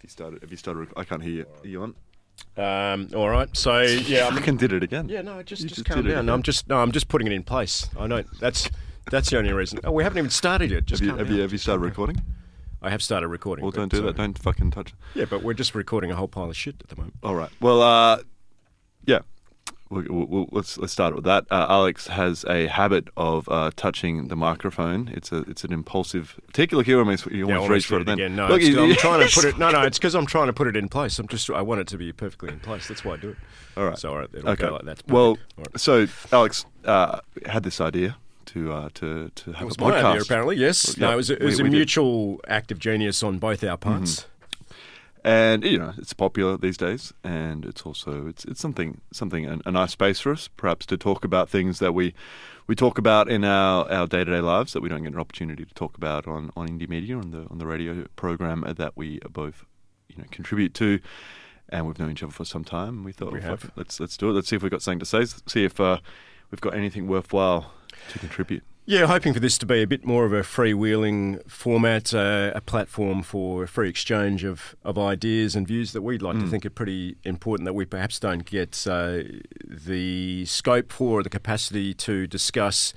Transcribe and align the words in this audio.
If 0.00 0.04
you 0.04 0.08
started, 0.08 0.42
if 0.42 0.50
you 0.50 0.56
started, 0.56 0.88
I 0.96 1.04
can't 1.04 1.22
hear 1.22 1.32
you. 1.32 1.46
Are 1.62 1.68
you 1.68 1.82
on? 1.82 1.94
Um, 2.56 3.08
all 3.14 3.28
right. 3.28 3.54
So 3.54 3.82
yeah, 3.82 4.24
I 4.24 4.28
I'm, 4.28 4.56
did 4.56 4.72
it 4.72 4.82
again. 4.82 5.10
yeah. 5.10 5.20
No, 5.20 5.42
just 5.42 5.60
You 5.62 5.68
just, 5.68 5.84
just 5.84 5.88
calm 5.88 6.02
down. 6.04 6.12
again. 6.12 6.28
I'm 6.30 6.42
just 6.42 6.68
no. 6.68 6.78
I'm 6.78 6.90
just 6.90 7.08
putting 7.08 7.26
it 7.26 7.34
in 7.34 7.42
place. 7.42 7.86
I 7.98 8.06
know 8.06 8.24
that's 8.40 8.70
that's 9.10 9.28
the 9.28 9.36
only 9.36 9.52
reason. 9.52 9.78
Oh, 9.84 9.92
we 9.92 10.02
haven't 10.02 10.16
even 10.16 10.30
started 10.30 10.70
yet. 10.70 10.86
Just 10.86 11.02
Have 11.02 11.10
you, 11.12 11.18
have 11.18 11.26
down. 11.26 11.36
you 11.36 11.42
have 11.42 11.52
you 11.52 11.58
started 11.58 11.82
recording? 11.82 12.22
I 12.80 12.88
have 12.88 13.02
started 13.02 13.28
recording. 13.28 13.62
Well, 13.62 13.72
but, 13.72 13.76
don't 13.78 13.92
do 13.92 13.98
uh, 13.98 14.06
that. 14.06 14.16
Don't 14.16 14.38
fucking 14.38 14.70
touch 14.70 14.88
it. 14.88 14.94
Yeah, 15.14 15.26
but 15.28 15.42
we're 15.42 15.52
just 15.52 15.74
recording 15.74 16.10
a 16.10 16.16
whole 16.16 16.28
pile 16.28 16.48
of 16.48 16.56
shit 16.56 16.76
at 16.80 16.88
the 16.88 16.96
moment. 16.96 17.16
All 17.22 17.34
right. 17.34 17.50
Well, 17.60 17.82
uh, 17.82 18.22
yeah. 19.04 19.18
We'll, 19.90 20.04
we'll, 20.08 20.26
we'll, 20.26 20.48
let's 20.52 20.78
let's 20.78 20.92
start 20.92 21.16
with 21.16 21.24
that. 21.24 21.46
Uh, 21.50 21.66
Alex 21.68 22.06
has 22.06 22.44
a 22.48 22.68
habit 22.68 23.08
of 23.16 23.48
uh, 23.48 23.72
touching 23.74 24.28
the 24.28 24.36
microphone. 24.36 25.08
It's 25.12 25.32
a 25.32 25.38
it's 25.48 25.64
an 25.64 25.72
impulsive, 25.72 26.38
particularly 26.46 26.84
here 26.84 27.02
when 27.04 27.18
you 27.32 27.44
almost 27.46 27.60
almost 27.62 27.70
reach 27.70 27.86
for 27.86 27.98
did 27.98 28.02
it. 28.02 28.06
Then 28.06 28.18
again. 28.20 28.36
No, 28.36 28.46
Look, 28.46 28.62
you- 28.62 28.80
I'm 28.80 28.94
trying 28.94 29.26
to 29.26 29.34
put 29.34 29.44
it. 29.46 29.58
No, 29.58 29.70
no, 29.72 29.82
it's 29.82 29.98
because 29.98 30.14
I'm 30.14 30.26
trying 30.26 30.46
to 30.46 30.52
put 30.52 30.68
it 30.68 30.76
in 30.76 30.88
place. 30.88 31.18
I'm 31.18 31.26
just. 31.26 31.50
I 31.50 31.60
want 31.62 31.80
it 31.80 31.88
to 31.88 31.98
be 31.98 32.12
perfectly 32.12 32.50
in 32.50 32.60
place. 32.60 32.86
That's 32.86 33.04
why 33.04 33.14
I 33.14 33.16
do 33.16 33.30
it. 33.30 33.36
All 33.76 33.84
right. 33.84 33.98
So 33.98 34.10
all 34.10 34.18
right, 34.18 34.28
it'll 34.32 34.50
Okay. 34.50 34.66
go 34.68 34.74
like 34.74 34.84
that. 34.84 35.02
Well, 35.08 35.34
Perfect. 35.34 35.58
All 35.58 35.64
right. 35.72 35.80
so 35.80 36.06
Alex 36.36 36.66
uh, 36.84 37.18
had 37.46 37.64
this 37.64 37.80
idea 37.80 38.16
to 38.46 38.72
uh, 38.72 38.88
to 38.94 39.30
to 39.34 39.52
have 39.54 39.62
It 39.62 39.64
was 39.64 39.76
a 39.76 39.80
my 39.80 39.90
podcast. 39.90 40.04
idea, 40.04 40.22
apparently. 40.22 40.56
Yes. 40.56 40.96
Yeah, 40.96 41.06
no, 41.08 41.12
it 41.14 41.16
was 41.16 41.30
a, 41.30 41.32
it 41.34 41.40
we- 41.40 41.46
was 41.46 41.58
a 41.58 41.62
we 41.64 41.68
did. 41.68 41.72
Mm-hmm. 41.72 41.78
mutual 41.78 42.40
act 42.46 42.70
of 42.70 42.78
genius 42.78 43.24
on 43.24 43.38
both 43.40 43.64
our 43.64 43.76
parts. 43.76 44.26
And 45.24 45.64
you 45.64 45.78
know 45.78 45.92
it's 45.98 46.12
popular 46.12 46.56
these 46.56 46.76
days, 46.76 47.12
and 47.22 47.64
it's 47.64 47.82
also 47.82 48.26
it's 48.26 48.44
it's 48.44 48.60
something 48.60 49.00
something 49.12 49.46
a, 49.46 49.58
a 49.66 49.70
nice 49.70 49.92
space 49.92 50.20
for 50.20 50.32
us, 50.32 50.48
perhaps 50.48 50.86
to 50.86 50.96
talk 50.96 51.24
about 51.24 51.48
things 51.48 51.78
that 51.78 51.92
we 51.92 52.14
we 52.66 52.74
talk 52.74 52.98
about 52.98 53.28
in 53.28 53.44
our 53.44 53.90
our 53.90 54.06
day 54.06 54.24
to 54.24 54.30
day 54.30 54.40
lives 54.40 54.72
that 54.72 54.82
we 54.82 54.88
don't 54.88 55.02
get 55.02 55.12
an 55.12 55.18
opportunity 55.18 55.64
to 55.64 55.74
talk 55.74 55.96
about 55.96 56.26
on 56.26 56.50
on 56.56 56.68
indie 56.68 56.88
media 56.88 57.16
on 57.16 57.30
the 57.30 57.46
on 57.50 57.58
the 57.58 57.66
radio 57.66 58.06
program 58.16 58.64
that 58.76 58.96
we 58.96 59.18
both 59.30 59.64
you 60.08 60.16
know 60.16 60.24
contribute 60.30 60.74
to. 60.74 61.00
And 61.72 61.86
we've 61.86 62.00
known 62.00 62.10
each 62.10 62.22
other 62.24 62.32
for 62.32 62.44
some 62.44 62.64
time. 62.64 63.04
We 63.04 63.12
thought, 63.12 63.32
We 63.32 63.42
have. 63.42 63.70
let's 63.76 64.00
let's 64.00 64.16
do 64.16 64.30
it. 64.30 64.32
Let's 64.32 64.48
see 64.48 64.56
if 64.56 64.62
we've 64.62 64.72
got 64.72 64.82
something 64.82 64.98
to 64.98 65.06
say. 65.06 65.24
See 65.46 65.64
if 65.64 65.78
uh, 65.78 65.98
we've 66.50 66.60
got 66.60 66.74
anything 66.74 67.06
worthwhile 67.06 67.72
to 68.08 68.18
contribute. 68.18 68.64
Yeah, 68.90 69.06
hoping 69.06 69.32
for 69.34 69.38
this 69.38 69.56
to 69.58 69.66
be 69.66 69.82
a 69.82 69.86
bit 69.86 70.04
more 70.04 70.24
of 70.24 70.32
a 70.32 70.40
freewheeling 70.40 71.48
format, 71.48 72.12
uh, 72.12 72.50
a 72.56 72.60
platform 72.60 73.22
for 73.22 73.62
a 73.62 73.68
free 73.68 73.88
exchange 73.88 74.42
of, 74.42 74.74
of 74.82 74.98
ideas 74.98 75.54
and 75.54 75.64
views 75.64 75.92
that 75.92 76.02
we'd 76.02 76.22
like 76.22 76.34
Mm. 76.34 76.40
to 76.40 76.46
think 76.48 76.66
are 76.66 76.70
pretty 76.70 77.14
important 77.22 77.66
that 77.66 77.74
we 77.74 77.84
perhaps 77.84 78.18
don't 78.18 78.44
get 78.44 78.84
uh, 78.90 79.20
the 79.64 80.44
scope 80.44 80.90
for 80.90 81.20
or 81.20 81.22
the 81.22 81.30
capacity 81.30 81.94
to 81.94 82.26
discuss 82.26 82.92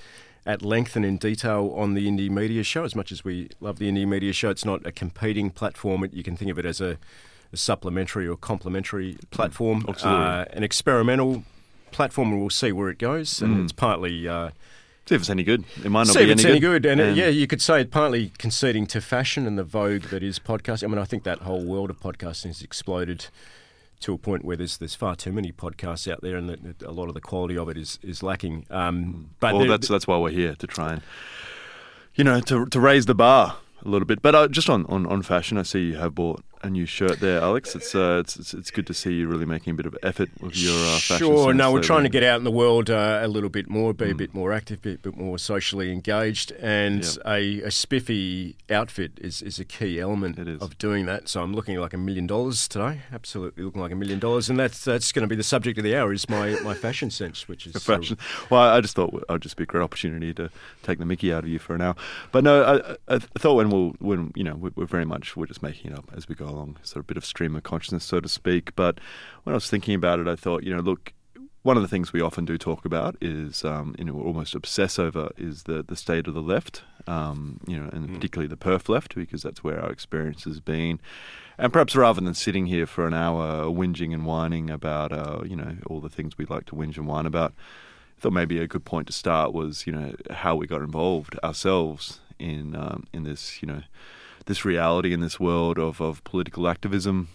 at 0.47 0.63
length 0.63 0.95
and 0.95 1.05
in 1.05 1.17
detail 1.17 1.71
on 1.77 1.93
the 1.93 2.07
Indie 2.07 2.27
Media 2.27 2.63
Show. 2.63 2.83
As 2.85 2.95
much 2.95 3.11
as 3.11 3.23
we 3.23 3.49
love 3.59 3.77
the 3.77 3.87
Indie 3.87 4.07
Media 4.07 4.33
Show, 4.33 4.49
it's 4.49 4.65
not 4.65 4.83
a 4.87 4.91
competing 4.91 5.51
platform. 5.51 6.03
You 6.11 6.23
can 6.23 6.35
think 6.35 6.49
of 6.49 6.57
it 6.57 6.65
as 6.65 6.81
a, 6.81 6.97
a 7.53 7.57
supplementary 7.57 8.27
or 8.27 8.35
complementary 8.35 9.19
platform, 9.29 9.85
Absolutely. 9.87 10.23
uh, 10.25 10.45
an 10.53 10.63
experimental 10.63 11.43
platform, 11.91 12.31
and 12.31 12.41
we'll 12.41 12.49
see 12.49 12.71
where 12.71 12.89
it 12.89 12.97
goes. 12.97 13.43
And 13.43 13.57
Mm. 13.57 13.63
it's 13.65 13.73
partly. 13.73 14.27
See 15.05 15.15
if 15.15 15.21
it's 15.21 15.29
any 15.29 15.43
good. 15.43 15.65
It 15.83 15.89
might 15.89 16.07
not 16.07 16.13
See 16.13 16.19
be 16.19 16.31
if 16.31 16.37
it's 16.37 16.43
any 16.45 16.51
any 16.53 16.59
good. 16.61 16.85
And, 16.85 17.01
uh, 17.01 17.03
And- 17.05 17.17
yeah, 17.17 17.27
you 17.27 17.45
could 17.45 17.61
say 17.61 17.81
it 17.81 17.91
partly 17.91 18.31
conceding 18.37 18.85
to 18.87 19.01
fashion 19.01 19.45
and 19.45 19.57
the 19.57 19.63
vogue 19.63 20.03
that 20.03 20.23
is 20.23 20.39
podcasting. 20.39 20.85
I 20.85 20.87
mean, 20.87 20.97
I 20.97 21.03
think 21.03 21.23
that 21.23 21.39
whole 21.39 21.63
world 21.65 21.89
of 21.89 21.99
podcasting 21.99 22.47
has 22.47 22.61
exploded 22.61 23.25
to 23.99 24.13
a 24.13 24.17
point 24.17 24.43
where 24.45 24.55
there's 24.57 24.77
there's 24.77 24.95
far 24.95 25.15
too 25.15 25.31
many 25.33 25.51
podcasts 25.51 26.11
out 26.11 26.21
there, 26.21 26.35
and 26.37 26.75
a 26.85 26.91
lot 26.91 27.07
of 27.09 27.13
the 27.13 27.21
quality 27.21 27.57
of 27.57 27.67
it 27.69 27.77
is 27.77 27.99
is 28.01 28.23
lacking. 28.23 28.65
Um, 28.69 29.29
but 29.41 29.53
well, 29.53 29.59
there- 29.61 29.69
that's 29.69 29.87
that's 29.89 30.07
why 30.07 30.17
we're 30.17 30.29
here 30.31 30.55
to 30.55 30.67
try 30.67 30.93
and, 30.93 31.01
you 32.15 32.23
know, 32.23 32.39
to 32.41 32.65
to 32.65 32.79
raise 32.79 33.05
the 33.05 33.15
bar 33.15 33.57
a 33.85 33.89
little 33.89 34.05
bit. 34.05 34.21
But 34.21 34.35
uh, 34.35 34.47
just 34.47 34.69
on, 34.69 34.85
on, 34.87 35.05
on 35.07 35.21
fashion, 35.21 35.57
I 35.57 35.63
see 35.63 35.87
you 35.87 35.97
have 35.97 36.15
bought 36.15 36.43
a 36.63 36.69
new 36.69 36.85
shirt 36.85 37.19
there, 37.19 37.41
Alex. 37.41 37.75
It's 37.75 37.93
uh, 37.93 38.17
it's, 38.21 38.37
it's 38.37 38.53
it's 38.53 38.71
good 38.71 38.87
to 38.87 38.93
see 38.93 39.13
you 39.13 39.27
really 39.27 39.45
making 39.45 39.71
a 39.71 39.73
bit 39.75 39.85
of 39.85 39.95
effort 40.01 40.29
with 40.39 40.57
your 40.57 40.73
uh, 40.73 40.97
fashion. 40.99 41.17
Sure. 41.27 41.45
sense 41.49 41.57
No, 41.57 41.71
we're 41.71 41.81
trying 41.83 42.03
to 42.03 42.09
get 42.09 42.23
out 42.23 42.37
in 42.37 42.43
the 42.45 42.51
world 42.51 42.89
uh, 42.89 43.19
a 43.21 43.27
little 43.27 43.49
bit 43.49 43.69
more, 43.69 43.93
be 43.93 44.11
a 44.11 44.15
bit 44.15 44.33
more 44.33 44.51
active, 44.53 44.81
be 44.81 44.93
a 44.93 44.97
bit 44.97 45.17
more 45.17 45.37
socially 45.37 45.91
engaged, 45.91 46.51
and 46.53 47.03
Yep. 47.03 47.17
a, 47.25 47.61
a 47.63 47.71
spiffy 47.71 48.55
outfit 48.69 49.11
is, 49.19 49.41
is 49.41 49.59
a 49.59 49.65
key 49.65 49.99
element 49.99 50.39
of 50.61 50.77
doing 50.77 51.05
that. 51.07 51.27
So 51.27 51.41
I'm 51.43 51.53
looking 51.53 51.77
like 51.77 51.93
a 51.93 51.97
million 51.97 52.27
dollars 52.27 52.67
today, 52.67 53.01
absolutely 53.11 53.63
looking 53.63 53.81
like 53.81 53.91
a 53.91 53.95
million 53.95 54.19
dollars, 54.19 54.49
and 54.49 54.57
that's 54.57 54.83
that's 54.85 55.11
going 55.11 55.23
to 55.23 55.27
be 55.27 55.35
the 55.35 55.43
subject 55.43 55.77
of 55.77 55.83
the 55.83 55.95
hour 55.95 56.13
is 56.13 56.29
my, 56.29 56.57
my 56.61 56.73
fashion 56.73 57.09
sense, 57.11 57.47
which 57.47 57.67
is 57.67 57.73
sort 57.81 57.99
of- 57.99 58.03
fashion. 58.03 58.17
Well, 58.49 58.61
I 58.61 58.79
just 58.81 58.95
thought 58.95 59.23
I'd 59.29 59.41
just 59.41 59.57
be 59.57 59.63
a 59.63 59.67
great 59.67 59.83
opportunity 59.83 60.33
to 60.35 60.49
take 60.81 60.99
the 60.99 61.05
Mickey 61.05 61.33
out 61.33 61.43
of 61.43 61.49
you 61.49 61.59
for 61.59 61.75
an 61.75 61.81
hour. 61.81 61.95
But 62.31 62.43
no, 62.43 62.95
I, 63.09 63.15
I 63.15 63.19
thought 63.19 63.55
when 63.55 63.69
we'll 63.69 63.89
when 63.99 64.31
you 64.35 64.43
know 64.43 64.55
we're, 64.55 64.71
we're 64.75 64.85
very 64.85 65.05
much 65.05 65.35
we're 65.35 65.45
just 65.47 65.61
making 65.61 65.91
it 65.91 65.97
up 65.97 66.09
as 66.15 66.29
we 66.29 66.35
go 66.35 66.52
along, 66.53 66.77
sort 66.83 66.97
of 66.97 67.05
a 67.05 67.11
bit 67.11 67.17
of 67.17 67.25
stream 67.25 67.55
of 67.55 67.63
consciousness, 67.63 68.05
so 68.05 68.19
to 68.19 68.29
speak. 68.29 68.75
But 68.75 68.99
when 69.43 69.53
I 69.53 69.57
was 69.57 69.69
thinking 69.69 69.95
about 69.95 70.19
it, 70.19 70.27
I 70.27 70.35
thought 70.35 70.63
you 70.63 70.75
know 70.75 70.81
look. 70.81 71.13
One 71.63 71.77
of 71.77 71.83
the 71.83 71.87
things 71.87 72.11
we 72.11 72.19
often 72.19 72.43
do 72.43 72.57
talk 72.57 72.83
about 72.83 73.15
is, 73.21 73.63
um, 73.63 73.95
you 73.97 74.03
know, 74.03 74.19
almost 74.19 74.53
obsess 74.53 74.99
over 74.99 75.31
is 75.37 75.63
the, 75.63 75.81
the 75.81 75.95
state 75.95 76.27
of 76.27 76.33
the 76.33 76.41
left, 76.41 76.83
um, 77.07 77.61
you 77.65 77.79
know, 77.79 77.89
and 77.93 78.13
particularly 78.13 78.49
the 78.49 78.57
Perth 78.57 78.89
left, 78.89 79.15
because 79.15 79.43
that's 79.43 79.63
where 79.63 79.79
our 79.79 79.89
experience 79.89 80.43
has 80.43 80.59
been. 80.59 80.99
And 81.57 81.71
perhaps 81.71 81.95
rather 81.95 82.19
than 82.19 82.33
sitting 82.33 82.65
here 82.65 82.85
for 82.85 83.07
an 83.07 83.13
hour 83.13 83.67
whinging 83.67 84.13
and 84.13 84.25
whining 84.25 84.69
about, 84.69 85.13
uh, 85.13 85.43
you 85.45 85.55
know, 85.55 85.77
all 85.87 86.01
the 86.01 86.09
things 86.09 86.37
we'd 86.37 86.49
like 86.49 86.65
to 86.65 86.75
whinge 86.75 86.97
and 86.97 87.07
whine 87.07 87.25
about, 87.25 87.53
I 88.17 88.19
thought 88.19 88.33
maybe 88.33 88.59
a 88.59 88.67
good 88.67 88.83
point 88.83 89.07
to 89.07 89.13
start 89.13 89.53
was, 89.53 89.87
you 89.87 89.93
know, 89.93 90.15
how 90.31 90.57
we 90.57 90.67
got 90.67 90.81
involved 90.81 91.39
ourselves 91.45 92.19
in 92.39 92.75
um, 92.75 93.05
in 93.13 93.23
this, 93.23 93.61
you 93.61 93.69
know, 93.69 93.83
this 94.45 94.65
reality 94.65 95.13
in 95.13 95.19
this 95.19 95.39
world 95.39 95.77
of, 95.77 96.01
of 96.01 96.23
political 96.23 96.67
activism, 96.67 97.29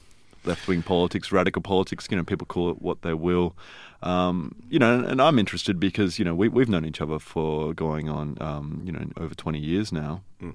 left 0.45 0.69
wing 0.69 0.83
politics, 0.83 1.33
radical 1.33 1.63
politics. 1.63 2.09
You 2.11 2.17
know, 2.17 2.25
people 2.25 2.47
call 2.47 2.71
it 2.71 2.83
what 2.83 3.03
they 3.03 3.15
will. 3.15 3.57
Um, 4.03 4.55
you 4.69 4.79
know, 4.79 5.05
and, 5.05 5.21
I'm 5.21 5.39
interested 5.39 5.81
because 5.81 6.19
you 6.19 6.25
know 6.25 6.35
we, 6.35 6.49
we've 6.49 6.69
known 6.69 6.85
each 6.85 7.01
other 7.01 7.19
for 7.19 7.75
going 7.75 8.09
on, 8.09 8.37
um, 8.41 8.83
you 8.85 8.93
know, 8.93 9.05
over 9.17 9.35
20 9.35 9.59
years 9.59 9.93
now. 9.93 10.23
Mm. 10.41 10.55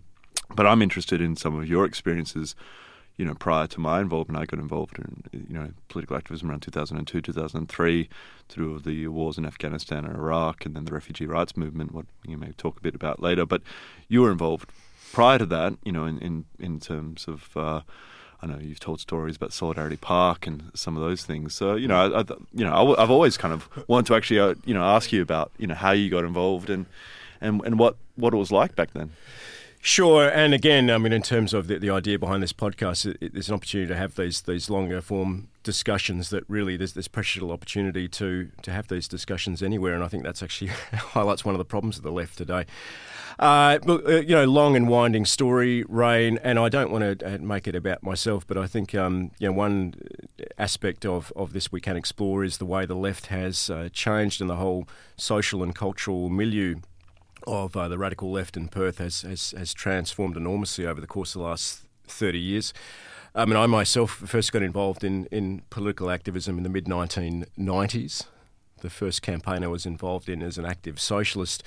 But 0.56 0.66
I'm 0.66 0.82
interested 0.82 1.20
in 1.20 1.36
some 1.36 1.58
of 1.58 1.68
your 1.68 1.86
experiences 1.86 2.56
you 3.18 3.26
know, 3.26 3.36
prior 3.36 3.68
to 3.68 3.80
my 3.80 4.02
involvement, 4.02 4.42
I 4.42 4.46
got 4.46 4.60
involved 4.60 4.98
in, 4.98 5.24
you 5.32 5.54
know, 5.54 5.70
political 5.88 6.18
activism 6.18 6.50
around 6.50 6.62
2002, 6.62 7.22
2003, 7.22 8.10
through 8.50 8.80
the 8.80 9.08
wars 9.08 9.38
in 9.38 9.46
Afghanistan 9.46 10.06
and 10.06 10.16
Iraq, 10.16 10.66
and 10.66 10.76
then 10.76 10.86
the 10.86 10.94
refugee 10.94 11.28
rights 11.28 11.56
movement, 11.56 11.94
what 11.94 12.06
you 12.28 12.38
may 12.38 12.54
talk 12.54 12.78
a 12.78 12.82
bit 12.82 12.96
about 12.96 13.22
later. 13.22 13.46
But 13.46 13.62
you 14.08 14.22
were 14.22 14.32
involved 14.32 14.72
prior 15.14 15.38
to 15.38 15.46
that, 15.46 15.78
you 15.86 15.92
know, 15.92 16.06
in, 16.06 16.20
in, 16.20 16.46
in 16.60 16.80
terms 16.80 17.28
of, 17.28 17.56
uh, 17.56 17.82
I 18.42 18.48
know 18.48 18.58
you've 18.60 18.82
told 18.82 19.00
stories 19.00 19.38
about 19.38 19.54
Solidarity 19.54 19.96
Park 19.96 20.46
and 20.46 20.72
some 20.74 20.98
of 20.98 21.04
those 21.04 21.24
things. 21.24 21.54
So, 21.54 21.76
you 21.76 21.88
know, 21.88 21.96
I, 21.96 22.20
I, 22.20 22.24
you 22.52 22.66
know, 22.66 22.74
I, 22.74 23.02
I've 23.02 23.12
always 23.12 23.38
kind 23.38 23.54
of 23.54 23.70
wanted 23.88 24.08
to 24.08 24.16
actually, 24.16 24.40
uh, 24.40 24.56
you 24.66 24.74
know, 24.74 24.84
ask 24.84 25.14
you 25.14 25.22
about, 25.22 25.52
you 25.58 25.68
know, 25.68 25.76
how 25.76 25.92
you 25.92 26.10
got 26.10 26.26
involved 26.26 26.70
and, 26.70 26.88
and, 27.40 27.62
and 27.64 27.80
what, 27.80 27.96
what 28.16 28.34
it 28.34 28.38
was 28.38 28.52
like 28.52 28.76
back 28.76 28.92
then. 28.94 29.12
Sure, 29.86 30.30
and 30.30 30.54
again, 30.54 30.90
I 30.90 30.98
mean, 30.98 31.12
in 31.12 31.22
terms 31.22 31.54
of 31.54 31.68
the, 31.68 31.78
the 31.78 31.90
idea 31.90 32.18
behind 32.18 32.42
this 32.42 32.54
podcast, 32.54 33.06
it, 33.06 33.18
it, 33.20 33.34
there's 33.34 33.50
an 33.50 33.56
opportunity 33.56 33.90
to 33.90 33.98
have 33.98 34.16
these 34.16 34.42
these 34.44 34.70
longer 34.70 35.02
form 35.02 35.50
discussions. 35.62 36.30
That 36.30 36.46
really 36.48 36.78
there's 36.78 36.94
this 36.94 37.10
precious 37.10 37.44
opportunity 37.44 38.08
to 38.08 38.50
to 38.62 38.72
have 38.72 38.88
these 38.88 39.10
discussions 39.10 39.62
anywhere, 39.62 39.94
and 39.94 40.02
I 40.02 40.08
think 40.08 40.24
that's 40.24 40.42
actually 40.42 40.68
highlights 40.94 41.44
one 41.44 41.54
of 41.54 41.60
the 41.60 41.66
problems 41.66 41.98
of 41.98 42.04
the 42.04 42.14
left 42.14 42.38
today. 42.38 42.66
Uh, 43.38 43.80
look, 43.84 44.08
uh, 44.08 44.22
you 44.22 44.34
know, 44.36 44.46
long 44.46 44.78
and 44.78 44.88
winding 44.88 45.26
story, 45.26 45.84
Ray, 45.90 46.30
and 46.30 46.58
I 46.58 46.70
don't 46.70 46.90
want 46.90 47.20
to 47.20 47.36
uh, 47.36 47.38
make 47.40 47.68
it 47.68 47.76
about 47.76 48.04
myself, 48.04 48.48
but 48.48 48.58
I 48.58 48.68
think 48.68 48.96
um, 48.96 49.32
you 49.38 49.50
know 49.50 49.54
one 49.54 49.96
aspect 50.58 51.06
of, 51.06 51.34
of 51.36 51.52
this 51.52 51.74
we 51.74 51.82
can 51.82 51.98
explore 51.98 52.46
is 52.46 52.58
the 52.58 52.66
way 52.66 52.86
the 52.86 52.96
left 52.96 53.26
has 53.26 53.70
uh, 53.70 53.90
changed 53.92 54.40
and 54.40 54.50
the 54.50 54.56
whole 54.56 54.88
social 55.18 55.62
and 55.62 55.76
cultural 55.76 56.30
milieu 56.30 56.76
of 57.48 57.76
uh, 57.76 57.88
the 57.88 57.98
radical 57.98 58.32
left 58.32 58.58
in 58.58 58.68
Perth 58.68 58.98
has, 58.98 59.22
has, 59.22 59.54
has 59.58 59.74
transformed 59.74 60.38
enormously 60.38 60.86
over 60.86 61.02
the 61.02 61.08
course 61.08 61.36
of 61.36 61.42
the 61.42 61.48
last 61.48 61.84
30 62.08 62.40
years. 62.40 62.74
I 63.36 63.46
mean, 63.46 63.56
I 63.56 63.66
myself 63.66 64.12
first 64.12 64.52
got 64.52 64.62
involved 64.62 65.04
in, 65.04 65.26
in 65.28 65.64
political 65.70 66.12
activism 66.12 66.58
in 66.58 66.64
the 66.64 66.70
mid 66.70 66.86
1990s. 66.86 68.26
The 68.82 68.90
first 68.90 69.22
campaign 69.22 69.64
I 69.64 69.68
was 69.68 69.86
involved 69.86 70.30
in 70.30 70.44
as 70.44 70.58
an 70.58 70.66
active 70.66 71.00
socialist 71.00 71.64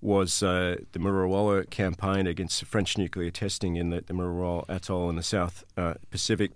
was 0.00 0.42
uh, 0.42 0.76
the 0.92 0.98
Mururoa 0.98 1.68
campaign 1.70 2.26
against 2.26 2.64
French 2.64 2.98
nuclear 2.98 3.30
testing 3.30 3.76
in 3.76 3.90
the, 3.90 4.00
the 4.00 4.64
Atoll 4.68 5.10
in 5.10 5.16
the 5.16 5.22
South 5.22 5.64
uh, 5.76 5.94
Pacific. 6.10 6.52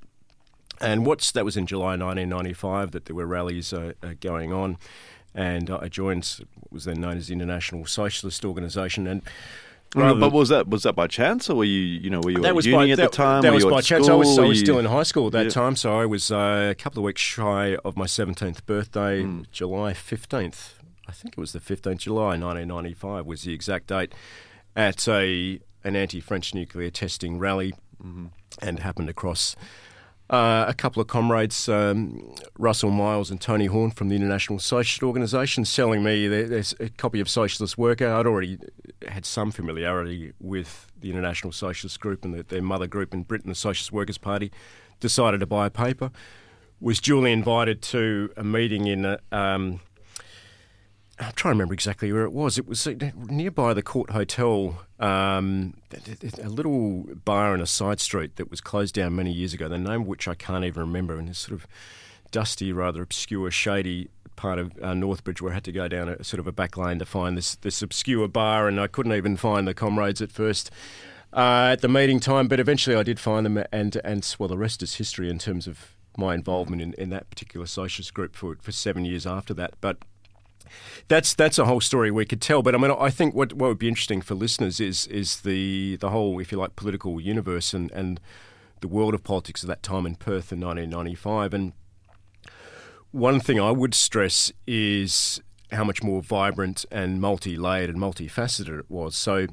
And 0.81 1.07
what's 1.07 1.33
that 1.33 1.45
was 1.45 1.57
in 1.57 1.67
July 1.67 1.97
1995 1.97 2.91
that 2.91 3.05
there 3.07 3.17
were 3.17 3.27
rallies 3.27 3.73
uh, 3.73 3.93
uh, 4.03 4.15
going 4.21 4.53
on 4.53 4.79
and 5.37 5.71
I 5.71 5.87
joined 5.89 6.25
what 6.59 6.73
was 6.73 6.85
then 6.87 7.01
known 7.01 7.17
as 7.19 7.29
the 7.29 7.35
International 7.35 7.87
Socialist 7.87 8.45
Organisation. 8.45 9.07
And 9.07 9.23
rather 9.95 10.19
but 10.19 10.33
was 10.33 10.49
that 10.49 10.67
was 10.67 10.83
that 10.83 10.95
by 10.95 11.07
chance, 11.07 11.49
or 11.49 11.57
were 11.59 11.65
you 11.65 11.81
you 11.81 12.11
know 12.11 12.21
were 12.25 12.31
you 12.33 12.41
that 12.43 12.49
at 12.49 12.55
was 12.57 12.67
uni 12.67 12.77
by, 12.79 12.91
at 12.91 12.97
that, 12.97 13.11
the 13.13 13.17
time? 13.17 13.43
That 13.43 13.53
was 13.53 13.65
by 13.65 13.81
chance. 13.83 14.09
I 14.09 14.15
was. 14.15 14.37
I 14.39 14.43
was 14.43 14.59
You- 14.61 14.67
still 14.67 14.79
in 14.81 14.87
high 14.87 15.05
school 15.05 15.27
at 15.27 15.33
that 15.35 15.45
Yeah. 15.45 15.51
time, 15.51 15.77
so 15.77 15.97
I 15.97 16.07
was 16.07 16.33
uh, 16.33 16.69
a 16.73 16.75
couple 16.75 16.99
of 17.01 17.05
weeks 17.05 17.21
shy 17.21 17.77
of 17.85 17.97
my 17.97 18.07
17th 18.07 18.67
birthday, 18.67 19.23
Hmm. 19.23 19.43
July 19.53 19.93
15th. 19.93 20.73
I 21.09 21.13
think 21.13 21.35
it 21.39 21.41
was 21.41 21.53
the 21.53 21.61
15th 21.61 21.99
July 21.99 22.37
1995 22.37 23.27
was 23.27 23.43
the 23.43 23.53
exact 23.53 23.87
date 23.87 24.13
at 24.75 25.07
a 25.07 25.61
an 25.85 25.95
anti-French 25.95 26.53
nuclear 26.55 26.91
testing 26.91 27.39
rally, 27.39 27.75
Mm-hmm. 28.05 28.27
and 28.61 28.81
happened 28.81 29.09
across 29.09 29.55
uh, 30.29 30.65
a 30.67 30.75
couple 30.75 31.01
of 31.01 31.09
comrades, 31.09 31.69
um, 31.69 32.35
Russell 32.59 32.91
Miles 32.91 33.31
and 33.31 33.41
Tony 33.41 33.67
Horn 33.67 33.93
from 33.93 34.09
the 34.09 34.17
International 34.17 34.59
Socialist 34.59 35.03
Organisation, 35.03 35.65
selling 35.65 36.03
me 36.03 36.27
their, 36.27 36.49
their, 36.49 36.65
a 36.81 36.89
copy 36.89 37.21
of 37.21 37.29
Socialist 37.29 37.79
Worker. 37.79 38.09
I'd 38.09 38.27
already 38.27 38.59
had 39.07 39.25
some 39.25 39.53
familiarity 39.53 40.33
with 40.41 40.91
the 41.01 41.11
International 41.11 41.53
Socialist 41.53 42.01
Group 42.01 42.25
and 42.25 42.35
the, 42.35 42.43
their 42.43 42.63
mother 42.63 42.87
group 42.87 43.15
in 43.15 43.23
Britain, 43.23 43.51
the 43.51 43.55
Socialist 43.55 43.93
Workers' 43.93 44.19
Party. 44.19 44.51
Decided 44.99 45.41
to 45.41 45.47
buy 45.47 45.67
a 45.67 45.71
paper. 45.71 46.11
Was 46.81 47.01
duly 47.01 47.31
invited 47.31 47.83
to 47.83 48.33
a 48.37 48.43
meeting 48.43 48.87
in 48.87 49.05
a, 49.05 49.19
um, 49.31 49.81
I'm 51.19 51.33
trying 51.33 51.53
to 51.53 51.57
remember 51.57 51.75
exactly 51.75 52.13
where 52.13 52.25
it 52.25 52.33
was. 52.33 52.59
It 52.59 52.69
was 52.69 52.87
nearby 53.15 53.73
the 53.73 53.83
Court 53.83 54.11
Hotel, 54.11 54.79
um, 55.01 55.75
a 56.43 56.49
little 56.49 57.05
bar 57.25 57.55
in 57.55 57.61
a 57.63 57.67
side 57.67 58.01
street 58.01 58.37
that 58.37 58.51
was 58.51 58.61
closed 58.61 58.95
down 58.95 59.17
many 59.17 59.33
years 59.33 59.55
ago. 59.55 59.69
The 59.69 59.79
name 59.79 60.03
of 60.03 60.07
which 60.07 60.29
I 60.29 60.35
can't 60.35 60.65
even 60.65 60.83
remember, 60.83 61.19
and 61.19 61.29
this 61.29 61.39
sort 61.39 61.59
of 61.59 61.67
dusty, 62.31 62.71
rather 62.71 63.01
obscure, 63.01 63.51
shady 63.51 64.11
part 64.37 64.59
of 64.59 64.73
uh, 64.83 64.93
Northbridge 64.93 65.41
where 65.41 65.53
I 65.53 65.55
had 65.55 65.65
to 65.65 65.73
go 65.73 65.89
down 65.89 66.11
a 66.11 66.23
sort 66.23 66.39
of 66.39 66.47
a 66.47 66.53
back 66.53 66.77
lane 66.77 66.99
to 66.99 67.07
find 67.07 67.37
this 67.37 67.57
this 67.57 67.81
obscure 67.81 68.29
bar, 68.29 68.69
and 68.69 68.79
I 68.79 68.87
couldn't 68.87 69.15
even 69.15 69.39
find 69.39 69.67
the 69.67 69.75
comrades 69.75 70.21
at 70.21 70.31
first. 70.31 70.71
Uh, 71.33 71.71
at 71.73 71.81
the 71.81 71.89
meeting 71.89 72.21
time, 72.21 72.47
but 72.49 72.61
eventually 72.61 72.97
I 72.97 73.03
did 73.03 73.19
find 73.19 73.45
them, 73.45 73.65
and 73.73 73.97
and 74.05 74.37
well, 74.39 74.49
the 74.49 74.59
rest 74.59 74.83
is 74.83 74.97
history 74.97 75.31
in 75.31 75.39
terms 75.39 75.67
of 75.67 75.93
my 76.19 76.35
involvement 76.35 76.81
in, 76.81 76.95
in 76.95 77.11
that 77.11 77.29
particular 77.29 77.67
socialist 77.67 78.13
group 78.15 78.37
for 78.37 78.57
for 78.61 78.73
seven 78.73 79.05
years 79.05 79.27
after 79.27 79.55
that. 79.55 79.75
But 79.81 79.99
that's 81.09 81.35
that's 81.35 81.59
a 81.59 81.65
whole 81.65 81.81
story 81.81 82.11
we 82.11 82.25
could 82.25 82.41
tell. 82.41 82.63
But 82.63 82.75
I 82.75 82.79
mean, 82.79 82.91
I 82.91 83.11
think 83.11 83.35
what 83.35 83.53
what 83.53 83.69
would 83.69 83.79
be 83.79 83.89
interesting 83.89 84.21
for 84.21 84.35
listeners 84.35 84.81
is 84.81 85.07
is 85.07 85.41
the 85.41 85.97
the 85.97 86.11
whole, 86.11 86.39
if 86.41 86.53
you 86.53 86.59
like, 86.59 86.77
political 86.77 87.21
universe 87.21 87.75
and 87.75 87.91
and 87.93 88.21
the 88.81 88.89
world 88.89 89.15
of 89.15 89.25
politics 89.25 89.65
at 89.65 89.69
that 89.69 89.83
time 89.83 90.07
in 90.07 90.17
Perth 90.17 90.53
in 90.53 90.61
1995. 90.61 91.55
And 91.55 91.73
one 93.11 93.41
thing 93.41 93.59
I 93.59 93.71
would 93.71 93.95
stress 93.95 94.53
is 94.67 95.41
how 95.73 95.85
much 95.85 96.03
more 96.03 96.23
vibrant 96.23 96.85
and 96.91 97.21
multi-layered 97.21 97.91
and 97.91 97.99
multifaceted 97.99 98.81
it 98.81 98.91
was. 98.91 99.17
So. 99.17 99.47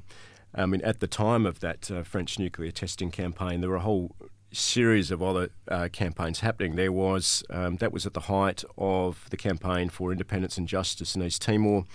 I 0.56 0.68
mean, 0.68 0.82
at 0.82 1.00
the 1.00 1.08
time 1.08 1.48
of 1.48 1.62
that 1.62 1.90
uh, 1.90 2.04
French 2.04 2.38
nuclear 2.38 2.70
testing 2.70 3.10
campaign, 3.10 3.62
there 3.62 3.72
were 3.72 3.78
a 3.78 3.80
whole 3.80 4.16
series 4.54 5.12
of 5.12 5.22
other 5.22 5.50
uh, 5.68 5.90
campaigns 5.92 6.40
happening. 6.40 6.76
There 6.76 6.92
was 6.92 7.44
um, 7.50 7.78
that 7.78 7.92
was 7.92 8.06
at 8.06 8.14
the 8.14 8.22
height 8.22 8.64
of 8.78 9.28
the 9.30 9.38
campaign 9.38 9.90
for 9.90 10.12
independence 10.12 10.58
and 10.58 10.68
justice 10.68 11.16
in 11.16 11.24
East 11.24 11.42
Timor, 11.42 11.86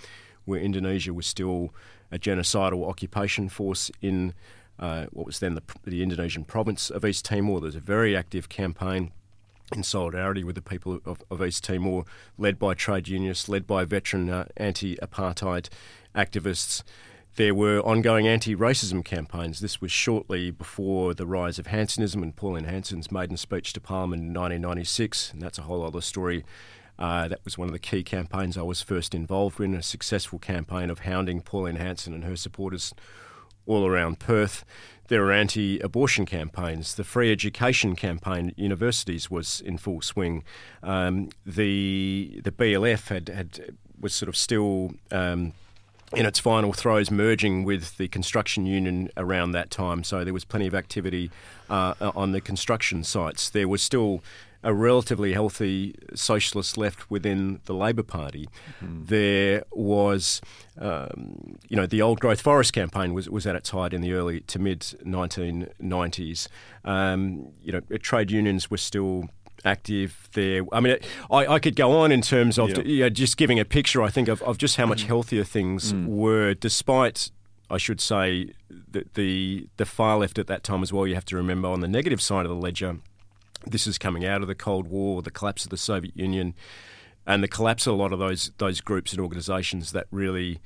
where 0.45 0.59
Indonesia 0.59 1.13
was 1.13 1.25
still 1.25 1.73
a 2.11 2.19
genocidal 2.19 2.87
occupation 2.87 3.49
force 3.49 3.91
in 4.01 4.33
uh, 4.79 5.07
what 5.11 5.25
was 5.25 5.39
then 5.39 5.55
the, 5.55 5.63
the, 5.83 6.01
Indonesian 6.01 6.45
province 6.45 6.89
of 6.89 7.03
East 7.03 7.25
Timor. 7.25 7.59
There's 7.59 7.75
a 7.75 7.81
very 7.81 8.15
active 8.15 8.47
campaign 8.47 9.11
in 9.75 9.83
solidarity 9.83 10.43
with 10.43 10.55
the 10.55 10.61
people 10.61 11.01
of, 11.05 11.21
of 11.29 11.43
East 11.43 11.63
Timor, 11.65 12.05
led 12.37 12.57
by 12.57 12.73
trade 12.73 13.07
unionists, 13.07 13.49
led 13.49 13.67
by 13.67 13.85
veteran 13.85 14.29
uh, 14.29 14.45
anti-apartheid 14.57 15.69
activists. 16.15 16.83
There 17.35 17.55
were 17.55 17.79
ongoing 17.81 18.27
anti 18.27 18.55
racism 18.55 19.03
campaigns. 19.03 19.59
This 19.59 19.79
was 19.79 19.91
shortly 19.91 20.51
before 20.51 21.13
the 21.13 21.25
rise 21.25 21.57
of 21.57 21.67
Hansonism 21.67 22.21
and 22.21 22.35
Pauline 22.35 22.65
Hanson's 22.65 23.11
maiden 23.11 23.37
speech 23.37 23.71
to 23.73 23.79
Parliament 23.79 24.21
in 24.21 24.33
1996, 24.33 25.33
and 25.33 25.41
that's 25.41 25.57
a 25.57 25.63
whole 25.63 25.85
other 25.85 26.01
story. 26.01 26.43
Uh, 26.97 27.29
that 27.29 27.39
was 27.45 27.57
one 27.57 27.69
of 27.69 27.71
the 27.71 27.79
key 27.79 28.03
campaigns 28.03 28.57
I 28.57 28.61
was 28.61 28.81
first 28.81 29.15
involved 29.15 29.61
in, 29.61 29.73
a 29.73 29.81
successful 29.81 30.37
campaign 30.37 30.89
of 30.89 30.99
hounding 30.99 31.39
Pauline 31.41 31.77
Hanson 31.77 32.13
and 32.13 32.25
her 32.25 32.35
supporters 32.35 32.93
all 33.65 33.87
around 33.87 34.19
Perth. 34.19 34.65
There 35.07 35.21
were 35.21 35.31
anti 35.31 35.79
abortion 35.79 36.25
campaigns. 36.25 36.95
The 36.95 37.05
free 37.05 37.31
education 37.31 37.95
campaign 37.95 38.49
at 38.49 38.59
universities 38.59 39.31
was 39.31 39.61
in 39.61 39.77
full 39.77 40.01
swing. 40.01 40.43
Um, 40.83 41.29
the, 41.45 42.41
the 42.43 42.51
BLF 42.51 43.07
had, 43.07 43.29
had, 43.29 43.75
was 43.99 44.13
sort 44.13 44.27
of 44.27 44.35
still. 44.35 44.91
Um, 45.09 45.53
in 46.15 46.25
its 46.25 46.39
final 46.39 46.73
throes, 46.73 47.11
merging 47.11 47.63
with 47.63 47.97
the 47.97 48.07
construction 48.07 48.65
union 48.65 49.09
around 49.17 49.51
that 49.51 49.69
time. 49.69 50.03
So 50.03 50.23
there 50.23 50.33
was 50.33 50.45
plenty 50.45 50.67
of 50.67 50.73
activity 50.73 51.31
uh, 51.69 51.93
on 51.99 52.31
the 52.31 52.41
construction 52.41 53.03
sites. 53.03 53.49
There 53.49 53.67
was 53.67 53.83
still 53.83 54.23
a 54.61 54.73
relatively 54.73 55.33
healthy 55.33 55.95
socialist 56.13 56.77
left 56.77 57.09
within 57.09 57.61
the 57.65 57.73
Labor 57.73 58.03
Party. 58.03 58.49
Mm. 58.83 59.07
There 59.07 59.63
was, 59.71 60.41
um, 60.77 61.57
you 61.69 61.77
know, 61.77 61.85
the 61.85 62.01
old 62.01 62.19
growth 62.19 62.41
forest 62.41 62.73
campaign 62.73 63.13
was, 63.13 63.29
was 63.29 63.47
at 63.47 63.55
its 63.55 63.69
height 63.69 63.93
in 63.93 64.01
the 64.01 64.11
early 64.11 64.41
to 64.41 64.59
mid 64.59 64.81
1990s. 64.81 66.47
Um, 66.83 67.53
you 67.61 67.71
know, 67.71 67.79
trade 67.99 68.31
unions 68.31 68.69
were 68.69 68.77
still 68.77 69.29
active 69.65 70.29
there. 70.33 70.63
I 70.71 70.79
mean, 70.79 70.97
I, 71.29 71.47
I 71.47 71.59
could 71.59 71.75
go 71.75 71.91
on 71.91 72.11
in 72.11 72.21
terms 72.21 72.57
of 72.57 72.69
yeah. 72.69 72.81
you 72.81 72.99
know, 73.01 73.09
just 73.09 73.37
giving 73.37 73.59
a 73.59 73.65
picture, 73.65 74.01
I 74.01 74.09
think, 74.09 74.27
of, 74.27 74.41
of 74.43 74.57
just 74.57 74.77
how 74.77 74.85
much 74.85 75.03
mm. 75.03 75.07
healthier 75.07 75.43
things 75.43 75.93
mm. 75.93 76.05
were, 76.07 76.53
despite, 76.53 77.31
I 77.69 77.77
should 77.77 78.01
say, 78.01 78.53
the, 78.69 79.05
the, 79.13 79.67
the 79.77 79.85
far 79.85 80.17
left 80.17 80.39
at 80.39 80.47
that 80.47 80.63
time 80.63 80.81
as 80.83 80.93
well. 80.93 81.05
You 81.07 81.15
have 81.15 81.25
to 81.25 81.35
remember 81.35 81.67
on 81.67 81.81
the 81.81 81.87
negative 81.87 82.21
side 82.21 82.45
of 82.45 82.49
the 82.49 82.55
ledger, 82.55 82.97
this 83.65 83.87
is 83.87 83.97
coming 83.97 84.25
out 84.25 84.41
of 84.41 84.47
the 84.47 84.55
Cold 84.55 84.87
War, 84.87 85.21
the 85.21 85.31
collapse 85.31 85.65
of 85.65 85.69
the 85.69 85.77
Soviet 85.77 86.15
Union, 86.15 86.53
and 87.27 87.43
the 87.43 87.47
collapse 87.47 87.85
of 87.85 87.93
a 87.93 87.97
lot 87.97 88.13
of 88.13 88.19
those 88.19 88.51
those 88.57 88.81
groups 88.81 89.11
and 89.11 89.21
organisations 89.21 89.91
that 89.91 90.07
really, 90.11 90.59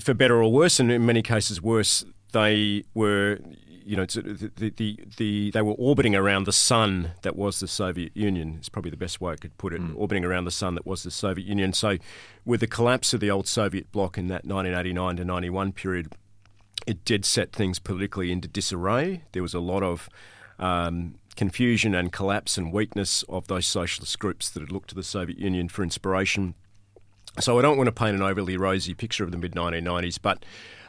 for 0.00 0.12
better 0.12 0.42
or 0.42 0.52
worse, 0.52 0.80
and 0.80 0.90
in 0.90 1.06
many 1.06 1.22
cases 1.22 1.62
worse, 1.62 2.04
they 2.32 2.84
were 2.94 3.38
you 3.88 3.96
know, 3.96 4.04
the, 4.04 4.52
the, 4.54 4.98
the, 5.16 5.50
they 5.50 5.62
were 5.62 5.72
orbiting 5.72 6.14
around 6.14 6.44
the 6.44 6.52
sun 6.52 7.12
that 7.22 7.36
was 7.36 7.60
the 7.60 7.66
Soviet 7.66 8.14
Union. 8.14 8.56
It's 8.58 8.68
probably 8.68 8.90
the 8.90 8.98
best 8.98 9.18
way 9.18 9.32
I 9.32 9.36
could 9.36 9.56
put 9.56 9.72
it, 9.72 9.80
mm. 9.80 9.96
orbiting 9.96 10.26
around 10.26 10.44
the 10.44 10.50
sun 10.50 10.74
that 10.74 10.84
was 10.86 11.04
the 11.04 11.10
Soviet 11.10 11.46
Union. 11.46 11.72
So, 11.72 11.96
with 12.44 12.60
the 12.60 12.66
collapse 12.66 13.14
of 13.14 13.20
the 13.20 13.30
old 13.30 13.48
Soviet 13.48 13.90
bloc 13.90 14.18
in 14.18 14.28
that 14.28 14.44
1989 14.44 15.16
to 15.16 15.24
91 15.24 15.72
period, 15.72 16.12
it 16.86 17.02
did 17.06 17.24
set 17.24 17.50
things 17.52 17.78
politically 17.78 18.30
into 18.30 18.46
disarray. 18.46 19.22
There 19.32 19.42
was 19.42 19.54
a 19.54 19.60
lot 19.60 19.82
of 19.82 20.10
um, 20.58 21.14
confusion 21.34 21.94
and 21.94 22.12
collapse 22.12 22.58
and 22.58 22.70
weakness 22.70 23.22
of 23.26 23.46
those 23.48 23.66
socialist 23.66 24.18
groups 24.18 24.50
that 24.50 24.60
had 24.60 24.70
looked 24.70 24.90
to 24.90 24.94
the 24.94 25.02
Soviet 25.02 25.38
Union 25.38 25.70
for 25.70 25.82
inspiration. 25.82 26.52
So 27.40 27.58
I 27.58 27.62
don't 27.62 27.78
want 27.78 27.86
to 27.86 27.92
paint 27.92 28.16
an 28.16 28.22
overly 28.22 28.58
rosy 28.58 28.92
picture 28.92 29.24
of 29.24 29.30
the 29.30 29.38
mid 29.38 29.52
1990s, 29.52 30.18
but 30.20 30.44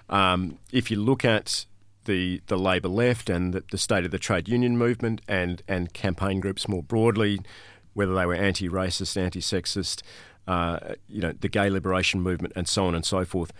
um, 0.09 0.57
if 0.73 0.91
you 0.91 0.99
look 0.99 1.23
at 1.23 1.65
the, 2.09 2.41
the 2.47 2.57
Labor 2.57 2.89
left 2.89 3.29
and 3.29 3.53
the, 3.53 3.63
the 3.71 3.77
state 3.77 4.03
of 4.03 4.11
the 4.11 4.19
trade 4.19 4.49
union 4.49 4.77
movement 4.77 5.21
and, 5.27 5.61
and 5.67 5.93
campaign 5.93 6.39
groups 6.39 6.67
more 6.67 6.83
broadly, 6.83 7.39
whether 7.93 8.15
they 8.15 8.25
were 8.25 8.35
anti-racist, 8.35 9.15
anti-sexist, 9.15 10.01
uh, 10.47 10.79
you 11.07 11.21
know, 11.21 11.31
the 11.39 11.47
gay 11.47 11.69
liberation 11.69 12.19
movement, 12.21 12.51
and 12.55 12.67
so 12.67 12.85
on 12.85 12.95
and 12.95 13.05
so 13.05 13.23
forth. 13.23 13.53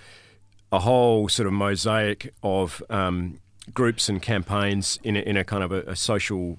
A 0.71 0.79
whole 0.79 1.29
sort 1.29 1.47
of 1.47 1.53
mosaic 1.53 2.33
of 2.41 2.83
um, 2.89 3.39
groups 3.73 4.09
and 4.09 4.21
campaigns 4.21 4.99
in 5.03 5.15
a, 5.15 5.19
in 5.19 5.37
a 5.37 5.43
kind 5.43 5.63
of 5.63 5.71
a, 5.71 5.81
a 5.83 5.95
social, 5.95 6.57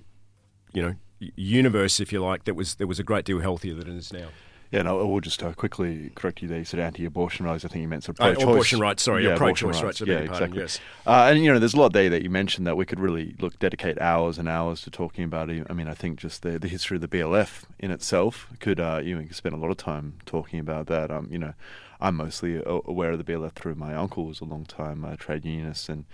you 0.73 0.83
know, 0.83 0.95
universe, 1.37 2.01
if 2.01 2.13
you 2.13 2.21
like, 2.23 2.45
that 2.45 2.55
was 2.55 2.77
that 2.77 2.87
was 2.87 2.99
a 2.99 3.05
great 3.05 3.25
deal 3.25 3.41
healthier 3.41 3.75
than 3.75 3.89
it 3.89 3.97
is 3.97 4.13
now. 4.13 4.29
Yeah, 4.71 4.83
no, 4.83 5.01
I 5.01 5.03
will 5.03 5.21
just 5.21 5.43
uh, 5.43 5.53
quickly 5.53 6.13
correct 6.15 6.43
you 6.43 6.49
there. 6.49 6.59
You 6.59 6.65
said 6.65 6.79
anti-abortion 6.79 7.45
rights. 7.45 7.65
I 7.65 7.69
think 7.69 7.83
you 7.83 7.89
meant 7.89 8.05
sort 8.05 8.21
of 8.21 8.25
pro-choice. 8.25 8.45
Uh, 8.45 8.51
abortion 8.51 8.79
rights, 8.79 9.03
sorry, 9.03 9.25
yeah, 9.25 9.37
pro-choice 9.37 9.83
rights. 9.83 10.01
rights 10.01 10.09
yeah, 10.09 10.19
exactly. 10.19 10.61
yes. 10.61 10.79
Uh, 11.05 11.29
and, 11.29 11.43
you 11.43 11.53
know, 11.53 11.59
there's 11.59 11.75
a 11.75 11.81
lot 11.81 11.93
there 11.93 12.09
that 12.09 12.23
you 12.23 12.31
mentioned 12.31 12.69
that 12.69 12.77
we 12.77 12.87
could 12.87 13.01
really, 13.01 13.35
look, 13.41 13.59
dedicate 13.59 14.01
hours 14.01 14.39
and 14.39 14.49
hours 14.49 14.83
to 14.83 14.91
talking 14.91 15.25
about. 15.25 15.51
I 15.51 15.73
mean, 15.73 15.89
I 15.89 15.95
think 15.95 16.21
just 16.21 16.43
the, 16.43 16.57
the 16.57 16.69
history 16.69 16.97
of 16.97 17.01
the 17.01 17.09
BLF 17.09 17.65
in 17.81 17.91
itself 17.91 18.47
could, 18.61 18.79
uh, 18.79 19.01
you 19.03 19.17
know, 19.17 19.23
could 19.23 19.35
spend 19.35 19.57
a 19.57 19.59
lot 19.59 19.73
of 19.73 19.77
time 19.77 20.19
talking 20.25 20.61
about 20.61 20.87
that. 20.87 21.11
Um, 21.11 21.27
you 21.33 21.39
know, 21.39 21.55
I'm 22.01 22.15
mostly 22.15 22.63
aware 22.65 23.11
of 23.11 23.19
the 23.19 23.25
BLF 23.25 23.53
through 23.55 23.75
my 23.75 23.97
uncle, 23.97 24.27
who's 24.27 24.41
a 24.41 24.45
long-time 24.45 25.05
uh, 25.05 25.17
trade 25.17 25.45
unionist 25.45 25.89
and 25.89 26.05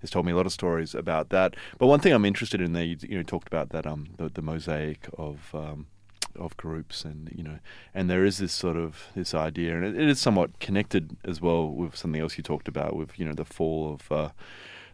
has 0.00 0.08
told 0.08 0.24
me 0.24 0.32
a 0.32 0.36
lot 0.36 0.46
of 0.46 0.52
stories 0.52 0.94
about 0.94 1.28
that. 1.28 1.54
But 1.78 1.88
one 1.88 2.00
thing 2.00 2.14
I'm 2.14 2.24
interested 2.24 2.62
in 2.62 2.72
there, 2.72 2.84
you, 2.84 2.96
you 3.02 3.18
know, 3.18 3.22
talked 3.22 3.46
about 3.46 3.68
that, 3.70 3.86
um, 3.86 4.08
the, 4.16 4.30
the 4.30 4.42
mosaic 4.42 5.06
of... 5.18 5.54
Um, 5.54 5.88
of 6.36 6.56
groups, 6.56 7.04
and 7.04 7.30
you 7.34 7.42
know, 7.42 7.58
and 7.94 8.08
there 8.10 8.24
is 8.24 8.38
this 8.38 8.52
sort 8.52 8.76
of 8.76 9.06
this 9.14 9.34
idea, 9.34 9.76
and 9.76 9.84
it, 9.84 10.00
it 10.00 10.08
is 10.08 10.20
somewhat 10.20 10.58
connected 10.60 11.16
as 11.24 11.40
well 11.40 11.68
with 11.68 11.96
something 11.96 12.20
else 12.20 12.36
you 12.36 12.42
talked 12.42 12.68
about, 12.68 12.96
with 12.96 13.18
you 13.18 13.24
know 13.24 13.34
the 13.34 13.44
fall 13.44 13.94
of 13.94 14.12
uh, 14.12 14.28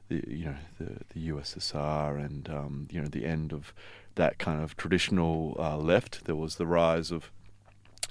the 0.08 0.24
you 0.26 0.44
know 0.46 0.56
the 0.78 0.98
the 1.14 1.28
USSR 1.28 2.24
and 2.24 2.48
um, 2.48 2.88
you 2.90 3.00
know 3.00 3.08
the 3.08 3.24
end 3.24 3.52
of 3.52 3.72
that 4.14 4.38
kind 4.38 4.62
of 4.62 4.76
traditional 4.76 5.56
uh, 5.58 5.76
left. 5.76 6.24
There 6.24 6.36
was 6.36 6.56
the 6.56 6.66
rise 6.66 7.10
of 7.10 7.30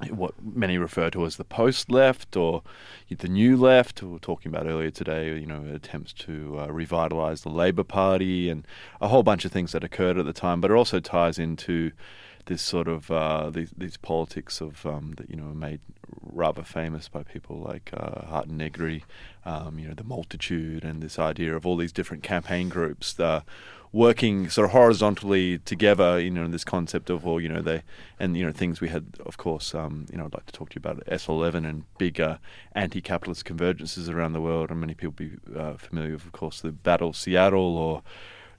what 0.10 0.34
many 0.42 0.78
refer 0.78 1.10
to 1.12 1.26
as 1.26 1.38
the 1.38 1.44
post 1.44 1.92
left 1.92 2.36
or 2.36 2.64
the 3.10 3.28
new 3.28 3.56
left. 3.56 4.02
We 4.02 4.10
were 4.10 4.20
talking 4.20 4.52
about 4.52 4.66
earlier 4.66 4.92
today, 4.92 5.38
you 5.38 5.46
know, 5.46 5.64
attempts 5.74 6.14
to 6.14 6.60
uh, 6.60 6.68
revitalize 6.68 7.42
the 7.42 7.50
Labour 7.50 7.84
Party 7.84 8.50
and 8.50 8.66
a 9.00 9.10
whole 9.10 9.24
bunch 9.24 9.46
of 9.46 9.52
things 9.52 9.74
that 9.74 9.84
occurred 9.84 10.18
at 10.18 10.26
the 10.26 10.34
time, 10.34 10.62
but 10.62 10.72
it 10.72 10.78
also 10.78 11.00
ties 11.00 11.38
into 11.38 11.92
this 12.52 12.62
sort 12.62 12.90
of 12.90 13.10
uh, 13.10 13.50
these 13.50 13.72
these 13.78 13.96
politics 13.96 14.60
of 14.60 14.86
um, 14.86 15.14
that 15.16 15.30
you 15.30 15.38
know 15.38 15.54
made 15.54 15.80
rather 16.22 16.64
famous 16.64 17.08
by 17.08 17.24
people 17.24 17.58
like 17.58 17.90
uh, 17.94 18.26
Hardt 18.26 18.48
and 18.48 18.58
Negri, 18.58 19.06
um, 19.46 19.80
you 19.80 19.88
know 19.88 19.94
the 19.94 20.04
multitude 20.04 20.84
and 20.84 21.02
this 21.02 21.18
idea 21.18 21.56
of 21.56 21.66
all 21.66 21.78
these 21.78 21.94
different 21.94 22.24
campaign 22.24 22.68
groups 22.68 23.18
uh, 23.22 23.42
working 23.94 24.50
sort 24.50 24.66
of 24.66 24.72
horizontally 24.72 25.60
together. 25.60 26.20
You 26.20 26.30
know 26.30 26.46
this 26.50 26.66
concept 26.66 27.10
of 27.10 27.24
well 27.24 27.40
you 27.40 27.48
know 27.48 27.62
they 27.62 27.84
and 28.20 28.36
you 28.36 28.46
know 28.46 28.52
things 28.52 28.82
we 28.82 28.90
had 28.90 29.06
of 29.26 29.38
course 29.38 29.74
um, 29.74 30.06
you 30.12 30.18
know 30.18 30.26
I'd 30.26 30.34
like 30.34 30.48
to 30.48 30.52
talk 30.52 30.72
to 30.72 30.76
you 30.76 30.80
about 30.80 31.06
S11 31.06 31.66
and 31.66 31.86
big 31.98 32.20
uh, 32.20 32.36
anti-capitalist 32.76 33.46
convergences 33.46 34.14
around 34.14 34.34
the 34.34 34.42
world 34.42 34.72
and 34.72 34.82
many 34.82 34.94
people 34.94 35.14
be 35.14 35.32
uh, 35.56 35.76
familiar 35.76 36.12
with 36.12 36.26
of 36.26 36.34
course 36.34 36.60
the 36.60 36.74
Battle 36.74 37.14
Seattle 37.14 37.78
or 37.78 38.04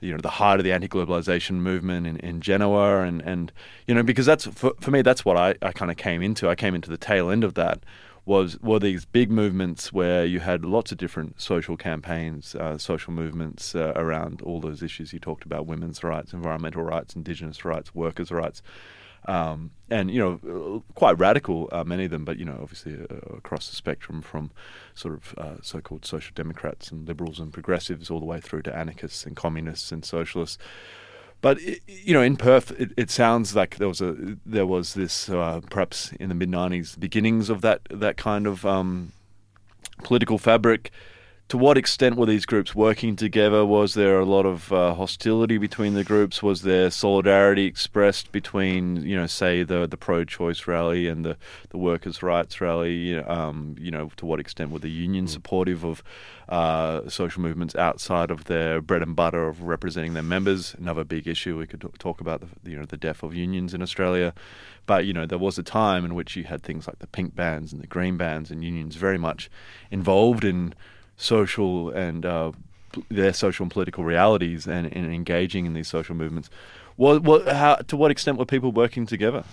you 0.03 0.13
know 0.13 0.19
the 0.19 0.31
heart 0.31 0.61
of 0.61 0.65
the 0.65 0.73
anti-globalization 0.73 1.53
movement 1.53 2.07
in, 2.07 2.17
in 2.19 2.41
Genoa. 2.41 3.03
And 3.03 3.23
and 3.23 3.53
you 3.87 3.95
know 3.95 4.03
because 4.03 4.27
that's 4.27 4.47
for, 4.47 4.73
for 4.81 4.91
me 4.91 5.03
that's 5.03 5.25
what 5.25 5.37
I, 5.37 5.55
I 5.63 5.73
kind 5.73 5.91
of 5.91 5.97
came 5.97 6.23
into. 6.23 6.49
I 6.49 6.55
came 6.55 6.75
into 6.75 6.91
the 6.91 6.99
tail 6.99 7.31
end 7.31 7.45
of 7.45 7.55
that 7.55 7.85
was 8.25 8.59
were 8.61 8.79
these 8.79 9.05
big 9.05 9.31
movements 9.31 9.93
where 9.93 10.25
you 10.25 10.41
had 10.41 10.65
lots 10.65 10.93
of 10.93 10.99
different 10.99 11.41
social 11.41 11.77
campaigns 11.77 12.55
uh, 12.55 12.79
social 12.79 13.13
movements 13.13 13.75
uh, 13.75 13.93
around 13.97 14.41
all 14.43 14.61
those 14.61 14.83
issues 14.83 15.13
you 15.13 15.19
talked 15.19 15.45
about 15.45 15.67
women's 15.67 16.05
rights 16.05 16.33
environmental 16.33 16.83
rights 16.83 17.17
indigenous 17.17 17.65
rights 17.65 17.95
workers 17.95 18.31
rights 18.31 18.63
um, 19.27 19.71
and 19.91 20.11
you 20.11 20.19
know, 20.19 20.83
quite 20.95 21.19
radical, 21.19 21.69
uh, 21.71 21.85
many 21.85 22.07
of 22.07 22.11
them, 22.11 22.25
but 22.25 22.39
you 22.39 22.45
know, 22.45 22.59
obviously 22.61 22.95
uh, 22.95 23.37
across 23.37 23.69
the 23.69 23.77
spectrum 23.77 24.23
from 24.23 24.51
sort 24.95 25.15
of 25.15 25.35
uh, 25.39 25.63
so-called 25.63 26.05
social 26.05 26.33
democrats 26.35 26.91
and 26.91 27.07
liberals 27.07 27.39
and 27.39 27.53
progressives, 27.53 28.11
all 28.11 28.19
the 28.19 28.27
way 28.27 28.41
through 28.41 28.63
to 28.63 28.75
anarchists 28.75 29.25
and 29.25 29.37
communists 29.37 29.93
and 29.93 30.05
socialists. 30.05 30.59
But 31.41 31.61
you 31.87 32.15
know, 32.15 32.23
in 32.23 32.37
Perth, 32.37 32.71
it, 32.81 32.93
it, 32.97 33.11
sounds 33.11 33.55
like 33.55 33.77
there 33.77 33.89
was 33.89 34.01
a 34.01 34.37
there 34.47 34.67
was 34.67 34.95
this 34.95 35.29
uh, 35.29 35.61
perhaps 35.71 36.13
in 36.13 36.29
the 36.29 36.35
mid 36.35 36.51
'90s, 36.51 36.99
beginnings 36.99 37.51
of 37.51 37.61
that 37.63 37.83
that 37.91 38.17
kind 38.17 38.47
of 38.47 38.65
um, 38.65 39.13
political 40.05 40.39
fabric 40.39 40.91
to 41.53 41.59
what 41.59 41.77
extent 41.77 42.17
were 42.17 42.25
these 42.25 42.47
groups 42.47 42.75
working 42.75 43.15
together? 43.15 43.63
Was 43.63 43.93
there 43.93 44.19
a 44.19 44.25
lot 44.25 44.47
of 44.47 44.73
uh, 44.73 44.95
hostility 44.95 45.59
between 45.59 45.93
the 45.93 46.03
groups? 46.03 46.43
Was 46.43 46.63
there 46.63 46.91
solidarity 46.91 47.67
expressed 47.67 48.33
between, 48.33 49.03
you 49.03 49.15
know, 49.15 49.27
say 49.27 49.63
the 49.63 49.87
the 49.87 49.99
pro-choice 49.99 50.67
rally 50.67 51.09
and 51.09 51.27
the, 51.27 51.37
the 51.69 51.77
workers' 51.77 52.23
rights 52.23 52.63
rally? 52.63 53.19
Um, 53.19 53.77
you 53.79 53.91
know, 53.91 54.11
to 54.17 54.25
what 54.25 54.41
extent 54.41 54.71
were 54.71 54.79
the 54.79 54.89
unions 54.89 55.29
mm. 55.29 55.35
supportive 55.35 55.85
of 55.85 56.03
uh, 56.49 57.07
social 57.11 57.43
movements 57.43 57.77
outside 57.77 58.31
of 58.31 58.45
their 58.45 58.81
bread 58.81 59.03
and 59.03 59.15
butter 59.15 59.47
of 59.47 59.61
representing 59.61 60.15
their 60.15 60.23
members? 60.23 60.75
Another 60.79 61.05
big 61.05 61.29
issue 61.29 61.59
we 61.59 61.67
could 61.67 61.87
talk 61.99 62.23
about, 62.23 62.41
the, 62.41 62.71
you 62.71 62.79
know, 62.79 62.87
the 62.87 62.97
death 62.97 63.23
of 63.23 63.35
unions 63.35 63.75
in 63.75 63.83
Australia. 63.83 64.33
But 64.87 65.05
you 65.05 65.13
know, 65.13 65.27
there 65.27 65.37
was 65.37 65.59
a 65.59 65.63
time 65.63 66.07
in 66.07 66.15
which 66.15 66.35
you 66.35 66.45
had 66.45 66.63
things 66.63 66.87
like 66.87 67.01
the 67.01 67.07
pink 67.07 67.37
bands 67.37 67.75
and 67.75 67.83
the 67.83 67.87
green 67.87 68.17
bands 68.17 68.51
and 68.51 68.65
unions 68.65 68.97
very 68.97 69.19
much 69.19 69.51
involved 69.91 70.45
in 70.45 70.73
social 71.23 71.91
and 71.91 72.27
uh, 72.27 72.53
their 73.09 73.33
social 73.33 73.65
and 73.65 73.71
political 73.71 74.05
realities 74.05 74.67
and, 74.67 74.87
and, 74.93 75.13
engaging 75.13 75.67
in 75.67 75.73
these 75.73 75.89
social 75.89 76.15
movements. 76.15 76.51
What, 76.97 77.23
what, 77.23 77.47
how, 77.49 77.77
to 77.77 77.97
what 77.97 78.11
extent 78.11 78.39
were 78.39 78.45
people 78.45 78.73
working 78.73 79.07
together? 79.07 79.45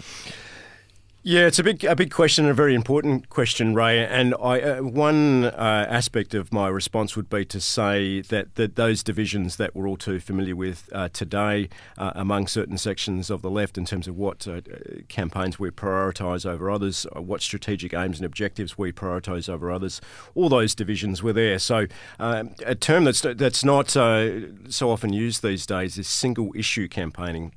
Yeah, 1.22 1.48
it's 1.48 1.60
a 1.60 1.66
big, 1.66 1.84
a 1.84 1.98
big 1.98 2.12
question, 2.12 2.46
a 2.46 2.54
very 2.54 2.74
important 2.74 3.28
question, 3.28 3.76
Ray. 3.76 4.06
And 4.06 4.34
I, 4.42 4.62
uh, 4.62 4.84
one 4.84 5.44
uh, 5.44 5.86
aspect 5.90 6.34
of 6.34 6.54
my 6.54 6.70
response 6.70 7.18
would 7.18 7.30
be 7.30 7.44
to 7.44 7.60
say 7.60 8.22
that, 8.22 8.56
that 8.56 8.78
those 8.78 9.04
divisions 9.04 9.58
that 9.58 9.76
we're 9.76 9.86
all 9.86 9.98
too 9.98 10.22
familiar 10.22 10.56
with 10.56 10.90
uh, 10.94 11.10
today 11.12 11.68
uh, 11.98 12.14
among 12.16 12.48
certain 12.48 12.78
sections 12.78 13.30
of 13.30 13.42
the 13.42 13.50
left 13.50 13.78
in 13.78 13.84
terms 13.84 14.08
of 14.08 14.16
what 14.16 14.48
uh, 14.48 14.62
campaigns 15.10 15.60
we 15.60 15.70
prioritise 15.72 16.46
over 16.46 16.72
others, 16.72 17.06
uh, 17.14 17.22
what 17.22 17.42
strategic 17.42 17.94
aims 17.94 18.20
and 18.20 18.26
objectives 18.26 18.78
we 18.78 18.94
prioritise 18.94 19.50
over 19.50 19.70
others, 19.70 20.00
all 20.36 20.48
those 20.48 20.74
divisions 20.74 21.22
were 21.22 21.34
there. 21.34 21.60
So 21.60 21.88
um, 22.18 22.56
a 22.66 22.76
term 22.76 23.04
that's 23.04 23.22
that's 23.22 23.66
not 23.66 23.90
so 23.90 24.50
often 24.80 25.12
used 25.12 25.44
these 25.44 25.66
days 25.66 25.98
is 25.98 26.08
single 26.08 26.54
issue 26.56 26.88
campaigning. 26.88 27.52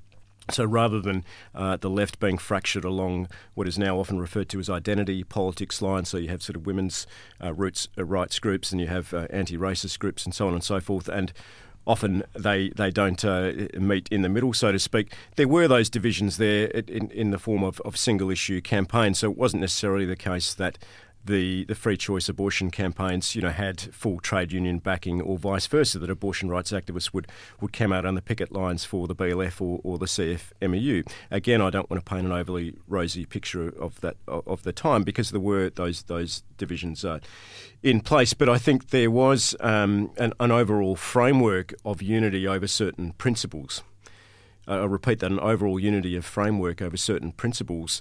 So 0.50 0.64
rather 0.64 1.00
than 1.00 1.24
uh, 1.54 1.76
the 1.76 1.90
left 1.90 2.18
being 2.18 2.38
fractured 2.38 2.84
along 2.84 3.28
what 3.54 3.68
is 3.68 3.78
now 3.78 3.98
often 3.98 4.18
referred 4.18 4.48
to 4.50 4.60
as 4.60 4.68
identity 4.68 5.22
politics 5.24 5.80
lines, 5.80 6.08
so 6.08 6.18
you 6.18 6.28
have 6.28 6.42
sort 6.42 6.56
of 6.56 6.66
women's 6.66 7.06
uh, 7.42 7.52
roots 7.54 7.88
uh, 7.96 8.04
rights 8.04 8.38
groups 8.38 8.72
and 8.72 8.80
you 8.80 8.88
have 8.88 9.14
uh, 9.14 9.26
anti-racist 9.30 9.98
groups 9.98 10.24
and 10.24 10.34
so 10.34 10.48
on 10.48 10.54
and 10.54 10.64
so 10.64 10.80
forth, 10.80 11.08
and 11.08 11.32
often 11.86 12.22
they 12.34 12.70
they 12.70 12.90
don't 12.90 13.24
uh, 13.24 13.52
meet 13.74 14.08
in 14.10 14.22
the 14.22 14.28
middle, 14.28 14.52
so 14.52 14.72
to 14.72 14.78
speak. 14.78 15.12
There 15.36 15.48
were 15.48 15.68
those 15.68 15.88
divisions 15.88 16.36
there 16.36 16.66
in, 16.66 17.10
in 17.10 17.30
the 17.30 17.38
form 17.38 17.62
of, 17.62 17.80
of 17.80 17.96
single 17.96 18.30
issue 18.30 18.60
campaigns, 18.60 19.20
so 19.20 19.30
it 19.30 19.36
wasn't 19.36 19.60
necessarily 19.60 20.06
the 20.06 20.16
case 20.16 20.54
that 20.54 20.78
the, 21.24 21.64
the 21.64 21.74
free 21.74 21.96
choice 21.96 22.28
abortion 22.28 22.70
campaigns, 22.70 23.34
you 23.34 23.42
know, 23.42 23.50
had 23.50 23.80
full 23.80 24.18
trade 24.20 24.52
union 24.52 24.78
backing, 24.78 25.20
or 25.20 25.38
vice 25.38 25.66
versa, 25.66 25.98
that 25.98 26.10
abortion 26.10 26.48
rights 26.48 26.72
activists 26.72 27.12
would, 27.12 27.28
would 27.60 27.72
come 27.72 27.92
out 27.92 28.04
on 28.04 28.14
the 28.14 28.22
picket 28.22 28.52
lines 28.52 28.84
for 28.84 29.06
the 29.06 29.14
BLF 29.14 29.60
or, 29.60 29.80
or 29.84 29.98
the 29.98 30.06
CFMEU. 30.06 31.08
Again, 31.30 31.60
I 31.60 31.70
don't 31.70 31.88
want 31.88 32.04
to 32.04 32.08
paint 32.08 32.26
an 32.26 32.32
overly 32.32 32.74
rosy 32.88 33.24
picture 33.24 33.68
of 33.68 34.00
that 34.00 34.16
of 34.26 34.62
the 34.62 34.72
time 34.72 35.02
because 35.02 35.30
there 35.30 35.40
were 35.40 35.70
those 35.70 36.04
those 36.04 36.42
divisions 36.58 37.04
uh, 37.04 37.20
in 37.82 38.00
place, 38.00 38.34
but 38.34 38.48
I 38.48 38.58
think 38.58 38.90
there 38.90 39.10
was 39.10 39.54
um, 39.60 40.10
an, 40.18 40.32
an 40.40 40.50
overall 40.50 40.96
framework 40.96 41.74
of 41.84 42.02
unity 42.02 42.46
over 42.48 42.66
certain 42.66 43.12
principles. 43.12 43.82
Uh, 44.66 44.82
I 44.82 44.84
repeat 44.84 45.18
that 45.20 45.30
an 45.32 45.40
overall 45.40 45.78
unity 45.78 46.16
of 46.16 46.24
framework 46.24 46.80
over 46.80 46.96
certain 46.96 47.32
principles 47.32 48.00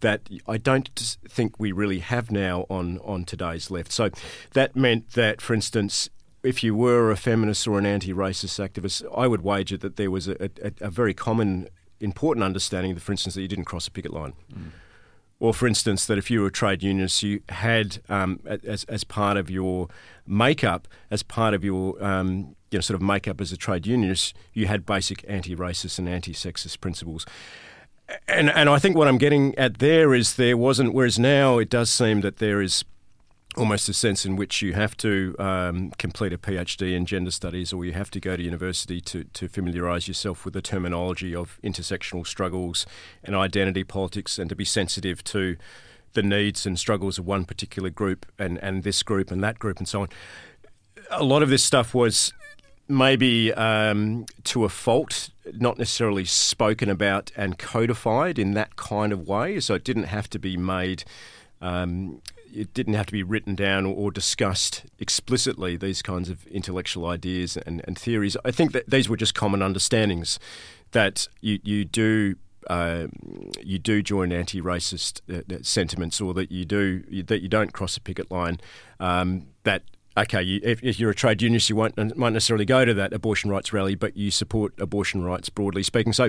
that 0.00 0.28
I 0.46 0.56
don't 0.56 0.88
think 1.28 1.58
we 1.58 1.72
really 1.72 2.00
have 2.00 2.30
now 2.30 2.66
on, 2.68 2.98
on 2.98 3.24
today's 3.24 3.70
left. 3.70 3.92
So 3.92 4.10
that 4.52 4.74
meant 4.74 5.12
that, 5.12 5.40
for 5.40 5.54
instance, 5.54 6.08
if 6.42 6.62
you 6.62 6.74
were 6.74 7.10
a 7.10 7.16
feminist 7.16 7.66
or 7.66 7.78
an 7.78 7.86
anti 7.86 8.12
racist 8.12 8.58
activist, 8.58 9.04
I 9.16 9.26
would 9.26 9.42
wager 9.42 9.76
that 9.78 9.96
there 9.96 10.10
was 10.10 10.28
a, 10.28 10.50
a, 10.62 10.72
a, 10.80 10.90
very 10.90 11.12
common, 11.12 11.68
important 12.00 12.44
understanding, 12.44 12.94
that, 12.94 13.00
for 13.00 13.12
instance, 13.12 13.34
that 13.34 13.42
you 13.42 13.48
didn't 13.48 13.66
cross 13.66 13.86
a 13.86 13.90
picket 13.90 14.12
line. 14.12 14.32
Mm. 14.52 14.70
Or, 15.38 15.54
for 15.54 15.66
instance, 15.66 16.04
that 16.06 16.18
if 16.18 16.30
you 16.30 16.42
were 16.42 16.48
a 16.48 16.52
trade 16.52 16.82
unionist, 16.82 17.22
you 17.22 17.40
had, 17.48 18.02
um, 18.10 18.40
as, 18.44 18.84
as 18.84 19.04
part 19.04 19.38
of 19.38 19.50
your 19.50 19.88
makeup, 20.26 20.86
as 21.10 21.22
part 21.22 21.54
of 21.54 21.64
your 21.64 22.02
um, 22.04 22.56
you 22.70 22.76
know, 22.78 22.80
sort 22.80 22.94
of 22.94 23.02
makeup 23.02 23.40
as 23.40 23.50
a 23.50 23.56
trade 23.56 23.86
unionist, 23.86 24.34
you 24.52 24.66
had 24.66 24.84
basic 24.84 25.24
anti 25.26 25.56
racist 25.56 25.98
and 25.98 26.08
anti 26.08 26.32
sexist 26.32 26.80
principles 26.80 27.24
and 28.28 28.50
and 28.50 28.68
I 28.68 28.78
think 28.78 28.96
what 28.96 29.08
I'm 29.08 29.18
getting 29.18 29.56
at 29.56 29.78
there 29.78 30.14
is 30.14 30.34
there 30.36 30.56
wasn't. 30.56 30.94
Whereas 30.94 31.18
now 31.18 31.58
it 31.58 31.70
does 31.70 31.90
seem 31.90 32.20
that 32.22 32.38
there 32.38 32.60
is 32.60 32.84
almost 33.56 33.88
a 33.88 33.92
sense 33.92 34.24
in 34.24 34.36
which 34.36 34.62
you 34.62 34.74
have 34.74 34.96
to 34.96 35.34
um, 35.38 35.90
complete 35.98 36.32
a 36.32 36.38
PhD 36.38 36.94
in 36.94 37.04
gender 37.04 37.32
studies 37.32 37.72
or 37.72 37.84
you 37.84 37.92
have 37.92 38.10
to 38.10 38.20
go 38.20 38.36
to 38.36 38.42
university 38.42 39.00
to, 39.00 39.24
to 39.24 39.48
familiarise 39.48 40.06
yourself 40.06 40.44
with 40.44 40.54
the 40.54 40.62
terminology 40.62 41.34
of 41.34 41.58
intersectional 41.64 42.24
struggles 42.24 42.86
and 43.24 43.34
identity 43.34 43.82
politics 43.82 44.38
and 44.38 44.48
to 44.48 44.54
be 44.54 44.64
sensitive 44.64 45.24
to 45.24 45.56
the 46.12 46.22
needs 46.22 46.64
and 46.64 46.78
struggles 46.78 47.18
of 47.18 47.26
one 47.26 47.44
particular 47.44 47.90
group 47.90 48.24
and, 48.38 48.56
and 48.58 48.84
this 48.84 49.02
group 49.02 49.32
and 49.32 49.42
that 49.42 49.58
group 49.58 49.78
and 49.78 49.88
so 49.88 50.02
on. 50.02 50.08
A 51.10 51.24
lot 51.24 51.42
of 51.42 51.48
this 51.48 51.64
stuff 51.64 51.92
was 51.92 52.32
maybe 52.90 53.52
um, 53.54 54.26
to 54.44 54.64
a 54.64 54.68
fault, 54.68 55.30
not 55.54 55.78
necessarily 55.78 56.24
spoken 56.24 56.90
about 56.90 57.30
and 57.36 57.58
codified 57.58 58.38
in 58.38 58.54
that 58.54 58.76
kind 58.76 59.12
of 59.12 59.26
way. 59.26 59.60
So 59.60 59.74
it 59.74 59.84
didn't 59.84 60.04
have 60.04 60.28
to 60.30 60.38
be 60.38 60.56
made. 60.56 61.04
Um, 61.60 62.20
it 62.52 62.74
didn't 62.74 62.94
have 62.94 63.06
to 63.06 63.12
be 63.12 63.22
written 63.22 63.54
down 63.54 63.86
or, 63.86 64.10
discussed 64.10 64.84
explicitly. 64.98 65.76
These 65.76 66.02
kinds 66.02 66.28
of 66.28 66.46
intellectual 66.48 67.06
ideas 67.06 67.56
and, 67.56 67.80
and, 67.86 67.96
theories. 67.96 68.36
I 68.44 68.50
think 68.50 68.72
that 68.72 68.90
these 68.90 69.08
were 69.08 69.16
just 69.16 69.34
common 69.34 69.62
understandings 69.62 70.38
that 70.90 71.28
you 71.40 71.60
you 71.62 71.84
do. 71.84 72.36
Uh, 72.68 73.06
you 73.62 73.78
do 73.78 74.02
join 74.02 74.32
anti-racist 74.32 75.20
uh, 75.32 75.58
sentiments, 75.62 76.20
or 76.20 76.34
that 76.34 76.50
you 76.50 76.64
do 76.64 77.02
that 77.22 77.40
you 77.40 77.48
don't 77.48 77.72
cross 77.72 77.96
a 77.96 78.00
picket 78.00 78.30
line. 78.30 78.60
Um, 78.98 79.46
that 79.62 79.82
okay, 80.16 80.42
you, 80.42 80.60
if, 80.62 80.82
if, 80.82 80.98
you're 80.98 81.10
a 81.10 81.14
trade 81.14 81.42
unionist, 81.42 81.70
you 81.70 81.76
won't 81.76 81.96
might 82.16 82.32
necessarily 82.32 82.64
go 82.64 82.84
to 82.84 82.94
that 82.94 83.12
abortion 83.12 83.50
rights 83.50 83.72
rally, 83.72 83.94
but 83.94 84.16
you 84.16 84.30
support 84.30 84.74
abortion 84.78 85.22
rights 85.22 85.48
broadly 85.48 85.82
speaking. 85.82 86.12
So 86.12 86.28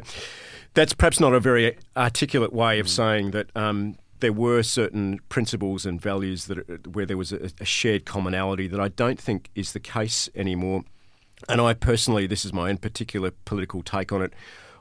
that's 0.73 0.93
perhaps 0.93 1.19
not 1.19 1.33
a 1.33 1.39
very 1.39 1.77
articulate 1.95 2.53
way 2.53 2.79
of 2.79 2.87
mm. 2.87 2.89
saying 2.89 3.31
that. 3.31 3.49
Um, 3.55 3.97
there 4.21 4.31
were 4.31 4.61
certain 4.61 5.19
principles 5.29 5.83
and 5.83 5.99
values 5.99 6.45
that 6.45 6.95
where 6.95 7.07
there 7.07 7.17
was 7.17 7.33
a, 7.33 7.49
a 7.59 7.65
shared 7.65 8.05
commonality 8.05 8.67
that 8.67 8.79
I 8.79 8.87
don't 8.87 9.19
think 9.19 9.49
is 9.55 9.73
the 9.73 9.79
case 9.79 10.29
anymore. 10.35 10.83
And 11.49 11.59
I 11.59 11.73
personally, 11.73 12.27
this 12.27 12.45
is 12.45 12.53
my 12.53 12.69
own 12.69 12.77
particular 12.77 13.31
political 13.45 13.81
take 13.81 14.11
on 14.11 14.21
it. 14.21 14.33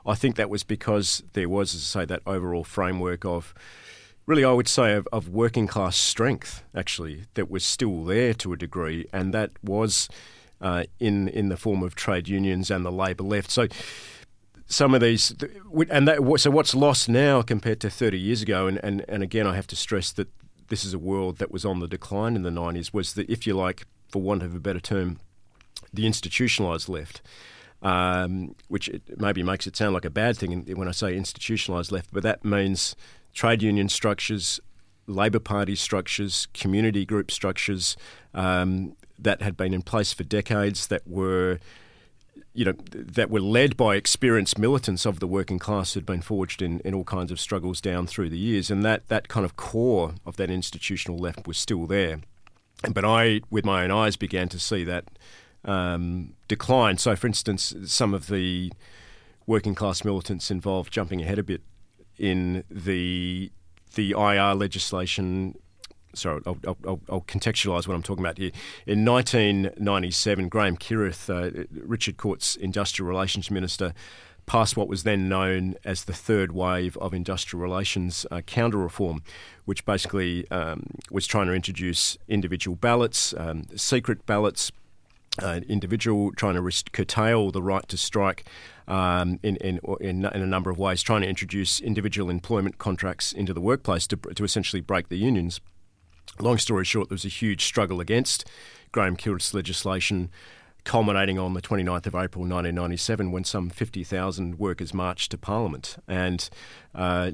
I 0.05 0.15
think 0.15 0.35
that 0.35 0.49
was 0.49 0.63
because 0.63 1.23
there 1.33 1.49
was, 1.49 1.75
as 1.75 1.81
I 1.81 2.01
say, 2.01 2.05
that 2.05 2.21
overall 2.25 2.63
framework 2.63 3.25
of 3.25 3.53
really, 4.31 4.45
I 4.45 4.53
would 4.53 4.69
say, 4.69 4.93
of, 4.93 5.09
of, 5.11 5.27
working 5.27 5.67
class 5.67 5.97
strength, 5.97 6.63
actually, 6.73 7.25
that 7.33 7.51
was 7.51 7.65
still 7.65 8.05
there 8.05 8.33
to 8.35 8.53
a 8.53 8.55
degree, 8.55 9.05
and 9.11 9.33
that 9.33 9.51
was 9.61 10.07
uh, 10.61 10.85
in 11.01 11.27
in 11.27 11.49
the 11.49 11.57
form 11.57 11.83
of 11.83 11.95
trade 11.95 12.29
unions 12.29 12.71
and 12.71 12.85
the 12.85 12.93
Labor 12.93 13.25
left. 13.25 13.51
So, 13.51 13.67
some 14.67 14.95
of 14.95 15.01
these, 15.01 15.35
and 15.89 16.07
that, 16.07 16.39
so 16.39 16.49
what's 16.49 16.73
lost 16.73 17.09
now 17.09 17.41
compared 17.41 17.81
to 17.81 17.89
30 17.89 18.17
years 18.17 18.41
ago, 18.41 18.67
and, 18.67 18.79
and, 18.81 19.03
and 19.09 19.21
again, 19.21 19.45
I 19.45 19.53
have 19.53 19.67
to 19.67 19.75
stress 19.75 20.13
that 20.13 20.29
this 20.69 20.85
is 20.85 20.93
a 20.93 20.99
world 20.99 21.39
that 21.39 21.51
was 21.51 21.65
on 21.65 21.81
the 21.81 21.87
decline 21.89 22.37
in 22.37 22.43
the 22.43 22.49
90s, 22.49 22.93
was 22.93 23.15
that, 23.15 23.29
if 23.29 23.45
you 23.45 23.53
like, 23.53 23.85
for 24.07 24.21
want 24.21 24.43
of 24.43 24.55
a 24.55 24.61
better 24.61 24.79
term, 24.79 25.19
the 25.93 26.05
institutionalised 26.05 26.87
left. 26.87 27.21
Um, 27.83 28.55
which 28.67 28.91
maybe 29.17 29.41
makes 29.41 29.65
it 29.65 29.75
sound 29.75 29.95
like 29.95 30.05
a 30.05 30.11
bad 30.11 30.37
thing 30.37 30.67
when 30.75 30.87
I 30.87 30.91
say 30.91 31.17
institutionalised 31.17 31.91
left, 31.91 32.13
but 32.13 32.21
that 32.21 32.45
means 32.45 32.95
trade 33.33 33.61
union 33.61 33.89
structures, 33.89 34.59
Labor 35.07 35.39
Party 35.39 35.75
structures, 35.75 36.47
community 36.53 37.05
group 37.05 37.31
structures 37.31 37.97
um, 38.33 38.95
that 39.19 39.41
had 39.41 39.57
been 39.57 39.73
in 39.73 39.81
place 39.81 40.13
for 40.13 40.23
decades 40.23 40.87
that 40.87 41.07
were 41.07 41.59
you 42.53 42.65
know, 42.65 42.73
that 42.91 43.29
were 43.29 43.39
led 43.39 43.77
by 43.77 43.95
experienced 43.95 44.57
militants 44.57 45.05
of 45.05 45.19
the 45.19 45.27
working 45.27 45.57
class 45.57 45.93
who'd 45.93 46.05
been 46.05 46.21
forged 46.21 46.61
in, 46.61 46.79
in 46.81 46.93
all 46.93 47.05
kinds 47.05 47.31
of 47.31 47.39
struggles 47.39 47.79
down 47.79 48.05
through 48.07 48.29
the 48.29 48.37
years. 48.37 48.69
And 48.69 48.83
that, 48.83 49.07
that 49.07 49.29
kind 49.29 49.45
of 49.45 49.55
core 49.55 50.15
of 50.25 50.35
that 50.35 50.49
institutional 50.49 51.17
left 51.17 51.47
was 51.47 51.57
still 51.57 51.87
there. 51.87 52.19
But 52.91 53.05
I, 53.05 53.41
with 53.49 53.63
my 53.63 53.83
own 53.83 53.91
eyes, 53.91 54.17
began 54.17 54.49
to 54.49 54.59
see 54.59 54.83
that 54.83 55.05
um, 55.63 56.33
decline. 56.47 56.97
So, 56.97 57.15
for 57.15 57.27
instance, 57.27 57.73
some 57.85 58.13
of 58.13 58.27
the 58.27 58.73
working 59.45 59.75
class 59.75 60.03
militants 60.03 60.51
involved, 60.51 60.91
jumping 60.91 61.21
ahead 61.21 61.39
a 61.39 61.43
bit, 61.43 61.61
in 62.17 62.63
the 62.69 63.51
the 63.95 64.11
IR 64.11 64.55
legislation 64.55 65.55
sorry, 66.13 66.41
I'll, 66.45 66.57
I'll, 66.67 66.99
I'll, 67.09 67.21
contextualise 67.21 67.87
what 67.87 67.95
I'm 67.95 68.03
talking 68.03 68.23
about 68.23 68.37
here. 68.37 68.51
In 68.85 69.05
1997, 69.05 70.49
Graham 70.49 70.77
Kierath, 70.77 71.29
uh, 71.29 71.65
Richard 71.71 72.17
Court's 72.17 72.55
Industrial 72.55 73.07
Relations 73.07 73.49
Minister, 73.49 73.93
passed 74.45 74.75
what 74.75 74.87
was 74.87 75.03
then 75.03 75.29
known 75.29 75.75
as 75.85 76.03
the 76.03 76.13
third 76.13 76.51
wave 76.51 76.97
of 76.97 77.13
industrial 77.13 77.61
relations 77.61 78.25
uh, 78.31 78.41
counter 78.41 78.77
reform, 78.77 79.23
which 79.65 79.85
basically 79.85 80.49
um, 80.51 80.87
was 81.09 81.25
trying 81.27 81.47
to 81.47 81.53
introduce 81.53 82.17
individual 82.27 82.75
ballots, 82.75 83.33
um, 83.37 83.63
secret 83.75 84.25
ballots, 84.25 84.71
uh, 85.39 85.61
individual 85.67 86.31
trying 86.33 86.55
to 86.55 86.83
curtail 86.91 87.51
the 87.51 87.61
right 87.61 87.87
to 87.87 87.97
strike 87.97 88.45
um, 88.87 89.39
in, 89.43 89.55
in, 89.57 89.79
in, 90.01 90.25
in, 90.25 90.41
a 90.41 90.45
number 90.45 90.69
of 90.69 90.77
ways, 90.77 91.01
trying 91.01 91.21
to 91.21 91.27
introduce 91.27 91.79
individual 91.79 92.29
employment 92.29 92.77
contracts 92.77 93.31
into 93.31 93.53
the 93.53 93.61
workplace 93.61 94.07
to, 94.07 94.17
to 94.17 94.43
essentially 94.43 94.81
break 94.81 95.09
the 95.09 95.17
unions. 95.17 95.61
Long 96.39 96.57
story 96.57 96.85
short, 96.85 97.09
there 97.09 97.15
was 97.15 97.25
a 97.25 97.29
huge 97.29 97.63
struggle 97.63 98.01
against 98.01 98.49
Graham 98.91 99.15
Kierath's 99.15 99.53
legislation, 99.53 100.29
culminating 100.83 101.37
on 101.37 101.53
the 101.53 101.61
29th 101.61 102.07
of 102.07 102.15
April 102.15 102.43
1997 102.43 103.31
when 103.31 103.43
some 103.43 103.69
50,000 103.69 104.59
workers 104.59 104.93
marched 104.93 105.31
to 105.31 105.37
Parliament 105.37 105.97
and 106.07 106.49
uh, 106.95 107.31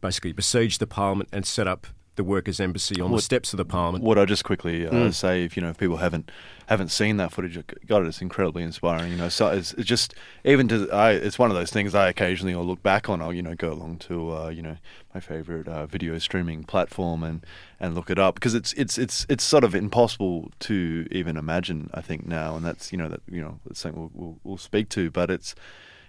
basically 0.00 0.32
besieged 0.32 0.80
the 0.80 0.86
Parliament 0.86 1.28
and 1.32 1.46
set 1.46 1.66
up 1.66 1.86
the 2.20 2.24
Workers' 2.24 2.60
Embassy 2.60 3.00
on 3.00 3.10
what, 3.10 3.18
the 3.18 3.22
steps 3.22 3.54
of 3.54 3.56
the 3.56 3.64
Parliament. 3.64 4.04
What 4.04 4.18
I 4.18 4.26
just 4.26 4.44
quickly 4.44 4.86
uh, 4.86 4.90
mm. 4.90 5.14
say, 5.14 5.42
if 5.42 5.56
you 5.56 5.62
know, 5.62 5.70
if 5.70 5.78
people 5.78 5.96
haven't 5.96 6.30
haven't 6.66 6.90
seen 6.90 7.16
that 7.16 7.32
footage, 7.32 7.58
God, 7.86 8.06
it's 8.06 8.20
incredibly 8.20 8.62
inspiring. 8.62 9.10
You 9.10 9.16
know, 9.16 9.28
so 9.30 9.48
it's, 9.48 9.72
it's 9.72 9.88
just 9.88 10.14
even 10.44 10.68
to 10.68 10.90
I, 10.92 11.12
it's 11.12 11.38
one 11.38 11.50
of 11.50 11.56
those 11.56 11.70
things 11.70 11.94
I 11.94 12.08
occasionally 12.08 12.54
will 12.54 12.66
look 12.66 12.82
back 12.82 13.08
on. 13.08 13.22
I'll 13.22 13.32
you 13.32 13.42
know 13.42 13.54
go 13.54 13.72
along 13.72 13.98
to 14.00 14.36
uh, 14.36 14.48
you 14.50 14.60
know 14.60 14.76
my 15.14 15.20
favorite 15.20 15.66
uh, 15.66 15.86
video 15.86 16.18
streaming 16.18 16.64
platform 16.64 17.24
and 17.24 17.44
and 17.80 17.94
look 17.94 18.10
it 18.10 18.18
up 18.18 18.34
because 18.34 18.54
it's 18.54 18.74
it's 18.74 18.98
it's 18.98 19.24
it's 19.30 19.42
sort 19.42 19.64
of 19.64 19.74
impossible 19.74 20.50
to 20.60 21.08
even 21.10 21.38
imagine. 21.38 21.88
I 21.94 22.02
think 22.02 22.26
now, 22.26 22.54
and 22.54 22.64
that's 22.64 22.92
you 22.92 22.98
know 22.98 23.08
that 23.08 23.22
you 23.30 23.40
know 23.40 23.58
that's 23.64 23.80
something 23.80 23.98
we'll, 23.98 24.10
we'll, 24.12 24.38
we'll 24.44 24.58
speak 24.58 24.90
to, 24.90 25.10
but 25.10 25.30
it's 25.30 25.54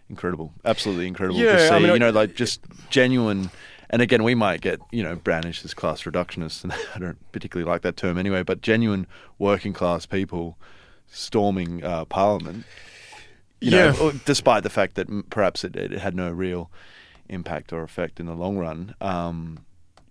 incredible, 0.09 0.53
absolutely 0.65 1.07
incredible 1.07 1.39
yeah, 1.39 1.53
to 1.53 1.67
see. 1.69 1.73
I 1.73 1.79
mean, 1.79 1.93
you 1.93 1.99
know, 1.99 2.09
like 2.09 2.35
just 2.35 2.59
genuine 2.89 3.49
and 3.91 4.01
again, 4.01 4.23
we 4.23 4.33
might 4.33 4.61
get 4.61 4.79
you 4.91 5.03
know 5.03 5.15
brandished 5.17 5.63
as 5.63 5.73
class 5.73 6.03
reductionists, 6.03 6.63
and 6.63 6.73
I 6.95 6.99
don't 6.99 7.31
particularly 7.31 7.69
like 7.69 7.83
that 7.83 7.97
term 7.97 8.17
anyway. 8.17 8.41
But 8.41 8.61
genuine 8.61 9.05
working 9.37 9.73
class 9.73 10.05
people 10.05 10.57
storming 11.07 11.83
uh, 11.83 12.05
Parliament, 12.05 12.63
you 13.59 13.71
yeah. 13.71 13.91
know, 13.91 14.13
despite 14.25 14.63
the 14.63 14.69
fact 14.69 14.95
that 14.95 15.29
perhaps 15.29 15.63
it, 15.63 15.75
it, 15.75 15.91
had 15.91 16.15
no 16.15 16.31
real 16.31 16.71
impact 17.27 17.73
or 17.73 17.83
effect 17.83 18.19
in 18.19 18.25
the 18.25 18.33
long 18.33 18.57
run. 18.57 18.95
Um, 19.01 19.59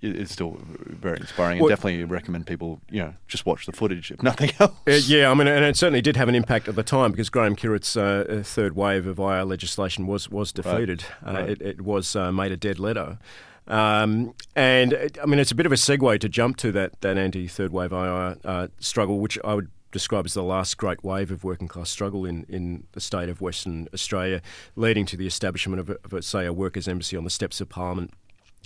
it's 0.03 0.33
still 0.33 0.57
very 0.65 1.19
inspiring 1.21 1.59
and 1.59 1.61
well, 1.61 1.69
definitely 1.69 2.03
recommend 2.05 2.47
people 2.47 2.81
you 2.91 3.01
know 3.01 3.13
just 3.29 3.45
watch 3.45 3.67
the 3.67 3.73
footage 3.73 4.11
if 4.11 4.23
nothing 4.23 4.51
else 4.59 4.73
uh, 4.89 4.93
yeah 5.05 5.31
i 5.31 5.35
mean 5.35 5.47
and 5.47 5.63
it 5.63 5.77
certainly 5.77 6.01
did 6.01 6.17
have 6.17 6.27
an 6.27 6.35
impact 6.35 6.69
at 6.69 6.75
the 6.75 6.83
time 6.83 7.11
because 7.11 7.29
graham 7.29 7.55
kierath's 7.55 7.99
uh, 7.99 8.43
third 8.43 8.75
wave 8.75 9.07
of 9.07 9.19
ir 9.19 9.45
legislation 9.45 10.07
was 10.07 10.31
was 10.31 10.53
defeated 10.53 11.05
right. 11.23 11.29
Uh, 11.29 11.39
right. 11.41 11.51
It, 11.51 11.61
it, 11.61 11.81
was 11.83 12.17
uh, 12.17 12.33
made 12.33 12.51
a 12.51 12.57
dead 12.57 12.79
letter 12.79 13.19
um, 13.67 14.35
and 14.57 15.19
I 15.23 15.27
mean, 15.27 15.39
it's 15.39 15.53
a 15.53 15.55
bit 15.55 15.67
of 15.67 15.73
a 15.73 15.77
segue 15.77 16.21
to 16.21 16.29
jump 16.29 16.57
to 16.59 16.73
that, 16.73 17.01
that 17.01 17.17
anti 17.17 17.47
third 17.47 17.73
wave 17.73 17.93
IR 17.93 18.37
uh, 18.45 18.69
struggle, 18.79 19.21
which 19.21 19.39
I 19.45 19.55
would 19.55 19.71
describe 19.93 20.25
as 20.25 20.35
the 20.35 20.43
last 20.43 20.77
great 20.77 21.03
wave 21.03 21.31
of 21.31 21.45
working 21.45 21.69
class 21.69 21.91
struggle 21.91 22.25
in, 22.25 22.45
in 22.49 22.85
the 22.93 23.01
state 23.01 23.29
of 23.29 23.41
Western 23.41 23.89
Australia, 23.93 24.41
leading 24.77 25.05
to 25.07 25.17
the 25.17 25.27
establishment 25.27 25.81
of, 25.81 25.91
a, 25.91 25.97
of 26.05 26.13
a, 26.13 26.23
say, 26.23 26.47
a 26.47 26.53
workers' 26.53 26.89
embassy 26.89 27.17
on 27.17 27.25
the 27.25 27.31
steps 27.31 27.61
of 27.61 27.69
Parliament. 27.69 28.13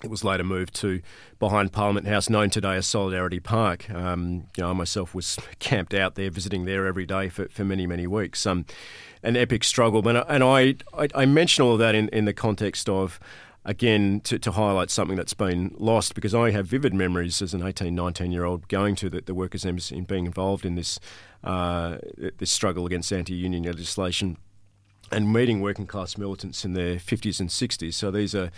It 0.02 0.10
was 0.10 0.24
later 0.24 0.44
moved 0.44 0.74
to 0.76 1.00
behind 1.38 1.72
Parliament 1.72 2.06
House, 2.06 2.28
known 2.28 2.50
today 2.50 2.76
as 2.76 2.86
Solidarity 2.86 3.40
Park. 3.40 3.88
Um, 3.90 4.48
you 4.56 4.62
know, 4.62 4.70
I 4.70 4.72
myself 4.72 5.14
was 5.14 5.38
camped 5.60 5.94
out 5.94 6.14
there, 6.14 6.30
visiting 6.30 6.64
there 6.64 6.86
every 6.86 7.06
day 7.06 7.28
for, 7.28 7.48
for 7.48 7.64
many, 7.64 7.86
many 7.86 8.06
weeks. 8.06 8.44
Um, 8.44 8.66
an 9.22 9.36
epic 9.36 9.64
struggle, 9.64 10.06
and, 10.06 10.22
and 10.28 10.44
I, 10.44 10.74
I, 10.92 11.08
I 11.14 11.24
mention 11.24 11.64
all 11.64 11.74
of 11.74 11.78
that 11.78 11.94
in, 11.94 12.08
in 12.10 12.26
the 12.26 12.34
context 12.34 12.88
of 12.90 13.18
again 13.64 14.20
to, 14.24 14.38
to 14.38 14.52
highlight 14.52 14.90
something 14.90 15.16
that's 15.16 15.34
been 15.34 15.74
lost 15.78 16.14
because 16.14 16.34
I 16.34 16.50
have 16.50 16.66
vivid 16.66 16.92
memories 16.92 17.40
as 17.40 17.54
an 17.54 17.62
18, 17.62 17.94
19 17.94 18.30
year 18.30 18.44
old 18.44 18.68
going 18.68 18.94
to 18.96 19.08
the, 19.08 19.22
the 19.22 19.34
Workers' 19.34 19.64
Embassy 19.64 19.96
and 19.96 20.06
being 20.06 20.26
involved 20.26 20.66
in 20.66 20.74
this, 20.74 21.00
uh, 21.42 21.98
this 22.38 22.50
struggle 22.50 22.86
against 22.86 23.12
anti 23.12 23.34
union 23.34 23.62
legislation 23.62 24.36
and 25.10 25.32
meeting 25.32 25.60
working 25.60 25.86
class 25.86 26.18
militants 26.18 26.64
in 26.64 26.72
their 26.72 26.96
50s 26.96 27.40
and 27.40 27.48
60s. 27.48 27.94
So 27.94 28.10
these 28.10 28.34
are 28.34 28.50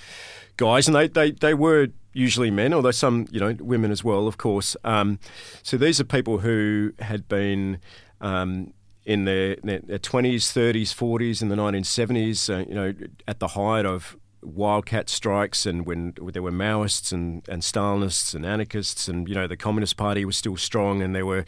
guys, 0.57 0.89
and 0.89 0.97
they, 0.97 1.09
they, 1.09 1.33
they 1.33 1.55
were 1.55 1.89
usually 2.13 2.51
men, 2.51 2.73
although 2.73 2.93
some, 2.93 3.27
you 3.31 3.41
know, 3.41 3.57
women 3.61 3.91
as 3.91 4.03
well, 4.03 4.27
of 4.27 4.39
course. 4.39 4.77
Um, 4.85 5.19
so 5.63 5.77
these 5.77 6.01
are 6.01 6.05
people 6.05 6.39
who 6.39 6.93
had 6.99 7.29
been. 7.29 7.79
Um, 8.21 8.73
in 9.05 9.25
their, 9.25 9.55
their, 9.63 9.79
20s, 9.79 10.51
30s, 10.53 10.93
40s, 10.93 11.41
in 11.41 11.49
the 11.49 11.55
1970s, 11.55 12.53
uh, 12.53 12.69
you 12.69 12.75
know, 12.75 12.93
at 13.29 13.39
the 13.39 13.47
height 13.47 13.87
of 13.87 14.17
wildcat 14.47 15.09
strikes 15.09 15.67
and 15.67 15.87
when 15.87 16.15
there 16.33 16.43
were 16.43 16.53
Maoists 16.53 17.13
and, 17.13 17.47
and 17.49 17.63
Stalinists 17.63 18.35
and 18.35 18.47
anarchists 18.47 19.09
and 19.09 19.29
you 19.29 19.35
know 19.35 19.47
the 19.47 19.57
Communist 19.57 19.97
Party 19.97 20.25
was 20.25 20.37
still 20.37 20.57
strong 20.57 21.03
and 21.03 21.15
there 21.15 21.27
were 21.27 21.45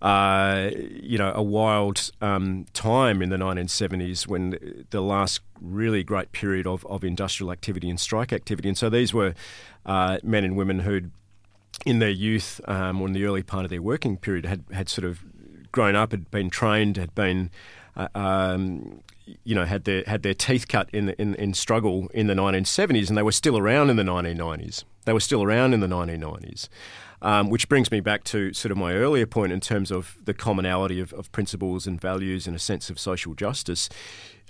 uh, 0.00 0.70
you 0.74 1.18
know 1.18 1.32
a 1.34 1.42
wild 1.42 2.10
um, 2.20 2.66
time 2.72 3.22
in 3.22 3.28
the 3.28 3.36
1970s 3.36 4.26
when 4.26 4.86
the 4.90 5.00
last 5.00 5.40
really 5.60 6.02
great 6.02 6.32
period 6.32 6.66
of, 6.66 6.84
of 6.86 7.04
industrial 7.04 7.52
activity 7.52 7.88
and 7.88 8.00
strike 8.00 8.32
activity. 8.32 8.68
And 8.68 8.76
so 8.76 8.90
these 8.90 9.14
were 9.14 9.34
uh, 9.86 10.18
men 10.22 10.44
and 10.44 10.56
women 10.56 10.80
who'd 10.80 11.12
in 11.86 11.98
their 11.98 12.10
youth 12.10 12.60
um, 12.66 13.00
or 13.00 13.06
in 13.06 13.12
the 13.12 13.24
early 13.24 13.42
part 13.42 13.64
of 13.64 13.70
their 13.70 13.82
working 13.82 14.16
period 14.16 14.46
had, 14.46 14.64
had 14.72 14.88
sort 14.88 15.04
of 15.04 15.20
grown 15.70 15.96
up 15.96 16.10
had 16.10 16.30
been 16.30 16.50
trained 16.50 16.96
had 16.96 17.14
been 17.14 17.50
uh, 17.96 18.08
um, 18.14 19.02
you 19.44 19.54
know, 19.54 19.64
had 19.64 19.84
their 19.84 20.04
had 20.06 20.22
their 20.22 20.34
teeth 20.34 20.68
cut 20.68 20.88
in, 20.92 21.10
in 21.10 21.34
in 21.36 21.54
struggle 21.54 22.08
in 22.14 22.26
the 22.26 22.34
1970s, 22.34 23.08
and 23.08 23.16
they 23.16 23.22
were 23.22 23.32
still 23.32 23.58
around 23.58 23.90
in 23.90 23.96
the 23.96 24.02
1990s. 24.02 24.84
They 25.04 25.12
were 25.12 25.20
still 25.20 25.42
around 25.42 25.74
in 25.74 25.80
the 25.80 25.86
1990s, 25.86 26.68
um, 27.20 27.50
which 27.50 27.68
brings 27.68 27.90
me 27.90 28.00
back 28.00 28.24
to 28.24 28.52
sort 28.52 28.70
of 28.70 28.78
my 28.78 28.94
earlier 28.94 29.26
point 29.26 29.52
in 29.52 29.60
terms 29.60 29.90
of 29.90 30.16
the 30.24 30.34
commonality 30.34 31.00
of, 31.00 31.12
of 31.12 31.30
principles 31.32 31.86
and 31.86 32.00
values 32.00 32.46
and 32.46 32.54
a 32.54 32.60
sense 32.60 32.88
of 32.90 32.98
social 32.98 33.34
justice. 33.34 33.88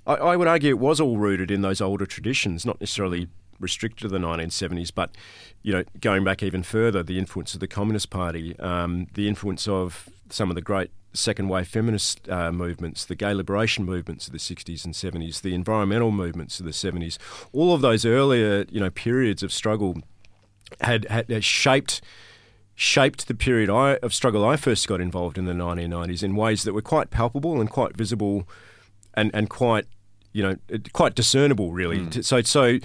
I, 0.06 0.14
I 0.14 0.36
would 0.36 0.48
argue 0.48 0.70
it 0.70 0.78
was 0.78 1.00
all 1.00 1.16
rooted 1.16 1.50
in 1.50 1.62
those 1.62 1.80
older 1.80 2.06
traditions, 2.06 2.66
not 2.66 2.80
necessarily 2.80 3.28
restricted 3.60 4.00
to 4.00 4.08
the 4.08 4.18
1970s, 4.18 4.92
but 4.94 5.16
you 5.62 5.72
know, 5.72 5.84
going 6.00 6.24
back 6.24 6.42
even 6.42 6.62
further, 6.62 7.02
the 7.02 7.18
influence 7.18 7.54
of 7.54 7.60
the 7.60 7.68
Communist 7.68 8.10
Party, 8.10 8.58
um, 8.58 9.06
the 9.14 9.28
influence 9.28 9.68
of 9.68 10.08
some 10.28 10.50
of 10.50 10.54
the 10.54 10.62
great 10.62 10.90
second 11.14 11.48
wave 11.48 11.68
feminist 11.68 12.28
uh, 12.28 12.52
movements, 12.52 13.04
the 13.04 13.14
gay 13.14 13.34
liberation 13.34 13.84
movements 13.84 14.26
of 14.26 14.32
the 14.32 14.38
60s 14.38 14.84
and 14.84 14.94
70s, 14.94 15.42
the 15.42 15.54
environmental 15.54 16.10
movements 16.10 16.58
of 16.60 16.66
the 16.66 16.72
70s, 16.72 17.18
all 17.52 17.74
of 17.74 17.80
those 17.80 18.04
earlier 18.04 18.64
you 18.70 18.80
know 18.80 18.90
periods 18.90 19.42
of 19.42 19.52
struggle 19.52 19.96
had, 20.80 21.06
had, 21.08 21.30
had 21.30 21.44
shaped 21.44 22.00
shaped 22.74 23.28
the 23.28 23.34
period 23.34 23.68
I, 23.68 23.96
of 23.96 24.14
struggle 24.14 24.44
I 24.44 24.56
first 24.56 24.88
got 24.88 25.00
involved 25.00 25.36
in 25.36 25.44
the 25.44 25.52
1990s 25.52 26.22
in 26.22 26.34
ways 26.34 26.64
that 26.64 26.72
were 26.72 26.82
quite 26.82 27.10
palpable 27.10 27.60
and 27.60 27.70
quite 27.70 27.96
visible 27.96 28.48
and, 29.14 29.30
and 29.34 29.50
quite 29.50 29.86
you 30.32 30.42
know 30.42 30.56
quite 30.92 31.14
discernible 31.14 31.72
really. 31.72 31.98
Mm. 31.98 32.24
So 32.24 32.42
so 32.42 32.78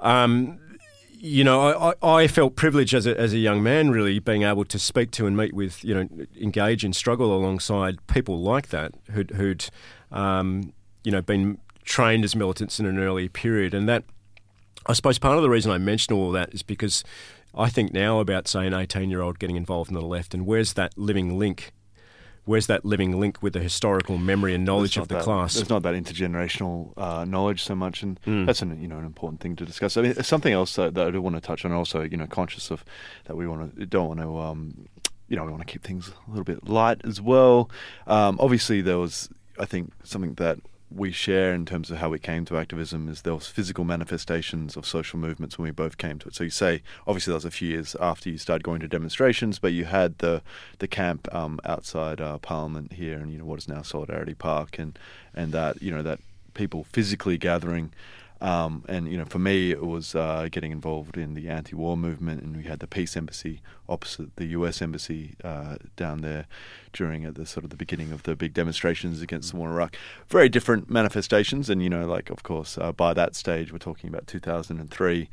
um, 0.00 0.58
you 1.22 1.44
know, 1.44 1.94
I, 2.00 2.22
I 2.22 2.26
felt 2.26 2.56
privileged 2.56 2.94
as 2.94 3.06
a, 3.06 3.18
as 3.18 3.34
a 3.34 3.38
young 3.38 3.62
man, 3.62 3.90
really 3.90 4.18
being 4.18 4.42
able 4.42 4.64
to 4.64 4.78
speak 4.78 5.10
to 5.12 5.26
and 5.26 5.36
meet 5.36 5.52
with, 5.52 5.84
you 5.84 5.94
know, 5.94 6.08
engage 6.40 6.82
and 6.82 6.96
struggle 6.96 7.36
alongside 7.36 8.04
people 8.06 8.40
like 8.40 8.68
that 8.68 8.94
who'd, 9.10 9.32
who'd 9.32 9.66
um, 10.10 10.72
you 11.04 11.12
know, 11.12 11.20
been 11.20 11.58
trained 11.84 12.24
as 12.24 12.34
militants 12.34 12.80
in 12.80 12.86
an 12.86 12.98
early 12.98 13.28
period, 13.28 13.74
and 13.74 13.86
that 13.86 14.04
I 14.86 14.94
suppose 14.94 15.18
part 15.18 15.36
of 15.36 15.42
the 15.42 15.50
reason 15.50 15.70
I 15.70 15.78
mention 15.78 16.14
all 16.14 16.32
that 16.32 16.54
is 16.54 16.62
because 16.62 17.04
I 17.54 17.68
think 17.68 17.92
now 17.92 18.20
about 18.20 18.48
say 18.48 18.66
an 18.66 18.72
18 18.72 19.10
year 19.10 19.20
old 19.20 19.38
getting 19.38 19.56
involved 19.56 19.90
in 19.90 19.94
the 19.94 20.00
left, 20.00 20.32
and 20.32 20.46
where's 20.46 20.72
that 20.74 20.96
living 20.96 21.38
link? 21.38 21.72
Where's 22.46 22.66
that 22.66 22.84
living 22.84 23.20
link 23.20 23.42
with 23.42 23.52
the 23.52 23.60
historical 23.60 24.16
memory 24.18 24.54
and 24.54 24.64
knowledge 24.64 24.96
of 24.96 25.08
the 25.08 25.16
that, 25.16 25.24
class? 25.24 25.54
There's 25.54 25.68
not 25.68 25.82
that 25.82 25.94
intergenerational 25.94 26.92
uh, 26.96 27.24
knowledge 27.24 27.62
so 27.62 27.74
much, 27.74 28.02
and 28.02 28.20
Mm. 28.22 28.46
that's 28.46 28.62
an 28.62 28.80
you 28.80 28.88
know 28.88 28.98
an 28.98 29.04
important 29.04 29.40
thing 29.40 29.56
to 29.56 29.64
discuss. 29.66 29.96
I 29.96 30.02
mean, 30.02 30.14
something 30.22 30.52
else 30.52 30.74
that, 30.76 30.94
that 30.94 31.06
I 31.06 31.10
do 31.10 31.20
want 31.20 31.36
to 31.36 31.40
touch 31.40 31.64
on. 31.64 31.72
Also, 31.72 32.02
you 32.02 32.16
know, 32.16 32.26
conscious 32.26 32.70
of 32.70 32.84
that 33.26 33.36
we 33.36 33.46
want 33.46 33.76
to 33.76 33.86
don't 33.86 34.08
want 34.08 34.20
to. 34.20 34.38
Um, 34.38 34.88
you 35.28 35.36
know, 35.36 35.44
we 35.44 35.50
want 35.52 35.64
to 35.64 35.72
keep 35.72 35.84
things 35.84 36.08
a 36.26 36.30
little 36.30 36.44
bit 36.44 36.68
light 36.68 37.00
as 37.04 37.20
well. 37.20 37.70
Um, 38.08 38.36
obviously, 38.40 38.80
there 38.80 38.98
was, 38.98 39.28
I 39.60 39.64
think, 39.64 39.92
something 40.02 40.34
that 40.34 40.58
we 40.94 41.12
share 41.12 41.54
in 41.54 41.64
terms 41.64 41.90
of 41.90 41.98
how 41.98 42.08
we 42.08 42.18
came 42.18 42.44
to 42.44 42.58
activism 42.58 43.08
is 43.08 43.22
there 43.22 43.34
was 43.34 43.46
physical 43.46 43.84
manifestations 43.84 44.76
of 44.76 44.84
social 44.84 45.18
movements 45.18 45.56
when 45.56 45.64
we 45.64 45.70
both 45.70 45.98
came 45.98 46.18
to 46.18 46.28
it. 46.28 46.34
So 46.34 46.44
you 46.44 46.50
say, 46.50 46.82
obviously, 47.06 47.30
that 47.30 47.36
was 47.36 47.44
a 47.44 47.50
few 47.50 47.68
years 47.68 47.94
after 48.00 48.28
you 48.28 48.38
started 48.38 48.64
going 48.64 48.80
to 48.80 48.88
demonstrations, 48.88 49.58
but 49.58 49.72
you 49.72 49.84
had 49.84 50.18
the 50.18 50.42
the 50.78 50.88
camp 50.88 51.32
um, 51.34 51.60
outside 51.64 52.20
uh, 52.20 52.38
Parliament 52.38 52.94
here, 52.94 53.18
and 53.18 53.30
you 53.32 53.38
know 53.38 53.44
what 53.44 53.58
is 53.58 53.68
now 53.68 53.82
Solidarity 53.82 54.34
Park, 54.34 54.78
and 54.78 54.98
and 55.34 55.52
that 55.52 55.80
you 55.80 55.90
know 55.92 56.02
that 56.02 56.20
people 56.54 56.84
physically 56.84 57.38
gathering. 57.38 57.92
Um, 58.40 58.84
and 58.88 59.10
you 59.10 59.18
know, 59.18 59.26
for 59.26 59.38
me, 59.38 59.70
it 59.70 59.84
was 59.86 60.14
uh, 60.14 60.48
getting 60.50 60.72
involved 60.72 61.18
in 61.18 61.34
the 61.34 61.48
anti-war 61.48 61.96
movement, 61.96 62.42
and 62.42 62.56
we 62.56 62.62
had 62.62 62.80
the 62.80 62.86
peace 62.86 63.16
embassy 63.16 63.60
opposite 63.88 64.36
the 64.36 64.46
U.S. 64.46 64.80
embassy 64.80 65.34
uh, 65.44 65.76
down 65.96 66.22
there 66.22 66.46
during 66.92 67.24
at 67.24 67.34
the 67.34 67.44
sort 67.44 67.64
of 67.64 67.70
the 67.70 67.76
beginning 67.76 68.12
of 68.12 68.22
the 68.22 68.34
big 68.34 68.54
demonstrations 68.54 69.20
against 69.20 69.50
the 69.50 69.58
war 69.58 69.68
in 69.68 69.74
Iraq. 69.74 69.96
Very 70.28 70.48
different 70.48 70.88
manifestations, 70.88 71.68
and 71.68 71.82
you 71.82 71.90
know, 71.90 72.06
like 72.06 72.30
of 72.30 72.42
course, 72.42 72.78
uh, 72.78 72.92
by 72.92 73.12
that 73.12 73.34
stage, 73.34 73.72
we're 73.72 73.78
talking 73.78 74.08
about 74.08 74.26
2003. 74.26 75.28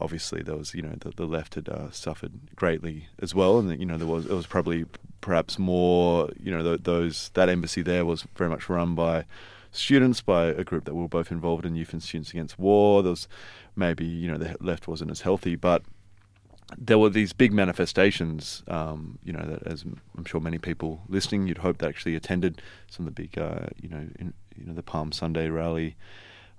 Obviously, 0.00 0.42
there 0.42 0.56
was 0.56 0.72
you 0.72 0.82
know 0.82 0.94
the, 1.00 1.10
the 1.10 1.26
left 1.26 1.56
had 1.56 1.68
uh, 1.68 1.90
suffered 1.90 2.32
greatly 2.54 3.08
as 3.20 3.34
well, 3.34 3.58
and 3.58 3.76
you 3.80 3.86
know 3.86 3.96
there 3.96 4.06
was 4.06 4.26
it 4.26 4.32
was 4.32 4.46
probably 4.46 4.84
perhaps 5.20 5.58
more 5.58 6.30
you 6.40 6.52
know 6.52 6.62
th- 6.62 6.82
those 6.84 7.30
that 7.34 7.48
embassy 7.48 7.82
there 7.82 8.04
was 8.04 8.24
very 8.36 8.50
much 8.50 8.68
run 8.68 8.94
by 8.94 9.24
students 9.72 10.20
by 10.20 10.44
a 10.44 10.62
group 10.62 10.84
that 10.84 10.94
were 10.94 11.08
both 11.08 11.32
involved 11.32 11.64
in 11.66 11.74
Youth 11.74 11.92
and 11.92 12.02
Students 12.02 12.30
Against 12.30 12.58
War. 12.58 13.02
There 13.02 13.10
was 13.10 13.26
maybe 13.74 14.04
you 14.04 14.30
know 14.30 14.38
the 14.38 14.56
left 14.60 14.86
wasn't 14.86 15.10
as 15.10 15.22
healthy, 15.22 15.56
but 15.56 15.82
there 16.78 16.98
were 16.98 17.10
these 17.10 17.32
big 17.32 17.52
manifestations. 17.52 18.62
Um, 18.68 19.18
you 19.24 19.32
know 19.32 19.44
that 19.44 19.66
as 19.66 19.84
I'm 20.16 20.24
sure 20.24 20.40
many 20.40 20.58
people 20.58 21.00
listening, 21.08 21.46
you'd 21.46 21.58
hope 21.58 21.78
that 21.78 21.88
actually 21.88 22.14
attended 22.14 22.62
some 22.90 23.06
of 23.06 23.14
the 23.14 23.22
big 23.22 23.36
uh, 23.38 23.66
you 23.80 23.88
know 23.88 24.06
in, 24.18 24.34
you 24.56 24.66
know 24.66 24.74
the 24.74 24.82
Palm 24.82 25.10
Sunday 25.12 25.48
rally. 25.48 25.96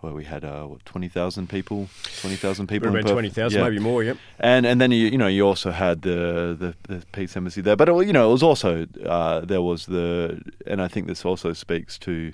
Where 0.01 0.11
we 0.11 0.25
had 0.25 0.43
uh, 0.43 0.63
what 0.65 0.83
twenty 0.83 1.07
thousand 1.07 1.47
people, 1.47 1.87
twenty 2.19 2.35
thousand 2.35 2.67
people, 2.67 2.93
Around 2.93 3.07
twenty 3.07 3.29
thousand, 3.29 3.59
Yeah. 3.61 3.69
maybe 3.69 3.79
more. 3.79 4.03
Yep. 4.03 4.17
And 4.37 4.65
and 4.65 4.81
then 4.81 4.91
you 4.91 5.07
you 5.07 5.17
know 5.17 5.27
you 5.27 5.47
also 5.47 5.71
had 5.71 6.01
the 6.01 6.57
the, 6.59 6.93
the 6.93 7.05
peace 7.13 7.37
embassy 7.37 7.61
there, 7.61 7.77
but 7.77 7.87
it, 7.87 8.05
you 8.05 8.11
know 8.11 8.27
it 8.27 8.31
was 8.33 8.43
also 8.43 8.85
uh, 9.05 9.39
there 9.45 9.61
was 9.61 9.85
the 9.85 10.41
and 10.67 10.81
I 10.81 10.89
think 10.89 11.07
this 11.07 11.23
also 11.23 11.53
speaks 11.53 11.97
to 11.99 12.33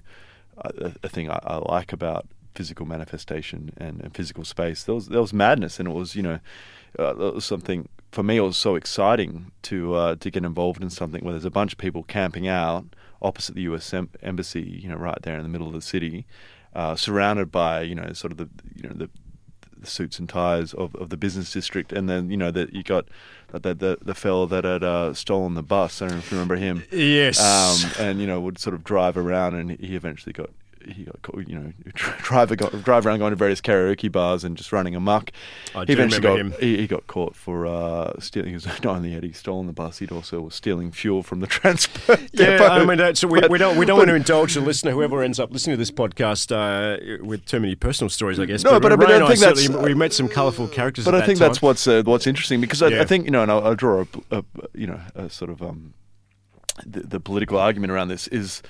a, 0.66 0.94
a 1.04 1.10
thing 1.10 1.30
I, 1.30 1.40
I 1.44 1.58
like 1.58 1.94
about 1.94 2.28
physical 2.56 2.86
manifestation 2.86 3.72
and, 3.78 4.02
and 4.02 4.16
physical 4.16 4.44
space. 4.44 4.84
There 4.84 4.96
was 4.96 5.08
there 5.08 5.22
was 5.22 5.34
madness, 5.34 5.80
and 5.80 5.88
it 5.88 5.94
was 5.94 6.16
you 6.16 6.24
know 6.24 6.40
uh, 6.98 7.14
was 7.18 7.46
something 7.46 7.88
for 8.12 8.24
me. 8.24 8.38
It 8.38 8.42
was 8.42 8.58
so 8.58 8.76
exciting 8.76 9.52
to 9.64 9.94
uh, 9.96 10.16
to 10.16 10.30
get 10.32 10.44
involved 10.44 10.82
in 10.82 10.90
something 10.90 11.24
where 11.24 11.34
there's 11.34 11.46
a 11.46 11.52
bunch 11.52 11.74
of 11.74 11.78
people 11.78 12.04
camping 12.04 12.48
out 12.48 12.86
opposite 13.22 13.56
the 13.56 13.62
U.S. 13.64 13.94
Em- 13.94 14.10
embassy, 14.22 14.62
you 14.62 14.90
know, 14.90 14.96
right 14.96 15.22
there 15.24 15.38
in 15.38 15.44
the 15.44 15.50
middle 15.50 15.68
of 15.68 15.74
the 15.74 15.82
city, 15.82 16.26
uh, 16.74 16.96
surrounded 16.96 17.52
by 17.52 17.82
you 17.82 17.96
know 17.96 18.12
sort 18.14 18.32
of 18.32 18.38
the 18.38 18.50
you 18.76 18.88
know 18.88 18.96
the 18.96 19.10
the 19.80 19.88
suits 19.88 20.20
and 20.20 20.28
ties 20.28 20.74
of, 20.74 20.96
of 20.96 21.10
the 21.10 21.18
business 21.18 21.52
district, 21.52 21.92
and 21.92 22.10
then 22.10 22.30
you 22.30 22.38
know 22.38 22.52
that 22.52 22.74
you 22.74 22.84
got 22.84 23.06
the 23.52 23.74
the, 23.74 23.98
the 24.02 24.16
fellow 24.16 24.46
that 24.46 24.64
had 24.64 24.84
uh, 24.84 25.14
stolen 25.14 25.54
the 25.54 25.64
bus. 25.64 26.02
I 26.02 26.08
don't 26.08 26.16
know 26.16 26.20
if 26.20 26.32
you 26.32 26.38
remember 26.38 26.56
him. 26.56 26.84
Yes. 26.92 27.40
Um, 27.40 27.92
and 28.00 28.22
you 28.22 28.28
know 28.28 28.40
would 28.40 28.60
sort 28.60 28.74
of 28.74 28.84
drive 28.84 29.18
around, 29.18 29.56
and 29.56 29.72
he 29.72 29.96
eventually 29.96 30.34
got 30.34 30.50
he 30.88 31.04
got 31.04 31.22
caught, 31.22 31.48
you 31.48 31.58
know 31.60 31.72
drive 31.94 32.56
got 32.58 32.84
drive 32.84 33.06
around 33.06 33.20
going 33.20 33.32
to 33.32 33.36
various 33.36 33.62
karaoke 33.62 34.12
bars 34.12 34.44
and 34.44 34.58
just 34.58 34.72
running 34.72 34.96
amok. 34.96 35.32
I 35.76 35.80
he 35.82 35.86
do 35.88 35.94
eventually 35.94 36.22
got 36.22 36.30
remember 36.38 36.56
him. 36.56 36.62
He, 36.62 36.78
he 36.78 36.88
got 36.88 37.08
caught 37.08 37.36
for 37.36 37.66
uh, 37.66 38.14
stealing. 38.20 38.54
Was 38.54 38.66
not 38.84 38.86
only 38.86 39.12
had 39.12 39.24
he 39.24 39.32
stolen 39.32 39.68
the 39.68 39.74
bus, 39.74 40.00
he'd 40.00 40.12
also 40.12 40.42
was 40.42 40.56
stealing 40.56 40.92
fuel 40.92 41.22
from 41.24 41.40
the 41.42 41.48
transport. 41.58 42.20
Yeah, 42.34 42.58
depot. 42.58 42.66
I 42.68 42.86
mean, 42.86 42.98
that's, 42.98 43.24
we, 43.24 43.42
But- 43.42 43.50
we 43.52 43.58
don't 43.58 43.78
we 43.78 43.86
don't 43.86 43.96
but- 43.98 44.02
want 44.02 44.10
to 44.10 44.16
indulge 44.16 44.54
the 44.56 44.62
listener, 44.62 44.92
whoever 44.92 45.22
ends 45.22 45.40
up 45.40 45.52
listening 45.52 45.74
to 45.74 45.78
this 45.78 45.92
podcast, 45.92 46.52
uh, 46.52 47.24
with 47.24 47.46
too 47.46 47.60
many 47.60 47.76
personal 47.76 48.10
stories, 48.10 48.40
I 48.40 48.46
guess. 48.46 48.64
No, 48.64 48.80
but 48.80 48.92
I 48.92 48.96
mean, 48.96 49.08
Ray 49.10 49.16
I 49.16 49.18
and 49.20 49.28
think 49.28 49.40
that's- 49.40 49.70
we 49.70 49.94
met 49.94 50.14
some 50.14 50.28
colourful 50.28 50.68
characters. 50.70 51.06
But 51.06 51.16
I 51.16 51.20
that 51.20 51.26
think 51.26 51.40
time. 51.40 51.48
that's 51.50 51.62
what's 51.62 51.88
uh, 51.88 52.04
what's 52.06 52.26
interesting 52.28 52.62
because 52.62 52.82
I, 52.82 52.88
Yeah. 52.90 53.02
I 53.02 53.06
think 53.06 53.26
you 53.26 53.32
know, 53.32 53.42
and 53.44 53.52
I'll, 53.52 53.64
I'll 53.66 53.76
draw 53.76 54.06
a, 54.32 54.38
a 54.38 54.44
you 54.74 54.88
know 54.88 55.00
a 55.16 55.30
sort 55.30 55.52
of 55.52 55.62
um, 55.62 55.94
the, 56.86 57.02
the 57.02 57.20
political 57.20 57.58
argument 57.58 57.92
around 57.92 58.08
this 58.08 58.28
is 58.30 58.62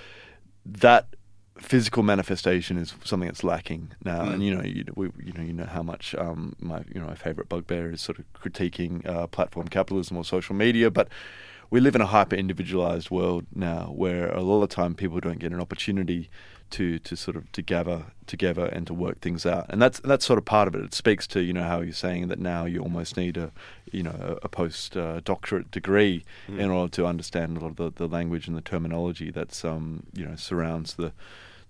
that 0.65 1.15
physical 1.60 2.04
manifestation 2.04 2.78
is 2.78 2.93
something 3.04 3.28
that's 3.28 3.43
lacking 3.43 3.91
now, 4.04 4.24
Mm. 4.24 4.34
and 4.34 4.43
you 4.45 4.56
know, 4.56 4.63
you, 4.63 4.86
we, 4.95 5.10
you 5.24 5.34
know, 5.34 5.43
you 5.43 5.54
know 5.54 5.65
how 5.65 5.84
much 5.84 6.15
um, 6.15 6.56
my 6.60 6.80
you 6.93 7.00
know 7.00 7.08
my 7.08 7.15
favorite 7.15 7.50
bugbear 7.50 7.91
is 7.91 8.02
sort 8.02 8.19
of 8.19 8.26
critiquing 8.34 9.06
uh, 9.06 9.28
platform 9.28 9.67
capitalism 9.67 10.17
or 10.17 10.24
social 10.24 10.56
media, 10.56 10.89
but 10.89 11.08
we 11.72 11.80
live 11.80 11.95
in 11.95 12.02
a 12.02 12.06
hyper 12.08 12.36
individualized 12.36 13.12
world 13.12 13.45
now 13.54 13.91
where 13.95 14.32
a 14.32 14.41
lot 14.41 14.63
of 14.63 14.69
time 14.69 14.95
people 14.95 15.19
don't 15.19 15.38
get 15.39 15.52
an 15.52 15.60
opportunity 15.62 16.30
to 16.72 17.00
to 17.00 17.15
sort 17.15 17.36
of 17.36 17.52
to 17.52 17.62
gather 17.62 18.06
together 18.28 18.65
and 18.67 18.86
to 18.88 18.93
work 18.93 19.19
things 19.22 19.45
out. 19.45 19.65
And 19.69 19.82
that's 19.82 20.00
that's 20.02 20.26
sort 20.26 20.38
of 20.38 20.45
part 20.45 20.67
of 20.67 20.76
it. 20.76 20.84
It 20.84 20.93
speaks 20.93 21.28
to 21.28 21.41
you 21.41 21.54
know 21.54 21.63
how 21.63 21.82
you're 21.82 21.93
saying 21.93 22.28
that 22.30 22.39
now 22.39 22.65
you 22.65 22.80
almost 22.82 23.17
need 23.17 23.38
a 23.38 23.52
you 23.91 24.04
know 24.04 24.38
a, 24.43 24.48
post 24.50 24.95
uh, 24.95 25.19
doctorate 25.26 25.72
degree 25.72 26.24
in 26.48 26.69
order 26.69 26.91
to 26.91 27.06
understand 27.08 27.58
a 27.58 27.60
lot 27.60 27.72
of 27.72 27.76
the, 27.78 27.91
the 27.91 28.08
language 28.08 28.48
and 28.48 28.56
the 28.56 28.62
terminology 28.62 29.32
that's 29.32 29.65
um 29.65 30.04
you 30.13 30.24
know 30.26 30.36
surrounds 30.36 30.93
the 30.95 31.12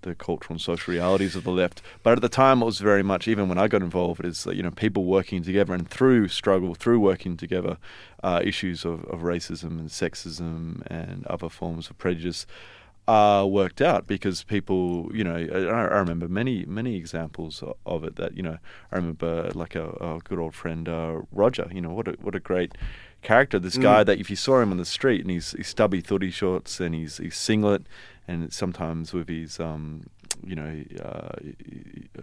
the 0.01 0.15
cultural 0.15 0.55
and 0.55 0.61
social 0.61 0.91
realities 0.91 1.35
of 1.35 1.43
the 1.43 1.51
left. 1.51 1.81
But 2.03 2.13
at 2.13 2.21
the 2.21 2.29
time, 2.29 2.61
it 2.61 2.65
was 2.65 2.79
very 2.79 3.03
much, 3.03 3.27
even 3.27 3.49
when 3.49 3.57
I 3.57 3.67
got 3.67 3.81
involved, 3.81 4.23
is 4.25 4.43
that, 4.43 4.55
you 4.55 4.63
know 4.63 4.71
people 4.71 5.05
working 5.05 5.43
together 5.43 5.73
and 5.73 5.89
through 5.89 6.27
struggle, 6.29 6.75
through 6.75 6.99
working 6.99 7.37
together, 7.37 7.77
uh, 8.23 8.41
issues 8.43 8.85
of, 8.85 9.05
of 9.05 9.21
racism 9.21 9.79
and 9.79 9.89
sexism 9.89 10.85
and 10.87 11.25
other 11.27 11.49
forms 11.49 11.89
of 11.89 11.97
prejudice 11.97 12.45
are 13.07 13.47
worked 13.47 13.81
out 13.81 14.05
because 14.05 14.43
people, 14.43 15.09
you 15.11 15.23
know, 15.23 15.35
I, 15.35 15.57
I 15.57 15.97
remember 15.97 16.27
many 16.27 16.63
many 16.65 16.95
examples 16.95 17.63
of 17.85 18.03
it. 18.03 18.17
That 18.17 18.37
you 18.37 18.43
know, 18.43 18.59
I 18.91 18.95
remember 18.95 19.49
like 19.55 19.75
a, 19.75 19.89
a 19.89 20.19
good 20.23 20.37
old 20.37 20.53
friend 20.53 20.87
uh, 20.87 21.21
Roger. 21.31 21.67
You 21.73 21.81
know, 21.81 21.89
what 21.89 22.07
a 22.07 22.11
what 22.21 22.35
a 22.35 22.39
great 22.39 22.73
character. 23.23 23.57
This 23.59 23.77
guy 23.77 24.03
that 24.03 24.19
if 24.19 24.29
you 24.29 24.35
saw 24.35 24.61
him 24.61 24.71
on 24.71 24.77
the 24.77 24.85
street 24.85 25.21
and 25.21 25.31
he's, 25.31 25.51
he's 25.53 25.67
stubby 25.67 26.03
hoodie 26.07 26.31
shorts 26.31 26.79
and 26.79 26.93
he's 26.93 27.17
he's 27.17 27.35
singlet 27.35 27.83
and 28.29 28.53
sometimes 28.53 29.13
with 29.13 29.27
his 29.27 29.59
um 29.59 30.05
you 30.45 30.55
know 30.55 30.83
uh, 31.03 31.31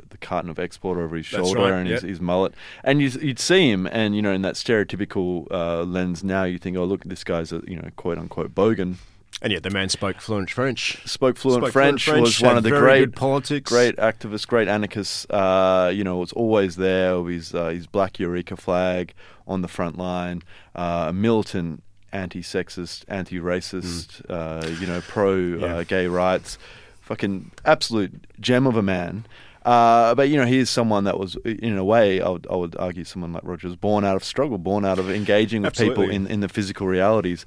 the 0.09 0.19
carton 0.19 0.49
of 0.51 0.59
export 0.59 0.99
over 0.99 1.17
his 1.17 1.29
That's 1.31 1.47
shoulder 1.47 1.61
right, 1.61 1.73
and 1.73 1.89
his, 1.89 2.03
yep. 2.03 2.09
his 2.09 2.21
mullet 2.21 2.55
and 2.83 3.01
you, 3.03 3.09
you'd 3.09 3.39
see 3.39 3.71
him 3.71 3.87
and 3.87 4.17
you 4.17 4.23
know 4.23 4.33
in 4.33 4.43
that 4.43 4.55
stereotypical 4.55 5.47
uh, 5.51 5.83
lens 5.83 6.25
now 6.25 6.45
you 6.45 6.59
think 6.59 6.77
oh 6.77 6.85
look 6.85 7.05
this 7.05 7.25
guy's 7.25 7.53
a 7.53 7.63
you 7.67 7.77
know 7.77 7.89
quote 7.97 8.19
unquote 8.19 8.55
bogan 8.55 8.97
and 9.43 9.53
yet 9.53 9.63
the 9.63 9.71
man 9.71 9.91
spoke 9.91 10.21
fluent 10.21 10.51
French. 10.51 11.07
spoke 11.07 11.37
fluent 11.37 11.65
Spoke 11.65 11.73
French, 11.73 12.05
fluent 12.05 12.23
was 12.23 12.41
one 12.41 12.57
of 12.57 12.63
the 12.63 12.71
great 12.71 13.15
politics. 13.15 13.71
great 13.71 13.97
activist, 13.97 14.47
great 14.47 14.67
anarchist. 14.67 15.31
Uh, 15.31 15.91
you 15.93 16.05
know, 16.05 16.17
was 16.17 16.33
always 16.33 16.77
there 16.77 17.21
with 17.21 17.35
his, 17.35 17.55
uh, 17.55 17.69
his 17.69 17.87
black 17.87 18.19
Eureka 18.19 18.57
flag 18.57 19.13
on 19.47 19.61
the 19.61 19.69
front 19.69 19.99
line. 19.99 20.43
Uh, 20.75 21.13
militant, 21.15 21.83
anti-sexist, 22.13 23.05
anti-racist. 23.09 24.23
Uh, 24.29 24.67
you 24.81 24.87
know, 24.87 25.01
pro 25.09 25.37
Mm. 25.37 25.61
Yeah. 25.61 25.67
uh, 25.77 25.83
gay 25.85 26.07
rights. 26.07 26.59
Fucking 27.01 27.51
absolute 27.65 28.13
gem 28.41 28.67
of 28.67 28.77
a 28.77 28.83
man. 28.83 29.27
Uh, 29.65 30.15
but 30.15 30.29
you 30.29 30.37
know, 30.37 30.47
he 30.47 30.59
is 30.59 30.71
someone 30.71 31.03
that 31.05 31.19
was, 31.19 31.35
in 31.45 31.77
a 31.77 31.85
way, 31.85 32.21
I 32.21 32.29
would, 32.29 32.47
I 32.49 32.55
would 32.55 32.77
argue, 32.77 33.03
someone 33.05 33.33
like 33.33 33.43
Roger 33.45 33.67
was 33.67 33.77
born 33.77 34.05
out 34.05 34.15
of 34.15 34.23
struggle, 34.23 34.59
born 34.59 34.85
out 34.85 34.99
of 35.01 35.11
engaging 35.11 35.63
with 35.63 35.77
people 35.77 36.09
in, 36.09 36.27
in 36.29 36.39
the 36.39 36.49
physical 36.49 36.87
realities, 36.87 37.45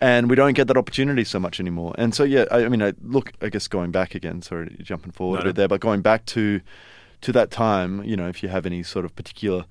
and 0.00 0.28
we 0.28 0.34
don't 0.34 0.54
get 0.54 0.66
that 0.66 0.76
opportunity 0.76 1.22
so 1.22 1.38
much 1.38 1.60
anymore. 1.60 1.94
And 1.96 2.12
so, 2.12 2.24
yeah, 2.24 2.46
I, 2.50 2.64
I 2.64 2.68
mean, 2.68 2.82
I 2.82 2.92
look, 3.04 3.32
I 3.40 3.50
guess 3.50 3.68
going 3.68 3.92
back 3.92 4.16
again, 4.16 4.42
sorry, 4.42 4.76
jumping 4.82 5.12
forward 5.12 5.36
No, 5.36 5.40
a 5.40 5.44
no. 5.44 5.48
bit 5.50 5.56
there, 5.56 5.68
but 5.68 5.80
going 5.80 6.02
back 6.02 6.26
to 6.26 6.60
to 7.20 7.32
that 7.32 7.50
time, 7.52 8.02
you 8.02 8.16
know, 8.16 8.26
if 8.28 8.42
you 8.42 8.48
have 8.48 8.66
any 8.66 8.82
sort 8.82 9.04
of 9.04 9.14
particular, 9.14 9.64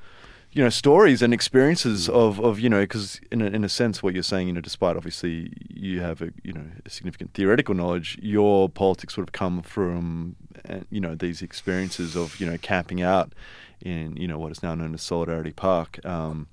you 0.52 0.64
know, 0.64 0.70
stories 0.70 1.22
and 1.22 1.34
experiences 1.34 2.10
of, 2.10 2.40
of 2.40 2.60
you 2.60 2.70
know, 2.70 2.82
because 2.82 3.22
in 3.32 3.42
a, 3.42 3.46
in 3.46 3.64
a 3.64 3.70
sense, 3.70 4.02
what 4.02 4.14
you're 4.14 4.24
saying, 4.24 4.48
you 4.48 4.54
know, 4.54 4.62
despite 4.62 4.96
obviously 4.96 5.54
you 5.70 6.02
have 6.02 6.22
a 6.22 6.32
you 6.44 6.54
know 6.54 6.66
a 6.86 6.90
significant 6.90 7.34
theoretical 7.34 7.76
knowledge, 7.76 8.18
your 8.22 8.68
politics 8.68 9.16
would 9.16 9.24
have 9.28 9.32
come 9.32 9.62
from, 9.62 10.36
uh, 10.68 10.80
you 10.90 11.00
know, 11.00 11.14
these 11.14 11.42
experiences 11.42 12.16
of 12.16 12.40
you 12.40 12.48
know 12.50 12.58
camping 12.58 13.02
out 13.02 13.34
in 13.82 14.16
you 14.18 14.28
know 14.28 14.40
what 14.40 14.52
is 14.52 14.64
now 14.64 14.74
known 14.74 14.94
as 14.94 15.04
Solidarity 15.04 15.52
Park. 15.52 16.04
Um, 16.04 16.48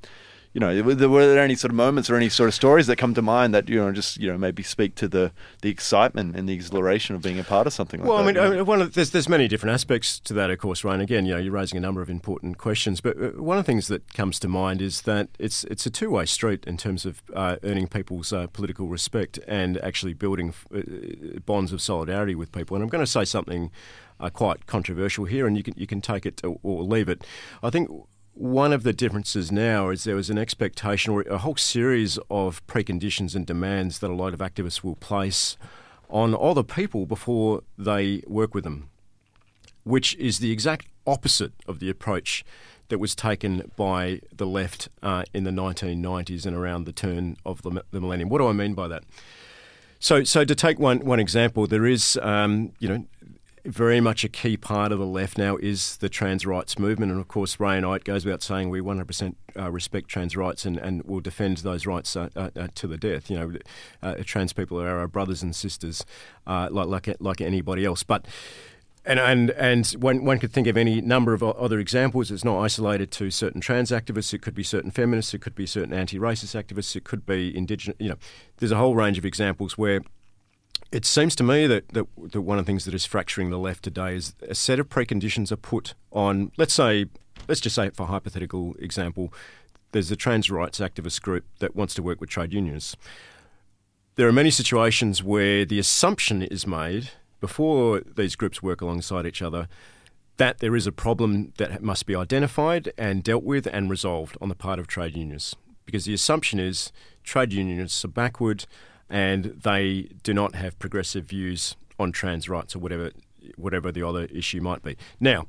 you 0.56 0.60
know, 0.60 0.82
were 0.82 0.94
there, 0.94 1.10
were 1.10 1.26
there 1.26 1.44
any 1.44 1.54
sort 1.54 1.70
of 1.70 1.74
moments 1.74 2.08
or 2.08 2.16
any 2.16 2.30
sort 2.30 2.48
of 2.48 2.54
stories 2.54 2.86
that 2.86 2.96
come 2.96 3.12
to 3.12 3.20
mind 3.20 3.52
that 3.52 3.68
you 3.68 3.76
know 3.76 3.92
just 3.92 4.16
you 4.16 4.26
know 4.26 4.38
maybe 4.38 4.62
speak 4.62 4.94
to 4.94 5.06
the 5.06 5.30
the 5.60 5.68
excitement 5.68 6.34
and 6.34 6.48
the 6.48 6.54
exhilaration 6.54 7.14
of 7.14 7.20
being 7.20 7.38
a 7.38 7.44
part 7.44 7.66
of 7.66 7.74
something 7.74 8.00
like 8.00 8.08
well, 8.08 8.24
that? 8.24 8.34
Well, 8.36 8.52
I 8.52 8.56
mean, 8.56 8.64
one 8.64 8.80
of, 8.80 8.94
there's 8.94 9.10
there's 9.10 9.28
many 9.28 9.48
different 9.48 9.74
aspects 9.74 10.18
to 10.20 10.32
that, 10.32 10.48
of 10.48 10.58
course, 10.58 10.82
Ryan. 10.82 11.02
Again, 11.02 11.26
you 11.26 11.34
know, 11.34 11.40
you're 11.40 11.52
raising 11.52 11.76
a 11.76 11.80
number 11.82 12.00
of 12.00 12.08
important 12.08 12.56
questions, 12.56 13.02
but 13.02 13.18
uh, 13.18 13.32
one 13.32 13.58
of 13.58 13.66
the 13.66 13.70
things 13.70 13.88
that 13.88 14.14
comes 14.14 14.38
to 14.38 14.48
mind 14.48 14.80
is 14.80 15.02
that 15.02 15.28
it's 15.38 15.64
it's 15.64 15.84
a 15.84 15.90
two 15.90 16.08
way 16.08 16.24
street 16.24 16.64
in 16.66 16.78
terms 16.78 17.04
of 17.04 17.22
uh, 17.34 17.56
earning 17.62 17.86
people's 17.86 18.32
uh, 18.32 18.46
political 18.46 18.88
respect 18.88 19.38
and 19.46 19.76
actually 19.84 20.14
building 20.14 20.54
uh, 20.74 20.80
bonds 21.44 21.70
of 21.70 21.82
solidarity 21.82 22.34
with 22.34 22.50
people. 22.50 22.76
And 22.76 22.82
I'm 22.82 22.88
going 22.88 23.04
to 23.04 23.10
say 23.10 23.26
something 23.26 23.70
uh, 24.18 24.30
quite 24.30 24.64
controversial 24.64 25.26
here, 25.26 25.46
and 25.46 25.54
you 25.54 25.62
can 25.62 25.74
you 25.76 25.86
can 25.86 26.00
take 26.00 26.24
it 26.24 26.40
or 26.42 26.82
leave 26.82 27.10
it. 27.10 27.26
I 27.62 27.68
think 27.68 27.90
one 28.36 28.72
of 28.72 28.82
the 28.82 28.92
differences 28.92 29.50
now 29.50 29.88
is 29.88 30.04
there 30.04 30.14
was 30.14 30.28
an 30.28 30.36
expectation 30.36 31.12
or 31.12 31.22
a 31.22 31.38
whole 31.38 31.56
series 31.56 32.18
of 32.30 32.64
preconditions 32.66 33.34
and 33.34 33.46
demands 33.46 34.00
that 34.00 34.10
a 34.10 34.14
lot 34.14 34.34
of 34.34 34.40
activists 34.40 34.84
will 34.84 34.96
place 34.96 35.56
on 36.10 36.36
other 36.38 36.62
people 36.62 37.06
before 37.06 37.62
they 37.78 38.22
work 38.26 38.54
with 38.54 38.64
them, 38.64 38.90
which 39.84 40.14
is 40.16 40.38
the 40.38 40.52
exact 40.52 40.86
opposite 41.06 41.52
of 41.66 41.78
the 41.78 41.88
approach 41.88 42.44
that 42.88 42.98
was 42.98 43.14
taken 43.14 43.70
by 43.74 44.20
the 44.36 44.46
left 44.46 44.90
uh, 45.02 45.24
in 45.32 45.44
the 45.44 45.50
1990s 45.50 46.44
and 46.44 46.54
around 46.54 46.84
the 46.84 46.92
turn 46.92 47.36
of 47.44 47.62
the, 47.62 47.82
the, 47.90 48.00
millennium. 48.00 48.28
What 48.28 48.38
do 48.38 48.48
I 48.48 48.52
mean 48.52 48.74
by 48.74 48.86
that? 48.88 49.02
So, 49.98 50.24
so 50.24 50.44
to 50.44 50.54
take 50.54 50.78
one 50.78 51.00
one 51.00 51.18
example, 51.18 51.66
there 51.66 51.86
is, 51.86 52.18
um, 52.22 52.72
you 52.78 52.88
know, 52.88 53.06
very 53.66 54.00
much 54.00 54.24
a 54.24 54.28
key 54.28 54.56
part 54.56 54.92
of 54.92 54.98
the 54.98 55.06
left 55.06 55.38
now 55.38 55.56
is 55.56 55.96
the 55.98 56.08
trans 56.08 56.46
rights 56.46 56.78
movement. 56.78 57.12
And 57.12 57.20
of 57.20 57.28
course, 57.28 57.58
Ray 57.58 57.76
and 57.76 57.86
I, 57.86 57.96
it 57.96 58.04
goes 58.04 58.24
without 58.24 58.42
saying, 58.42 58.70
we 58.70 58.80
100% 58.80 59.34
uh, 59.58 59.70
respect 59.70 60.08
trans 60.08 60.36
rights 60.36 60.64
and, 60.64 60.78
and 60.78 61.02
will 61.04 61.20
defend 61.20 61.58
those 61.58 61.86
rights 61.86 62.16
uh, 62.16 62.28
uh, 62.36 62.50
uh 62.56 62.68
to 62.74 62.86
the 62.86 62.96
death. 62.96 63.30
You 63.30 63.38
know, 63.38 63.52
uh, 64.02 64.14
trans 64.24 64.52
people 64.52 64.80
are 64.80 64.98
our 64.98 65.08
brothers 65.08 65.42
and 65.42 65.54
sisters, 65.54 66.04
uh, 66.46 66.68
like, 66.70 66.88
like, 66.88 67.16
like 67.20 67.40
anybody 67.40 67.84
else. 67.84 68.02
But 68.02 68.26
and 69.06 69.20
and 69.20 69.50
and 69.50 69.86
one 70.00 70.24
one 70.24 70.38
could 70.38 70.52
think 70.52 70.66
of 70.66 70.76
any 70.76 71.00
number 71.00 71.32
of 71.32 71.42
other 71.42 71.78
examples. 71.78 72.30
It's 72.30 72.44
not 72.44 72.60
isolated 72.60 73.12
to 73.12 73.30
certain 73.30 73.60
trans 73.60 73.90
activists. 73.90 74.34
It 74.34 74.42
could 74.42 74.54
be 74.54 74.64
certain 74.64 74.90
feminists. 74.90 75.32
It 75.32 75.40
could 75.40 75.54
be 75.54 75.66
certain 75.66 75.94
anti-racist 75.94 76.60
activists. 76.60 76.96
It 76.96 77.04
could 77.04 77.24
be 77.24 77.56
indigenous. 77.56 77.96
You 78.00 78.10
know, 78.10 78.16
there's 78.56 78.72
a 78.72 78.76
whole 78.76 78.96
range 78.96 79.16
of 79.16 79.24
examples 79.24 79.78
where 79.78 80.00
it 80.92 81.04
seems 81.04 81.34
to 81.36 81.42
me 81.42 81.66
that, 81.66 81.88
that, 81.90 82.06
that, 82.32 82.40
one 82.40 82.58
of 82.58 82.64
the 82.64 82.70
things 82.70 82.84
that 82.84 82.94
is 82.94 83.04
fracturing 83.04 83.50
the 83.50 83.58
left 83.58 83.82
today 83.82 84.14
is 84.14 84.34
a 84.48 84.54
set 84.54 84.78
of 84.78 84.88
preconditions 84.88 85.50
are 85.50 85.56
put 85.56 85.94
on, 86.12 86.52
let's 86.56 86.74
say, 86.74 87.06
let's 87.48 87.60
just 87.60 87.76
say 87.76 87.90
for 87.90 88.04
a 88.04 88.06
hypothetical 88.06 88.74
example, 88.78 89.32
there's 89.92 90.10
a 90.10 90.16
trans 90.16 90.50
rights 90.50 90.78
activist 90.78 91.22
group 91.22 91.44
that 91.58 91.74
wants 91.74 91.94
to 91.94 92.02
work 92.02 92.20
with 92.20 92.30
trade 92.30 92.52
unions. 92.52 92.96
There 94.16 94.28
are 94.28 94.32
many 94.32 94.50
situations 94.50 95.22
where 95.22 95.64
the 95.64 95.78
assumption 95.78 96.42
is 96.42 96.66
made 96.66 97.10
before 97.40 98.02
these 98.16 98.36
groups 98.36 98.62
work 98.62 98.80
alongside 98.80 99.26
each 99.26 99.42
other 99.42 99.68
that 100.36 100.58
there 100.58 100.76
is 100.76 100.86
a 100.86 100.92
problem 100.92 101.52
that 101.56 101.82
must 101.82 102.06
be 102.06 102.14
identified 102.14 102.92
and 102.98 103.22
dealt 103.22 103.42
with 103.42 103.66
and 103.66 103.88
resolved 103.88 104.36
on 104.40 104.48
the 104.48 104.54
part 104.54 104.78
of 104.78 104.86
trade 104.86 105.16
unions. 105.16 105.56
Because 105.84 106.04
the 106.04 106.14
assumption 106.14 106.58
is 106.58 106.92
trade 107.24 107.52
unions 107.52 108.04
are 108.04 108.08
backward, 108.08 108.66
and 109.08 109.44
they 109.62 110.10
do 110.22 110.34
not 110.34 110.54
have 110.54 110.78
progressive 110.78 111.24
views 111.24 111.76
on 111.98 112.12
trans 112.12 112.48
rights 112.48 112.74
or 112.74 112.78
whatever 112.78 113.10
whatever 113.56 113.92
the 113.92 114.02
other 114.02 114.24
issue 114.24 114.60
might 114.60 114.82
be. 114.82 114.96
Now, 115.20 115.46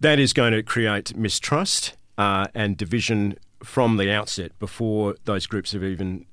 that 0.00 0.18
is 0.18 0.32
going 0.32 0.52
to 0.52 0.62
create 0.62 1.16
mistrust 1.16 1.96
uh, 2.18 2.48
and 2.54 2.76
division 2.76 3.38
from 3.62 3.96
the 3.96 4.10
outset 4.10 4.56
before 4.58 5.16
those 5.24 5.46
groups 5.46 5.72
have 5.72 5.82
even 5.82 6.26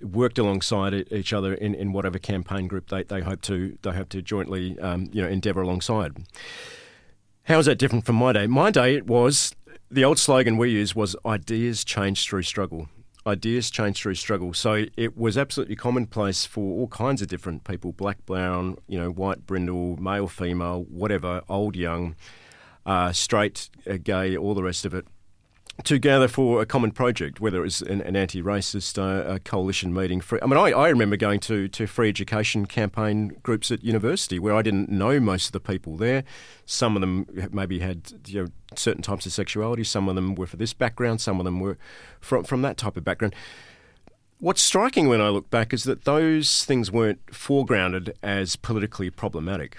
worked 0.00 0.38
alongside 0.38 0.94
each 1.10 1.32
other 1.32 1.52
in, 1.52 1.74
in 1.74 1.92
whatever 1.92 2.18
campaign 2.18 2.68
group 2.68 2.88
they, 2.88 3.02
they 3.02 3.20
hope 3.20 3.42
to 3.42 3.76
they 3.82 3.90
hope 3.90 4.08
to 4.10 4.22
jointly 4.22 4.78
um, 4.78 5.10
you 5.12 5.20
know 5.20 5.28
endeavour 5.28 5.62
alongside. 5.62 6.16
How 7.44 7.58
is 7.58 7.66
that 7.66 7.78
different 7.78 8.06
from 8.06 8.16
my 8.16 8.32
day? 8.32 8.46
My 8.46 8.70
day 8.70 8.94
it 8.94 9.06
was 9.06 9.54
the 9.90 10.04
old 10.04 10.18
slogan 10.18 10.56
we 10.56 10.70
used 10.70 10.94
was 10.94 11.16
ideas 11.26 11.82
change 11.82 12.24
through 12.24 12.42
struggle 12.42 12.88
ideas 13.26 13.70
change 13.70 14.00
through 14.02 14.14
struggle. 14.14 14.54
So 14.54 14.86
it 14.96 15.16
was 15.16 15.36
absolutely 15.36 15.76
commonplace 15.76 16.46
for 16.46 16.80
all 16.80 16.88
kinds 16.88 17.22
of 17.22 17.28
different 17.28 17.64
people 17.64 17.92
black, 17.92 18.24
brown, 18.26 18.78
you 18.86 18.98
know, 18.98 19.10
white, 19.10 19.46
brindle, 19.46 19.96
male, 19.96 20.28
female, 20.28 20.84
whatever, 20.88 21.42
old, 21.48 21.76
young, 21.76 22.16
uh, 22.86 23.12
straight, 23.12 23.68
uh, 23.88 23.98
gay, 24.02 24.36
all 24.36 24.54
the 24.54 24.62
rest 24.62 24.84
of 24.84 24.94
it 24.94 25.06
to 25.84 25.98
gather 25.98 26.28
for 26.28 26.60
a 26.60 26.66
common 26.66 26.90
project, 26.90 27.40
whether 27.40 27.58
it 27.58 27.62
was 27.62 27.82
an, 27.82 28.00
an 28.02 28.16
anti-racist 28.16 28.98
uh, 28.98 29.38
coalition 29.38 29.94
meeting. 29.94 30.20
For, 30.20 30.42
I 30.42 30.46
mean, 30.46 30.58
I, 30.58 30.70
I, 30.70 30.88
remember 30.88 31.16
going 31.16 31.40
to, 31.40 31.68
to 31.68 31.86
free 31.86 32.08
education 32.08 32.66
campaign 32.66 33.36
groups 33.42 33.70
at 33.70 33.82
university 33.82 34.38
where 34.38 34.54
I 34.54 34.62
didn't 34.62 34.90
know 34.90 35.20
most 35.20 35.46
of 35.46 35.52
the 35.52 35.60
people 35.60 35.96
there. 35.96 36.24
Some 36.66 36.96
of 36.96 37.00
them 37.00 37.26
maybe 37.52 37.78
had 37.78 38.12
you 38.26 38.42
know, 38.42 38.48
certain 38.76 39.02
types 39.02 39.26
of 39.26 39.32
sexuality. 39.32 39.84
Some 39.84 40.08
of 40.08 40.16
them 40.16 40.34
were 40.34 40.46
for 40.46 40.56
this 40.56 40.74
background. 40.74 41.20
Some 41.20 41.38
of 41.40 41.44
them 41.44 41.60
were 41.60 41.78
from, 42.20 42.44
from 42.44 42.62
that 42.62 42.76
type 42.76 42.96
of 42.96 43.04
background. 43.04 43.34
What's 44.38 44.62
striking 44.62 45.08
when 45.08 45.20
I 45.20 45.28
look 45.28 45.50
back 45.50 45.72
is 45.72 45.84
that 45.84 46.04
those 46.04 46.64
things 46.64 46.90
weren't 46.90 47.24
foregrounded 47.26 48.12
as 48.22 48.56
politically 48.56 49.10
problematic 49.10 49.78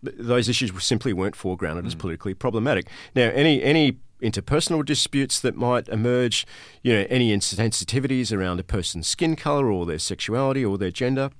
those 0.00 0.48
issues 0.48 0.70
simply 0.84 1.12
weren't 1.12 1.34
foregrounded 1.34 1.82
mm. 1.82 1.86
as 1.86 1.94
politically 1.96 2.32
problematic. 2.32 2.86
Now, 3.16 3.30
any 3.30 3.60
any 3.62 3.98
interpersonal 4.22 4.84
disputes 4.84 5.40
that 5.40 5.56
might 5.56 5.88
emerge, 5.88 6.46
you 6.82 6.92
know, 6.92 7.06
any 7.08 7.36
insensitivities 7.36 8.36
around 8.36 8.60
a 8.60 8.64
person's 8.64 9.06
skin 9.06 9.36
color 9.36 9.70
or 9.70 9.86
their 9.86 9.98
sexuality 9.98 10.64
or 10.64 10.78
their 10.78 10.90
gender. 10.90 11.30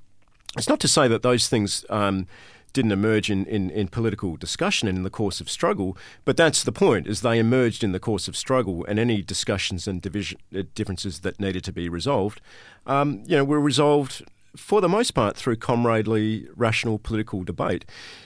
It's 0.57 0.69
not 0.69 0.81
to 0.81 0.89
say 0.89 1.09
that 1.09 1.23
those 1.23 1.49
things 1.49 1.85
um, 1.91 2.27
didn't 2.73 2.93
emerge 2.93 3.31
in, 3.31 3.45
in, 3.47 3.71
in, 3.71 3.89
political 3.89 4.37
discussion 4.37 4.89
and 4.89 4.99
in 4.99 5.05
the 5.05 5.11
course 5.11 5.41
of 5.41 5.51
struggle, 5.51 5.97
but 6.25 6.37
that's 6.37 6.63
the 6.63 6.73
point, 6.73 7.07
is 7.07 7.21
they 7.21 7.39
emerged 7.39 7.83
in 7.83 7.93
the 7.93 8.01
course 8.01 8.29
of 8.29 8.37
struggle 8.37 8.85
and 8.87 8.99
any 8.99 9.23
discussions 9.23 9.87
and 9.87 10.03
division, 10.03 10.39
uh, 10.57 10.63
differences 10.75 11.21
that 11.21 11.41
needed 11.41 11.65
to 11.65 11.73
be 11.73 11.89
resolved, 11.89 12.41
um, 12.87 13.23
you 13.27 13.37
know, 13.37 13.45
were 13.45 13.61
resolved 13.61 14.25
for 14.57 14.81
the 14.81 14.89
most 14.89 15.13
part, 15.13 15.37
through 15.37 15.57
comradely, 15.57 16.49
rational 16.57 16.99
political 16.99 17.45
debate. 17.45 17.85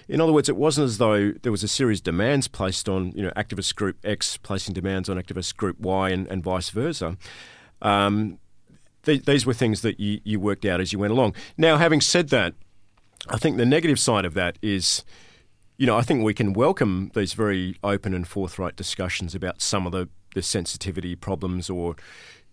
In 0.09 0.21
other 0.21 0.33
words, 0.33 0.49
it 0.49 0.57
wasn't 0.57 0.87
as 0.87 0.99
though 0.99 1.33
there 1.43 1.53
was 1.53 1.63
a 1.63 1.69
series 1.69 2.01
of 2.01 2.05
demands 2.05 2.49
placed 2.49 2.89
on, 2.89 3.13
you 3.13 3.23
know, 3.23 3.33
activist 3.37 3.75
group 3.75 3.97
X 4.05 4.37
placing 4.37 4.75
demands 4.75 5.09
on 5.09 5.17
activist 5.17 5.57
group 5.57 5.79
Y 5.81 6.11
and, 6.11 6.27
and 6.29 6.43
vice 6.43 6.71
versa. 6.71 7.17
Um, 7.81 8.39
th- 9.05 9.25
these 9.25 9.45
were 9.45 9.55
things 9.55 9.83
that 9.83 9.99
you, 9.99 10.21
you 10.25 10.41
worked 10.41 10.65
out 10.65 10.81
as 10.81 10.93
you 10.93 10.99
went 10.99 11.13
along. 11.13 11.35
Now, 11.57 11.77
having 11.77 12.01
said 12.01 12.29
that, 12.31 12.55
I 13.29 13.37
think 13.37 13.57
the 13.57 13.67
negative 13.67 13.99
side 13.99 14.25
of 14.25 14.35
that 14.35 14.59
is, 14.63 15.05
you 15.77 15.87
know, 15.87 15.97
I 15.97 16.03
think 16.03 16.25
we 16.25 16.35
can 16.35 16.53
welcome 16.53 17.11
these 17.15 17.33
very 17.35 17.77
open 17.83 18.15
and 18.15 18.27
forthright 18.27 18.77
discussions 18.77 19.35
about 19.35 19.61
some 19.61 19.87
of 19.87 19.93
the, 19.93 20.09
the 20.35 20.43
sensitivity 20.43 21.15
problems 21.15 21.69
or, 21.69 21.97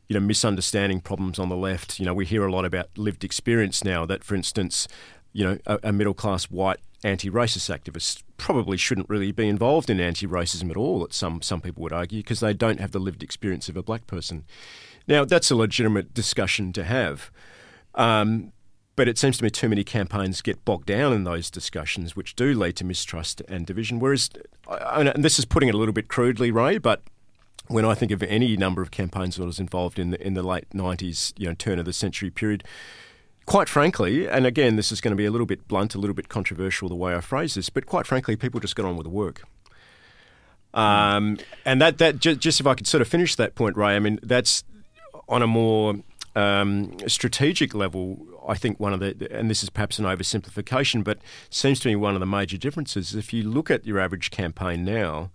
you 0.09 0.19
know, 0.19 0.25
misunderstanding 0.25 0.99
problems 0.99 1.39
on 1.39 1.49
the 1.49 1.55
left. 1.55 1.99
You 1.99 2.05
know, 2.05 2.15
we 2.15 2.25
hear 2.25 2.45
a 2.45 2.51
lot 2.51 2.65
about 2.65 2.89
lived 2.97 3.23
experience 3.23 3.83
now 3.83 4.05
that, 4.07 4.23
for 4.23 4.35
instance, 4.35 4.87
you 5.31 5.45
know, 5.45 5.57
a, 5.67 5.79
a 5.83 5.93
middle 5.93 6.15
class 6.15 6.45
white 6.45 6.79
anti-racist 7.03 7.69
activist 7.73 8.23
probably 8.35 8.75
shouldn't 8.75 9.07
really 9.07 9.31
be 9.31 9.47
involved 9.47 9.89
in 9.89 9.99
anti-racism 10.01 10.69
at 10.69 10.75
all. 10.75 10.99
That 10.99 11.13
Some 11.13 11.41
some 11.41 11.61
people 11.61 11.83
would 11.83 11.93
argue 11.93 12.19
because 12.19 12.39
they 12.39 12.53
don't 12.53 12.79
have 12.79 12.91
the 12.91 12.99
lived 12.99 13.23
experience 13.23 13.69
of 13.69 13.77
a 13.77 13.83
black 13.83 14.07
person. 14.07 14.45
Now 15.07 15.25
that's 15.25 15.51
a 15.51 15.55
legitimate 15.55 16.13
discussion 16.13 16.73
to 16.73 16.83
have, 16.83 17.31
um, 17.95 18.51
but 18.95 19.07
it 19.07 19.17
seems 19.17 19.37
to 19.37 19.43
me 19.43 19.49
too 19.49 19.69
many 19.69 19.83
campaigns 19.83 20.41
get 20.41 20.65
bogged 20.65 20.87
down 20.87 21.13
in 21.13 21.23
those 21.23 21.49
discussions, 21.49 22.15
which 22.15 22.35
do 22.35 22.53
lead 22.53 22.75
to 22.77 22.83
mistrust 22.83 23.41
and 23.47 23.65
division. 23.65 23.99
Whereas, 23.99 24.29
and 24.67 25.23
this 25.23 25.39
is 25.39 25.45
putting 25.45 25.69
it 25.69 25.75
a 25.75 25.77
little 25.77 25.93
bit 25.93 26.09
crudely, 26.09 26.51
Ray, 26.51 26.79
but 26.79 27.03
when 27.69 27.85
I 27.85 27.93
think 27.93 28.11
of 28.11 28.23
any 28.23 28.57
number 28.57 28.81
of 28.81 28.89
campaigns 28.89 29.35
that 29.37 29.45
was 29.45 29.59
involved 29.59 29.99
in 29.99 30.09
the, 30.09 30.25
in 30.25 30.33
the 30.33 30.41
late 30.41 30.67
90s, 30.71 31.33
you 31.37 31.47
know, 31.47 31.53
turn 31.53 31.77
of 31.77 31.85
the 31.85 31.93
century 31.93 32.31
period, 32.31 32.63
quite 33.45 33.69
frankly, 33.69 34.27
and 34.27 34.45
again, 34.47 34.75
this 34.75 34.91
is 34.91 35.01
going 35.01 35.11
to 35.11 35.15
be 35.15 35.25
a 35.25 35.31
little 35.31 35.45
bit 35.45 35.67
blunt, 35.67 35.93
a 35.93 35.99
little 35.99 36.15
bit 36.15 36.29
controversial 36.29 36.89
the 36.89 36.95
way 36.95 37.15
I 37.15 37.21
phrase 37.21 37.53
this, 37.53 37.69
but 37.69 37.85
quite 37.85 38.07
frankly, 38.07 38.35
people 38.35 38.59
just 38.59 38.75
got 38.75 38.85
on 38.85 38.97
with 38.97 39.05
the 39.05 39.11
work. 39.11 39.43
Um, 40.73 41.37
and 41.63 41.79
that, 41.79 41.99
that 41.99 42.19
just, 42.19 42.39
just 42.39 42.59
if 42.59 42.65
I 42.65 42.73
could 42.73 42.87
sort 42.87 43.01
of 43.01 43.07
finish 43.07 43.35
that 43.35 43.53
point, 43.53 43.77
Ray, 43.77 43.95
I 43.95 43.99
mean, 43.99 44.19
that's 44.23 44.63
on 45.27 45.43
a 45.43 45.47
more 45.47 45.95
um, 46.35 46.97
strategic 47.07 47.75
level, 47.75 48.19
I 48.47 48.55
think 48.55 48.79
one 48.79 48.93
of 48.93 48.99
the, 48.99 49.27
and 49.31 49.47
this 49.47 49.61
is 49.61 49.69
perhaps 49.69 49.99
an 49.99 50.05
oversimplification, 50.05 51.03
but 51.03 51.19
seems 51.51 51.79
to 51.81 51.87
me 51.87 51.95
one 51.95 52.15
of 52.15 52.19
the 52.19 52.25
major 52.25 52.57
differences. 52.57 53.13
If 53.13 53.31
you 53.31 53.43
look 53.43 53.69
at 53.69 53.85
your 53.85 53.99
average 53.99 54.31
campaign 54.31 54.83
now, 54.83 55.29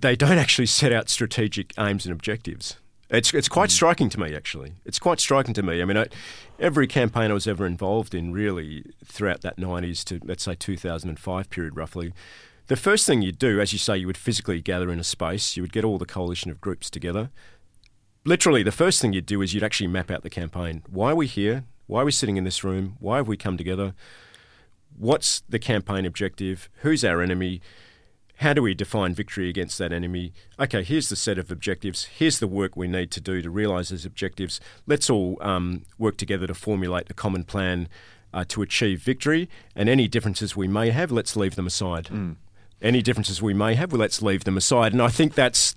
they 0.00 0.16
don't 0.16 0.38
actually 0.38 0.66
set 0.66 0.92
out 0.92 1.08
strategic 1.08 1.72
aims 1.78 2.04
and 2.04 2.12
objectives. 2.12 2.76
It's, 3.08 3.32
it's 3.32 3.48
quite 3.48 3.70
mm. 3.70 3.72
striking 3.72 4.08
to 4.10 4.20
me, 4.20 4.34
actually. 4.34 4.72
It's 4.84 4.98
quite 4.98 5.20
striking 5.20 5.54
to 5.54 5.62
me. 5.62 5.80
I 5.80 5.84
mean, 5.84 5.96
I, 5.96 6.06
every 6.58 6.86
campaign 6.86 7.30
I 7.30 7.34
was 7.34 7.46
ever 7.46 7.64
involved 7.64 8.14
in, 8.14 8.32
really, 8.32 8.84
throughout 9.04 9.42
that 9.42 9.58
90s 9.58 10.04
to, 10.04 10.20
let's 10.24 10.42
say, 10.44 10.54
2005 10.54 11.50
period, 11.50 11.76
roughly, 11.76 12.12
the 12.66 12.76
first 12.76 13.06
thing 13.06 13.22
you'd 13.22 13.38
do, 13.38 13.60
as 13.60 13.72
you 13.72 13.78
say, 13.78 13.96
you 13.96 14.08
would 14.08 14.16
physically 14.16 14.60
gather 14.60 14.90
in 14.90 14.98
a 14.98 15.04
space. 15.04 15.56
You 15.56 15.62
would 15.62 15.72
get 15.72 15.84
all 15.84 15.98
the 15.98 16.06
coalition 16.06 16.50
of 16.50 16.60
groups 16.60 16.90
together. 16.90 17.30
Literally, 18.24 18.64
the 18.64 18.72
first 18.72 19.00
thing 19.00 19.12
you'd 19.12 19.24
do 19.24 19.40
is 19.40 19.54
you'd 19.54 19.62
actually 19.62 19.86
map 19.86 20.10
out 20.10 20.22
the 20.22 20.30
campaign. 20.30 20.82
Why 20.88 21.12
are 21.12 21.16
we 21.16 21.28
here? 21.28 21.64
Why 21.86 22.02
are 22.02 22.04
we 22.04 22.10
sitting 22.10 22.36
in 22.36 22.42
this 22.42 22.64
room? 22.64 22.96
Why 22.98 23.18
have 23.18 23.28
we 23.28 23.36
come 23.36 23.56
together? 23.56 23.94
What's 24.96 25.42
the 25.48 25.60
campaign 25.60 26.04
objective? 26.04 26.68
Who's 26.80 27.04
our 27.04 27.22
enemy? 27.22 27.60
How 28.40 28.52
do 28.52 28.62
we 28.62 28.74
define 28.74 29.14
victory 29.14 29.48
against 29.48 29.78
that 29.78 29.92
enemy? 29.92 30.32
Okay, 30.60 30.82
here's 30.82 31.08
the 31.08 31.16
set 31.16 31.38
of 31.38 31.50
objectives. 31.50 32.04
Here's 32.04 32.38
the 32.38 32.46
work 32.46 32.76
we 32.76 32.86
need 32.86 33.10
to 33.12 33.20
do 33.20 33.40
to 33.40 33.48
realise 33.48 33.88
those 33.88 34.04
objectives. 34.04 34.60
Let's 34.86 35.08
all 35.08 35.38
um, 35.40 35.84
work 35.98 36.18
together 36.18 36.46
to 36.46 36.54
formulate 36.54 37.08
a 37.08 37.14
common 37.14 37.44
plan 37.44 37.88
uh, 38.34 38.44
to 38.48 38.60
achieve 38.60 39.00
victory. 39.00 39.48
And 39.74 39.88
any 39.88 40.06
differences 40.06 40.54
we 40.54 40.68
may 40.68 40.90
have, 40.90 41.10
let's 41.10 41.34
leave 41.34 41.54
them 41.54 41.66
aside. 41.66 42.06
Mm. 42.06 42.36
Any 42.82 43.00
differences 43.00 43.40
we 43.40 43.54
may 43.54 43.74
have, 43.74 43.92
well, 43.92 44.00
let's 44.00 44.20
leave 44.20 44.44
them 44.44 44.58
aside. 44.58 44.92
And 44.92 45.00
I 45.00 45.08
think 45.08 45.34
that's 45.34 45.74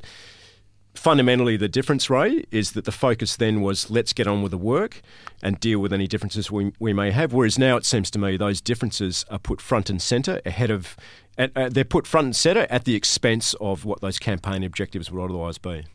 fundamentally 0.94 1.56
the 1.56 1.70
difference, 1.70 2.10
Ray, 2.10 2.44
is 2.52 2.74
that 2.74 2.84
the 2.84 2.92
focus 2.92 3.38
then 3.38 3.62
was 3.62 3.90
let's 3.90 4.12
get 4.12 4.28
on 4.28 4.42
with 4.42 4.52
the 4.52 4.58
work 4.58 5.02
and 5.42 5.60
deal 5.60 5.80
with 5.80 5.94
any 5.94 6.08
differences 6.08 6.52
we, 6.52 6.74
we 6.80 6.92
may 6.92 7.12
have. 7.12 7.32
Whereas 7.32 7.58
now 7.58 7.78
it 7.78 7.86
seems 7.86 8.12
to 8.12 8.20
me 8.20 8.36
those 8.36 8.60
differences 8.60 9.26
are 9.30 9.40
put 9.40 9.62
front 9.62 9.90
and 9.90 10.02
centre 10.02 10.42
ahead 10.46 10.70
of, 10.70 10.98
uh, 11.40 11.70
they're 11.70 11.86
put 11.86 12.06
front 12.06 12.26
and 12.26 12.36
centre 12.36 12.68
at 12.70 12.86
the 12.86 12.96
expense 12.96 13.54
of 13.56 13.86
what 13.86 14.02
those 14.02 14.20
campaign 14.20 14.64
objectives 14.64 15.12
would 15.12 15.24
otherwise 15.24 15.58
be. 15.58 15.86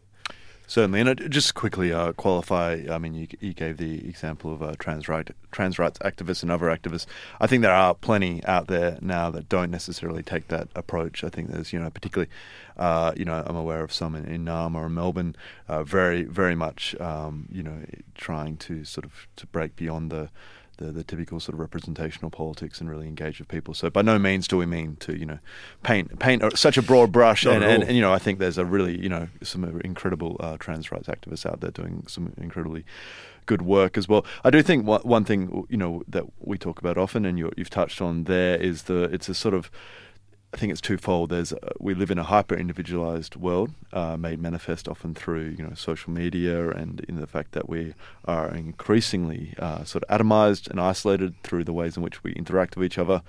Certainly, 0.66 1.00
and 1.00 1.09
uh, 1.09 1.14
just 1.28 1.54
quickly 1.54 1.92
uh, 1.92 2.12
qualify. 2.12 2.85
I 2.90 2.96
mean, 2.96 3.14
you, 3.14 3.28
you, 3.38 3.52
gave 3.52 3.76
the 3.76 4.09
example 4.09 4.50
of 4.50 4.62
uh, 4.62 4.74
trans 4.78 5.09
right, 5.09 5.28
trans 5.52 5.78
rights 5.78 5.98
activists 5.98 6.42
and 6.42 6.50
other 6.50 6.66
activists. 6.66 7.04
I 7.38 7.46
think 7.46 7.62
there 7.62 7.74
are 7.74 7.94
plenty 7.94 8.42
out 8.46 8.68
there 8.68 8.96
now 9.02 9.30
that 9.30 9.50
don't 9.50 9.70
necessarily 9.70 10.22
take 10.22 10.48
that 10.48 10.68
approach. 10.74 11.22
I 11.22 11.28
think 11.28 11.50
there's, 11.50 11.74
you 11.74 11.78
know, 11.78 11.90
particularly, 11.90 12.30
uh, 12.78 13.12
you 13.14 13.26
know, 13.26 13.42
I'm 13.46 13.57
aware 13.57 13.85
of 13.85 13.92
some 13.92 14.14
in, 14.14 14.24
in 14.24 14.46
Naarm 14.46 14.74
or 14.74 14.87
in 14.87 14.94
Melbourne, 14.94 15.37
uh, 15.68 15.85
very, 15.85 16.22
very 16.22 16.54
much, 16.54 16.98
um, 16.98 17.46
you 17.52 17.62
know, 17.62 17.85
trying 18.14 18.57
to 18.59 18.87
sort 18.87 19.04
of 19.04 19.26
to 19.37 19.46
break 19.48 19.76
beyond 19.76 20.11
the 20.11 20.30
the, 20.79 20.87
the 20.87 21.05
typical 21.05 21.41
sort 21.41 21.55
of 21.55 21.61
representational 21.61 22.31
politics 22.31 22.81
and 22.81 22.91
really 22.91 23.07
engage 23.07 23.39
with 23.39 23.49
people. 23.49 23.75
So 23.75 23.91
by 23.91 24.03
no 24.03 24.19
means 24.19 24.49
do 24.49 24.57
we 24.57 24.67
mean 24.67 24.97
to 25.01 25.19
you 25.19 25.27
know 25.27 25.39
paint 25.83 26.19
paint 26.19 26.57
such 26.57 26.77
a 26.77 26.83
broad 26.83 27.13
brush. 27.13 27.45
And, 27.45 27.63
and, 27.65 27.83
and, 27.83 27.97
you 27.97 28.03
know 28.03 28.13
I 28.13 28.19
think 28.19 28.39
there's 28.39 28.59
a 28.59 28.65
really 28.65 29.01
you 29.01 29.09
know 29.09 29.29
some 29.43 29.65
incredible 29.83 30.37
uh, 30.41 30.57
trans 30.59 30.91
rights 30.91 31.09
activists 31.09 31.47
out 31.47 31.61
there 31.61 31.71
doing 31.71 32.05
some 32.09 32.33
incredibly 32.37 32.85
good 33.47 33.63
work 33.63 33.99
as 33.99 34.09
well. 34.09 34.25
I 34.43 34.51
do 34.51 34.63
think 34.63 34.87
one, 34.87 35.25
thing 35.25 35.67
you 35.69 35.77
know 35.77 36.03
that 36.09 36.25
we 36.41 36.59
talk 36.59 36.79
about 36.79 36.97
often 36.99 37.25
and 37.25 37.39
you 37.39 37.51
have 37.57 37.71
touched 37.71 38.01
on 38.01 38.25
there 38.25 38.57
is 38.57 38.85
the 38.85 39.05
it's 39.05 39.29
a 39.29 39.35
sort 39.35 39.55
of 39.55 39.71
I 40.55 40.57
think 40.57 40.71
it's 40.71 40.81
twofold. 40.81 41.31
There's 41.31 41.53
uh, 41.53 41.71
we 41.81 41.95
live 41.95 42.12
in 42.12 42.19
a 42.19 42.23
hyper 42.23 42.55
individualized 42.55 43.35
world, 43.35 43.73
uh, 43.93 44.17
made 44.17 44.40
manifest 44.40 44.88
often 44.88 45.12
through 45.12 45.57
you 45.59 45.67
know 45.67 45.75
social 45.75 46.12
media 46.12 46.71
and 46.71 47.01
in 47.09 47.17
the 47.17 47.27
fact 47.27 47.53
that 47.53 47.69
we 47.69 47.95
are 48.27 48.55
increasingly 48.55 49.55
uh, 49.59 49.83
sort 49.83 50.05
of 50.05 50.21
atomized 50.21 50.71
and 50.71 50.81
isolated 50.81 51.35
through 51.43 51.64
the 51.64 51.73
ways 51.73 51.97
in 51.97 52.05
which 52.05 52.23
we 52.23 52.33
interact 52.35 52.77
with 52.77 52.87
each 52.87 52.99
other, 52.99 53.21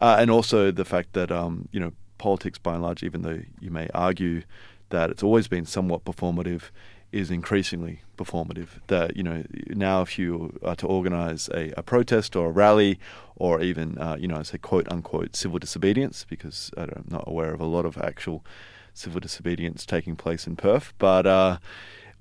uh, 0.00 0.16
and 0.18 0.32
also 0.32 0.72
the 0.72 0.84
fact 0.84 1.12
that 1.12 1.30
um, 1.30 1.68
you 1.70 1.78
know 1.78 1.92
politics 2.18 2.58
by 2.58 2.74
and 2.74 2.82
large, 2.82 3.04
even 3.04 3.22
though 3.22 3.40
you 3.60 3.70
may 3.70 3.88
argue 3.94 4.42
that 4.88 5.10
it's 5.10 5.22
always 5.22 5.46
been 5.46 5.64
somewhat 5.64 6.04
performative, 6.04 6.70
is 7.14 7.30
increasingly 7.30 8.00
performative. 8.18 8.68
That 8.88 9.16
you 9.16 9.22
know 9.22 9.44
now, 9.68 10.02
if 10.02 10.18
you 10.18 10.58
are 10.62 10.76
to 10.76 10.86
organise 10.86 11.48
a, 11.48 11.72
a, 11.76 11.82
protest 11.82 12.34
or 12.34 12.48
a 12.48 12.50
rally, 12.50 12.98
or 13.36 13.62
even 13.62 13.96
uh, 13.98 14.16
you 14.18 14.26
know 14.26 14.36
I 14.36 14.42
say 14.42 14.58
quote 14.58 14.90
unquote 14.90 15.36
civil 15.36 15.58
disobedience, 15.58 16.26
because 16.28 16.70
I'm 16.76 17.06
not 17.08 17.24
aware 17.26 17.54
of 17.54 17.60
a 17.60 17.66
lot 17.66 17.86
of 17.86 17.96
actual 17.98 18.44
civil 18.92 19.20
disobedience 19.20 19.86
taking 19.86 20.16
place 20.16 20.46
in 20.46 20.56
Perth, 20.56 20.92
but. 20.98 21.26
Uh, 21.26 21.58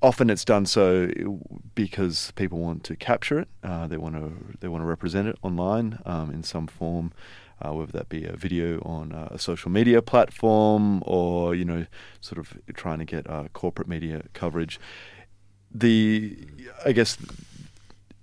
often 0.02 0.30
it's 0.30 0.44
done 0.44 0.66
so 0.66 1.10
because 1.76 2.34
people 2.36 2.60
want 2.60 2.84
to 2.84 2.94
capture 2.94 3.40
it. 3.40 3.48
Uh, 3.64 3.88
they 3.88 3.96
want 3.96 4.16
to 4.16 4.58
they 4.60 4.68
want 4.68 4.82
to 4.82 4.86
represent 4.86 5.30
it 5.30 5.38
online 5.42 5.98
um, 6.06 6.30
in 6.30 6.44
some 6.44 6.68
form 6.68 7.14
uh, 7.64 7.74
whether 7.74 7.92
that 7.92 8.10
be 8.10 8.26
a 8.26 8.36
video 8.36 8.80
on 8.82 9.12
uh, 9.12 9.30
a 9.32 9.40
social 9.40 9.72
media 9.72 10.02
platform 10.02 11.02
or 11.06 11.56
you 11.56 11.66
know 11.66 11.86
sort 12.22 12.38
of 12.38 12.58
trying 12.74 13.00
to 13.00 13.06
get 13.06 13.30
uh, 13.30 13.46
corporate 13.54 13.88
media 13.88 14.24
coverage. 14.34 14.80
The 15.74 16.38
I 16.86 16.92
guess 16.92 17.18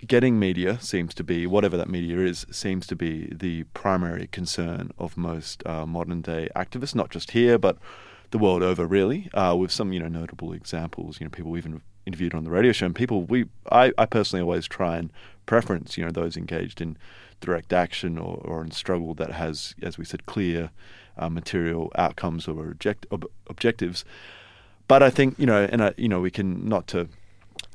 getting 0.07 0.39
media 0.39 0.81
seems 0.81 1.15
to 1.15 1.25
be 1.25 1.47
whatever 1.47 1.77
that 1.77 1.89
media 1.89 2.19
is 2.19 2.47
seems 2.51 2.87
to 2.87 2.97
be 2.97 3.33
the 3.33 3.65
primary 3.75 4.29
concern 4.29 4.91
of 4.99 5.17
most 5.17 5.67
uh, 5.67 5.87
modern 5.87 6.23
day 6.23 6.49
activists, 6.55 6.95
not 6.95 7.11
just 7.11 7.33
here 7.33 7.59
but 7.59 7.77
the 8.31 8.39
world 8.39 8.63
over, 8.63 8.87
really. 8.87 9.29
With 9.35 9.73
some 9.73 9.93
you 9.93 10.01
know 10.01 10.09
notable 10.09 10.53
examples, 10.53 11.21
you 11.21 11.27
know 11.27 11.31
people 11.31 11.57
even 11.57 11.83
interviewed 12.07 12.35
on 12.35 12.45
the 12.45 12.51
radio 12.51 12.73
show, 12.73 12.87
and 12.87 12.95
people 12.95 13.25
we 13.25 13.47
I, 13.71 13.93
I 13.99 14.07
personally 14.07 14.43
always 14.43 14.67
try 14.67 14.97
and 14.97 15.13
preference 15.47 15.99
you 15.99 16.05
know 16.05 16.11
those 16.11 16.37
engaged 16.37 16.81
in 16.81 16.97
direct 17.41 17.73
action 17.73 18.19
or, 18.19 18.37
or 18.45 18.63
in 18.63 18.71
struggle 18.71 19.15
that 19.15 19.33
has, 19.33 19.75
as 19.83 19.99
we 19.99 20.05
said, 20.05 20.27
clear 20.27 20.71
uh, 21.19 21.29
material 21.29 21.93
outcomes 21.97 22.47
or 22.49 22.69
object, 22.69 23.07
ob- 23.11 23.31
objectives. 23.49 24.05
But 24.89 25.03
I 25.03 25.11
think 25.11 25.39
you 25.39 25.47
know, 25.47 25.69
and 25.71 25.95
you 25.97 26.09
know, 26.09 26.21
we 26.21 26.31
can 26.31 26.69
not 26.69 26.87
to 26.89 27.09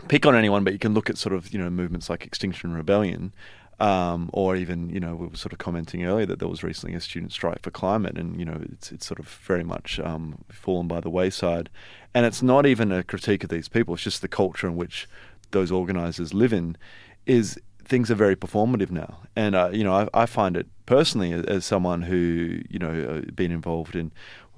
pick 0.07 0.25
on 0.25 0.35
anyone, 0.35 0.63
but 0.63 0.73
you 0.73 0.79
can 0.79 0.93
look 0.93 1.09
at 1.09 1.17
sort 1.17 1.33
of 1.33 1.53
you 1.53 1.59
know 1.59 1.69
movements 1.69 2.09
like 2.09 2.25
Extinction 2.25 2.73
Rebellion. 2.73 3.33
Um, 3.77 4.29
or 4.31 4.55
even, 4.55 4.89
you 4.89 5.01
know, 5.01 5.15
we 5.15 5.27
were 5.27 5.35
sort 5.35 5.51
of 5.51 5.59
commenting 5.59 6.05
earlier 6.05 6.25
that 6.27 6.39
there 6.39 6.47
was 6.47 6.63
recently 6.63 6.95
a 6.95 7.01
student 7.01 7.33
strike 7.33 7.61
for 7.61 7.71
climate, 7.71 8.17
and 8.17 8.39
you 8.39 8.45
know, 8.45 8.61
it's 8.71 8.91
it's 8.91 9.05
sort 9.05 9.19
of 9.19 9.27
very 9.27 9.65
much 9.65 9.99
um, 9.99 10.45
fallen 10.49 10.87
by 10.87 11.01
the 11.01 11.09
wayside. 11.09 11.69
And 12.13 12.25
it's 12.25 12.41
not 12.41 12.65
even 12.65 12.93
a 12.93 13.03
critique 13.03 13.43
of 13.43 13.49
these 13.49 13.67
people; 13.67 13.93
it's 13.93 14.03
just 14.03 14.21
the 14.21 14.29
culture 14.29 14.67
in 14.67 14.77
which 14.77 15.09
those 15.51 15.71
organisers 15.71 16.33
live 16.33 16.53
in. 16.53 16.77
Is 17.25 17.59
things 17.85 18.09
are 18.11 18.15
very 18.15 18.35
performative 18.35 18.91
now, 18.91 19.19
and 19.35 19.55
uh, 19.55 19.69
you 19.71 19.83
know 19.83 19.93
I, 19.93 20.23
I, 20.23 20.25
find 20.25 20.57
it 20.57 20.67
personally 20.85 21.31
as, 21.31 21.45
as, 21.45 21.65
someone 21.65 22.01
who 22.01 22.61
you 22.69 22.79
know 22.79 23.23
uh, 23.27 23.31
been 23.31 23.51
involved 23.51 23.95
in 23.95 24.11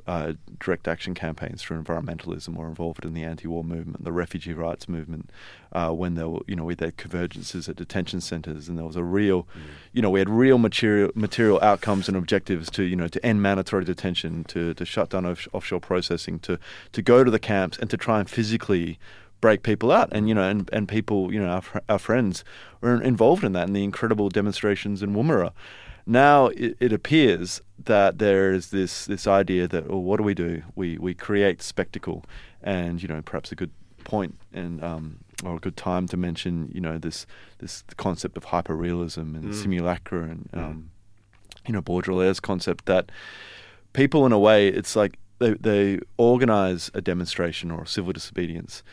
uh, 0.07 0.33
direct 0.59 0.87
action 0.87 1.13
campaigns 1.13 1.61
for 1.61 1.77
environmentalism 1.81 2.57
or 2.57 2.67
involved 2.67 3.03
in 3.03 3.13
the 3.13 3.23
anti-war 3.23 3.63
movement, 3.63 4.03
the 4.03 4.11
refugee 4.11 4.53
rights 4.53 4.87
movement, 4.87 5.29
uh, 5.73 5.89
when 5.89 6.15
there 6.15 6.29
were 6.29 6.39
you 6.47 6.55
know 6.55 6.63
we 6.63 6.75
had 6.79 6.97
convergences 6.97 7.67
at 7.67 7.75
detention 7.75 8.21
centres, 8.21 8.69
and 8.69 8.77
there 8.77 8.85
was 8.85 8.95
a 8.95 9.03
real, 9.03 9.43
mm. 9.43 9.61
you 9.91 10.01
know, 10.01 10.09
we 10.09 10.19
had 10.19 10.29
real 10.29 10.57
material 10.57 11.11
material 11.13 11.59
outcomes 11.61 12.07
and 12.07 12.15
objectives 12.15 12.69
to 12.71 12.83
you 12.83 12.95
know 12.95 13.07
to 13.07 13.23
end 13.25 13.41
mandatory 13.41 13.83
detention, 13.83 14.45
to 14.45 14.73
to 14.73 14.85
shut 14.85 15.09
down 15.09 15.25
off- 15.25 15.47
offshore 15.51 15.81
processing, 15.81 16.39
to 16.39 16.57
to 16.93 17.01
go 17.01 17.23
to 17.23 17.29
the 17.29 17.39
camps 17.39 17.77
and 17.77 17.89
to 17.89 17.97
try 17.97 18.19
and 18.19 18.29
physically 18.29 18.97
break 19.41 19.63
people 19.63 19.91
out. 19.91 20.09
And 20.11 20.27
you 20.27 20.35
know, 20.35 20.43
and, 20.43 20.69
and 20.73 20.87
people, 20.87 21.33
you 21.33 21.39
know, 21.39 21.49
our, 21.49 21.81
our 21.89 21.99
friends 21.99 22.43
were 22.81 23.01
involved 23.01 23.43
in 23.43 23.53
that 23.53 23.67
in 23.67 23.73
the 23.73 23.83
incredible 23.83 24.29
demonstrations 24.29 25.03
in 25.03 25.13
Woomera. 25.13 25.51
Now 26.05 26.47
it, 26.47 26.77
it 26.79 26.93
appears 26.93 27.61
that 27.83 28.19
there 28.19 28.53
is 28.53 28.71
this 28.71 29.05
this 29.05 29.27
idea 29.27 29.67
that, 29.67 29.85
oh, 29.89 29.97
what 29.97 30.17
do 30.17 30.23
we 30.23 30.33
do? 30.33 30.63
We 30.75 30.97
we 30.97 31.13
create 31.13 31.61
spectacle, 31.61 32.23
and 32.61 33.01
you 33.01 33.07
know, 33.07 33.21
perhaps 33.21 33.51
a 33.51 33.55
good 33.55 33.71
point 34.03 34.37
and 34.53 34.81
um, 34.83 35.19
or 35.43 35.57
a 35.57 35.59
good 35.59 35.75
time 35.75 36.07
to 36.07 36.17
mention, 36.17 36.71
you 36.73 36.81
know, 36.81 36.97
this 36.97 37.27
this 37.59 37.83
concept 37.97 38.37
of 38.37 38.45
hyperrealism 38.45 39.35
and 39.35 39.45
mm. 39.45 39.53
simulacra 39.53 40.23
and 40.23 40.49
mm. 40.51 40.63
um, 40.63 40.91
you 41.67 41.73
know 41.73 41.81
Baudrillard's 41.81 42.39
concept 42.39 42.85
that 42.85 43.11
people, 43.93 44.25
in 44.25 44.31
a 44.31 44.39
way, 44.39 44.67
it's 44.67 44.95
like 44.95 45.19
they 45.39 45.53
they 45.53 45.99
organize 46.17 46.89
a 46.93 47.01
demonstration 47.01 47.69
or 47.69 47.83
a 47.83 47.87
civil 47.87 48.13
disobedience, 48.13 48.83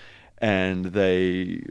and 0.45 0.87
they 0.93 1.63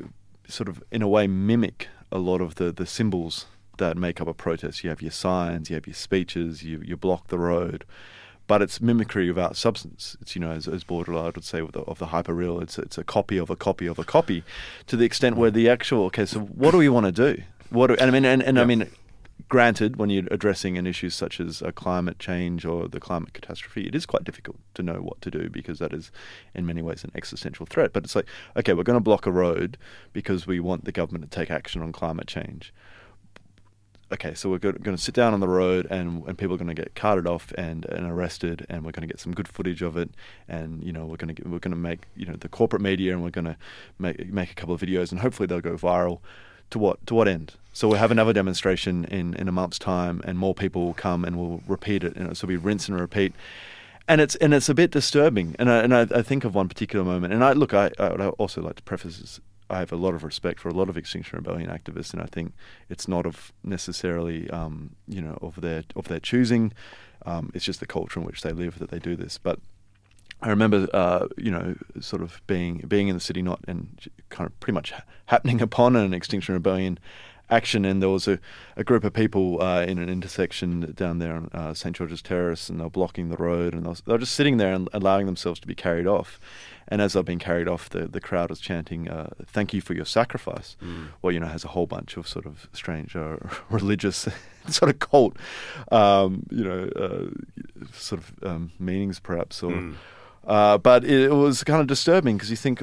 sort 0.48 0.68
of, 0.68 0.84
in 0.92 1.04
a 1.04 1.08
way, 1.08 1.28
mimic 1.28 1.90
a 2.12 2.18
lot 2.18 2.42
of 2.42 2.56
the, 2.56 2.72
the 2.72 2.88
symbols 2.88 3.46
that 3.78 3.96
make 3.96 4.20
up 4.20 4.28
a 4.28 4.34
protest. 4.34 4.84
You 4.84 4.90
have 4.90 5.00
your 5.00 5.12
signs, 5.12 5.70
you 5.70 5.76
have 5.76 5.86
your 5.86 5.94
speeches, 5.94 6.64
you, 6.64 6.82
you 6.84 6.98
block 6.98 7.28
the 7.28 7.38
road, 7.38 7.86
but 8.48 8.64
it's 8.64 8.82
mimicry 8.82 9.28
without 9.28 9.56
substance. 9.56 10.18
It's, 10.22 10.36
you 10.36 10.42
know, 10.42 10.50
as, 10.50 10.68
as 10.68 10.84
Baudrillard 10.84 11.36
would 11.36 11.44
say 11.44 11.62
the, 11.62 11.82
of 11.82 12.00
the 12.00 12.08
hyperreal, 12.08 12.64
it's, 12.64 12.80
it's 12.80 12.98
a 12.98 13.04
copy 13.04 13.38
of 13.38 13.52
a 13.52 13.56
copy 13.56 13.86
of 13.86 14.00
a 14.00 14.04
copy 14.04 14.44
to 14.88 14.98
the 14.98 15.06
extent 15.06 15.38
where 15.38 15.52
mm. 15.52 15.54
the 15.54 15.70
actual, 15.70 16.06
okay, 16.06 16.26
so 16.26 16.40
what 16.40 16.72
do 16.72 16.78
we 16.78 16.90
want 16.90 17.06
to 17.06 17.12
do? 17.12 17.44
What 17.70 17.88
do, 17.88 17.94
and 17.94 18.10
I 18.10 18.12
mean, 18.12 18.26
and, 18.26 18.42
and 18.42 18.60
I 18.60 18.66
mean, 18.66 18.90
granted, 19.50 19.98
when 19.98 20.10
you're 20.10 20.28
addressing 20.32 20.78
an 20.78 20.88
issue 20.88 21.10
such 21.10 21.40
as 21.40 21.62
a 21.62 21.72
climate 21.72 22.20
change 22.20 22.66
or 22.66 22.88
the 22.88 23.00
climate 23.00 23.34
catastrophe, 23.34 23.88
it 23.88 23.96
is 23.96 24.06
quite 24.06 24.24
difficult 24.24 24.58
to 24.74 24.84
know 24.84 24.96
what 24.96 25.22
to 25.22 25.32
do 25.32 25.50
because 25.50 25.80
that 25.80 25.94
is, 25.94 26.12
in 26.54 26.66
many 26.66 26.82
ways, 26.82 27.04
an 27.04 27.12
existential 27.16 27.66
threat. 27.66 27.94
But 27.94 28.04
it's 28.04 28.16
like, 28.16 28.28
okay, 28.58 28.74
we're 28.74 28.84
going 28.84 28.98
to 28.98 29.04
block 29.04 29.26
a 29.26 29.32
road 29.32 29.78
because 30.12 30.48
we 30.48 30.60
want 30.60 30.86
the 30.86 30.92
government 30.92 31.30
to 31.30 31.36
take 31.38 31.52
action 31.52 31.82
on 31.82 31.92
climate 31.92 32.28
change. 32.28 32.74
Okay, 34.12 34.36
so 34.36 34.48
we're 34.50 34.60
going 34.60 34.76
to 34.76 34.98
sit 34.98 35.16
down 35.16 35.34
on 35.34 35.40
the 35.40 35.48
road 35.48 35.88
and, 35.90 36.24
and 36.28 36.38
people 36.38 36.54
are 36.54 36.58
going 36.60 36.68
to 36.68 36.74
get 36.74 36.94
carted 36.94 37.26
off 37.26 37.52
and, 37.58 37.86
and 37.86 38.06
arrested, 38.06 38.64
and 38.70 38.86
we're 38.86 38.92
going 38.92 39.08
to 39.08 39.12
get 39.12 39.20
some 39.20 39.34
good 39.34 39.48
footage 39.48 39.82
of 39.82 39.98
it, 39.98 40.12
and 40.48 40.84
you 40.84 40.92
know 40.92 41.06
we're 41.06 41.18
going 41.18 41.34
to 41.34 41.50
we're 41.50 41.58
going 41.58 41.72
to 41.72 41.78
make 41.78 42.06
you 42.16 42.26
know 42.26 42.36
the 42.36 42.50
corporate 42.50 42.82
media, 42.82 43.12
and 43.14 43.24
we're 43.24 43.32
going 43.32 43.46
to 43.46 43.58
make 43.98 44.32
make 44.32 44.52
a 44.52 44.54
couple 44.54 44.76
of 44.76 44.82
videos, 44.82 45.12
and 45.12 45.22
hopefully 45.22 45.48
they'll 45.48 45.62
go 45.62 45.76
viral. 45.76 46.20
To 46.70 46.80
what 46.80 47.06
to 47.08 47.16
what 47.16 47.28
end? 47.28 47.54
So 47.74 47.88
we'll 47.88 47.98
have 47.98 48.12
another 48.12 48.34
demonstration 48.34 49.06
in, 49.06 49.34
in 49.34 49.48
a 49.48 49.52
month's 49.52 49.80
time, 49.80 50.22
and 50.26 50.38
more 50.38 50.54
people 50.54 50.86
will 50.86 50.94
come, 50.94 51.26
and 51.26 51.38
we'll 51.38 51.62
repeat 51.68 52.04
it. 52.04 52.16
And 52.16 52.38
so 52.38 52.46
we 52.46 52.56
rinse 52.56 52.88
and 52.88 53.00
repeat, 53.00 53.34
and 54.08 54.22
it's 54.22 54.36
and 54.36 54.54
it's 54.54 54.70
a 54.70 54.76
bit 54.76 54.92
disturbing. 54.92 55.56
And 55.58 55.72
I, 55.72 55.78
and 55.80 55.96
I, 55.96 56.02
I 56.14 56.22
think 56.22 56.46
of 56.46 56.54
one 56.54 56.70
particular 56.70 57.04
moment. 57.04 57.34
And 57.34 57.44
I 57.44 57.54
look, 57.54 57.74
I, 57.74 57.90
I 57.98 58.10
would 58.10 58.22
also 58.22 58.62
like 58.62 58.76
to 58.76 58.84
preface 58.84 59.18
this. 59.18 59.40
I 59.72 59.80
have 59.80 59.92
a 59.92 59.96
lot 59.96 60.14
of 60.14 60.24
respect 60.24 60.60
for 60.60 60.70
a 60.70 60.74
lot 60.74 60.88
of 60.88 60.98
Extinction 60.98 61.38
Rebellion 61.38 61.68
activists, 61.68 62.14
and 62.14 62.22
I 62.22 62.28
think 62.28 62.54
it's 62.90 63.08
not 63.08 63.26
of 63.26 63.52
necessarily, 63.64 64.48
um, 64.52 64.96
you 65.08 65.22
know, 65.22 65.40
of 65.42 65.60
their 65.62 65.84
of 65.96 66.08
their 66.10 66.20
choosing. 66.20 66.74
Um, 67.26 67.52
it's 67.56 67.66
just 67.66 67.80
the 67.80 67.88
culture 67.88 68.20
in 68.20 68.26
which 68.26 68.44
they 68.44 68.52
live 68.52 68.78
that 68.80 68.92
they 68.92 69.00
do 69.00 69.16
this. 69.16 69.40
But 69.40 69.60
I 70.44 70.50
remember, 70.50 70.88
uh, 70.94 71.28
you 71.38 71.50
know, 71.50 71.76
sort 72.02 72.22
of 72.22 72.40
being 72.46 72.84
being 72.88 73.08
in 73.08 73.16
the 73.16 73.22
city, 73.22 73.42
not 73.42 73.62
and 73.68 74.00
kind 74.30 74.48
of 74.48 74.60
pretty 74.60 74.76
much 74.76 74.94
happening 75.26 75.60
upon 75.70 75.96
an 75.96 76.14
Extinction 76.14 76.54
Rebellion 76.54 77.00
action, 77.50 77.86
and 77.86 78.02
there 78.02 78.10
was 78.10 78.28
a, 78.28 78.40
a 78.76 78.84
group 78.84 79.04
of 79.04 79.14
people 79.14 79.62
uh, 79.62 79.84
in 79.84 79.98
an 79.98 80.10
intersection 80.10 80.94
down 80.96 81.20
there 81.20 81.34
on 81.34 81.50
uh, 81.54 81.74
St 81.74 81.96
George's 81.96 82.22
Terrace, 82.22 82.70
and 82.70 82.80
they 82.80 82.84
were 82.84 82.90
blocking 82.90 83.30
the 83.30 83.38
road, 83.38 83.74
and 83.74 83.86
they, 83.86 83.90
was, 83.90 84.02
they 84.02 84.12
were 84.12 84.20
just 84.20 84.36
sitting 84.36 84.58
there 84.58 84.74
and 84.74 84.90
allowing 84.94 85.26
themselves 85.26 85.60
to 85.60 85.68
be 85.68 85.76
carried 85.76 86.08
off. 86.08 86.40
And 86.88 87.02
as 87.02 87.14
they've 87.14 87.24
been 87.24 87.40
carried 87.40 87.68
off, 87.68 87.90
the, 87.90 88.08
the 88.08 88.20
crowd 88.20 88.50
was 88.50 88.60
chanting, 88.60 89.10
uh, 89.10 89.30
"Thank 89.46 89.74
you 89.74 89.82
for 89.82 89.94
your 89.94 90.06
sacrifice." 90.06 90.76
Mm. 90.84 91.08
Well, 91.22 91.32
you 91.32 91.40
know, 91.40 91.48
has 91.48 91.64
a 91.64 91.70
whole 91.70 91.88
bunch 91.88 92.18
of 92.18 92.28
sort 92.28 92.46
of 92.46 92.68
strange 92.74 93.16
uh, 93.16 93.38
religious 93.70 94.28
sort 94.68 94.92
of 94.92 95.00
cult, 95.00 95.38
um, 95.92 96.46
you 96.52 96.64
know, 96.64 96.90
uh, 96.96 97.86
sort 97.94 98.22
of 98.22 98.34
um, 98.44 98.72
meanings 98.80 99.20
perhaps, 99.20 99.64
or. 99.64 99.72
Mm 99.72 99.96
uh, 100.46 100.78
but 100.78 101.06
it, 101.06 101.32
was 101.32 101.64
kind 101.64 101.80
of 101.80 101.88
disturbing 101.88 102.36
because 102.36 102.50
you 102.50 102.58
think, 102.58 102.82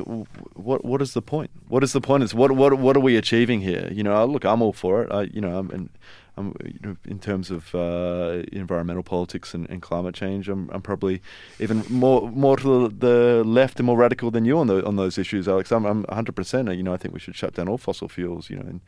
what 0.54 0.84
what 0.84 1.02
is 1.02 1.12
the 1.12 1.20
point? 1.20 1.50
What 1.68 1.84
is 1.84 1.92
the 1.92 2.00
point? 2.00 2.22
Is 2.22 2.34
what 2.34 2.52
what 2.52 2.78
what 2.78 2.96
are 2.96 3.00
we 3.00 3.16
achieving 3.16 3.60
here? 3.60 3.88
You 3.92 4.02
know, 4.02 4.24
look, 4.24 4.44
I'm 4.44 4.62
all 4.62 4.72
for 4.72 5.02
it. 5.02 5.12
I, 5.12 5.22
you 5.24 5.42
know, 5.42 5.58
I'm, 5.58 5.70
in, 5.70 5.90
I'm 6.38 6.54
you 6.64 6.80
know, 6.82 6.96
in 7.04 7.18
terms 7.18 7.50
of 7.50 7.74
uh, 7.74 8.44
environmental 8.50 9.02
politics 9.02 9.52
and, 9.52 9.68
and, 9.68 9.82
climate 9.82 10.14
change, 10.14 10.48
I'm, 10.48 10.70
I'm 10.72 10.80
probably 10.80 11.20
even 11.58 11.84
more 11.90 12.30
more 12.30 12.56
to 12.56 12.88
the 12.88 13.42
left 13.44 13.78
and 13.78 13.86
more 13.86 13.98
radical 13.98 14.30
than 14.30 14.46
you 14.46 14.58
on 14.58 14.66
the, 14.66 14.84
on 14.86 14.96
those 14.96 15.18
issues, 15.18 15.46
Alex. 15.46 15.70
I'm, 15.70 15.84
I'm 15.84 16.04
100. 16.04 16.34
percent 16.34 16.74
You 16.74 16.82
know, 16.82 16.94
I 16.94 16.96
think 16.96 17.12
we 17.12 17.20
should 17.20 17.36
shut 17.36 17.54
down 17.54 17.68
all 17.68 17.78
fossil 17.78 18.08
fuels. 18.08 18.48
You 18.48 18.56
know, 18.56 18.68
in 18.68 18.80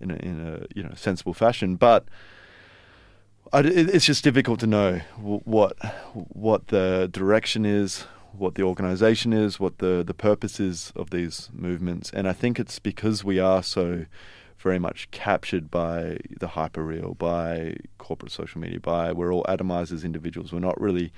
in 0.00 0.10
a, 0.12 0.14
in 0.14 0.46
a 0.46 0.66
you 0.76 0.84
know 0.84 0.92
sensible 0.94 1.34
fashion, 1.34 1.74
but. 1.74 2.06
It's 3.54 4.06
just 4.06 4.24
difficult 4.24 4.60
to 4.60 4.66
know 4.66 5.00
what 5.34 5.76
what 6.12 6.68
the 6.68 7.08
direction 7.12 7.66
is, 7.66 8.04
what 8.32 8.54
the 8.54 8.62
organization 8.62 9.32
is, 9.32 9.60
what 9.60 9.78
the, 9.78 10.02
the 10.06 10.14
purpose 10.14 10.58
is 10.58 10.92
of 10.96 11.10
these 11.10 11.50
movements. 11.52 12.10
And 12.12 12.26
I 12.26 12.32
think 12.32 12.58
it's 12.58 12.78
because 12.78 13.24
we 13.24 13.38
are 13.38 13.62
so 13.62 14.06
very 14.58 14.78
much 14.78 15.10
captured 15.10 15.70
by 15.70 16.18
the 16.38 16.48
hyperreal, 16.48 17.18
by 17.18 17.76
corporate 17.98 18.32
social 18.32 18.60
media, 18.60 18.80
by 18.80 19.12
we're 19.12 19.32
all 19.32 19.44
atomized 19.48 19.92
as 19.92 20.04
individuals. 20.04 20.52
We're 20.52 20.60
not 20.60 20.80
really 20.80 21.12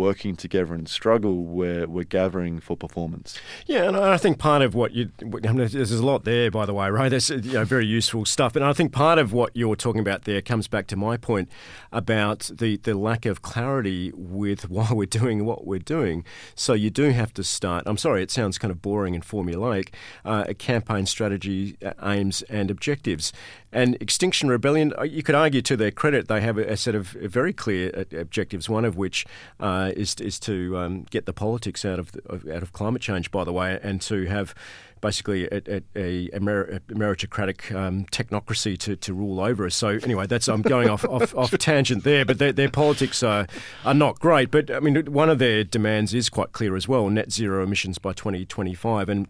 working 0.00 0.34
together 0.34 0.72
and 0.72 0.88
struggle, 0.88 1.44
we're, 1.44 1.86
we're 1.86 2.04
gathering 2.04 2.58
for 2.58 2.76
performance. 2.76 3.38
Yeah, 3.66 3.84
and 3.84 3.96
I 3.96 4.16
think 4.16 4.38
part 4.38 4.62
of 4.62 4.74
what 4.74 4.92
you, 4.92 5.10
I 5.20 5.52
mean, 5.52 5.68
there's 5.68 5.92
a 5.92 6.04
lot 6.04 6.24
there, 6.24 6.50
by 6.50 6.64
the 6.64 6.72
way, 6.72 6.88
right? 6.88 7.10
There's 7.10 7.28
you 7.28 7.52
know, 7.52 7.64
very 7.64 7.86
useful 7.86 8.24
stuff. 8.24 8.56
And 8.56 8.64
I 8.64 8.72
think 8.72 8.92
part 8.92 9.18
of 9.18 9.32
what 9.32 9.50
you're 9.54 9.76
talking 9.76 10.00
about 10.00 10.24
there 10.24 10.40
comes 10.40 10.68
back 10.68 10.86
to 10.88 10.96
my 10.96 11.18
point 11.18 11.50
about 11.92 12.50
the, 12.52 12.78
the 12.78 12.94
lack 12.94 13.26
of 13.26 13.42
clarity 13.42 14.10
with 14.14 14.70
why 14.74 14.88
we're 14.90 15.06
doing 15.06 15.44
what 15.44 15.66
we're 15.66 15.78
doing. 15.78 16.24
So 16.54 16.72
you 16.72 16.90
do 16.90 17.10
have 17.10 17.34
to 17.34 17.44
start, 17.44 17.84
I'm 17.86 17.98
sorry, 17.98 18.22
it 18.22 18.30
sounds 18.30 18.58
kind 18.58 18.72
of 18.72 18.80
boring 18.80 19.14
and 19.14 19.24
formulaic, 19.24 19.90
uh, 20.24 20.44
a 20.48 20.54
campaign 20.54 21.06
strategy, 21.06 21.76
uh, 21.84 21.92
aims, 22.02 22.42
and 22.42 22.70
objectives. 22.70 23.32
And 23.72 23.96
Extinction 24.00 24.48
Rebellion, 24.48 24.92
uh, 24.98 25.02
you 25.02 25.22
could 25.22 25.34
argue 25.34 25.62
to 25.62 25.76
their 25.76 25.90
credit, 25.90 26.26
they 26.28 26.40
have 26.40 26.58
a, 26.58 26.76
set 26.76 26.94
of 26.94 27.08
very 27.08 27.52
clear 27.52 27.92
uh, 27.94 28.16
objectives, 28.16 28.68
one 28.68 28.84
of 28.84 28.96
which 28.96 29.26
uh, 29.60 29.89
is, 29.96 30.14
is 30.16 30.38
to 30.40 30.76
um, 30.78 31.06
get 31.10 31.26
the 31.26 31.32
politics 31.32 31.84
out 31.84 31.98
of, 31.98 32.12
the, 32.12 32.54
out 32.54 32.62
of 32.62 32.72
climate 32.72 33.02
change, 33.02 33.30
by 33.30 33.44
the 33.44 33.52
way, 33.52 33.78
and 33.82 34.00
to 34.02 34.26
have 34.26 34.54
basically 35.00 35.46
a, 35.46 35.56
a, 35.66 35.82
a, 35.96 36.28
a 36.32 36.40
meritocratic 36.40 37.74
um, 37.74 38.04
technocracy 38.06 38.76
to, 38.78 38.96
to 38.96 39.14
rule 39.14 39.40
over 39.40 39.66
us. 39.66 39.74
So 39.74 39.88
anyway, 39.88 40.26
that's 40.26 40.48
I'm 40.48 40.62
going 40.62 40.88
off, 40.88 41.04
off, 41.04 41.34
off 41.36 41.50
tangent 41.52 42.04
there, 42.04 42.24
but 42.24 42.38
their, 42.38 42.52
their 42.52 42.70
politics 42.70 43.22
are, 43.22 43.46
are 43.84 43.94
not 43.94 44.20
great. 44.20 44.50
But 44.50 44.70
I 44.70 44.80
mean, 44.80 44.96
one 45.06 45.30
of 45.30 45.38
their 45.38 45.64
demands 45.64 46.14
is 46.14 46.28
quite 46.28 46.52
clear 46.52 46.76
as 46.76 46.86
well: 46.88 47.08
net 47.08 47.32
zero 47.32 47.62
emissions 47.62 47.98
by 47.98 48.12
2025, 48.12 49.08
and 49.08 49.28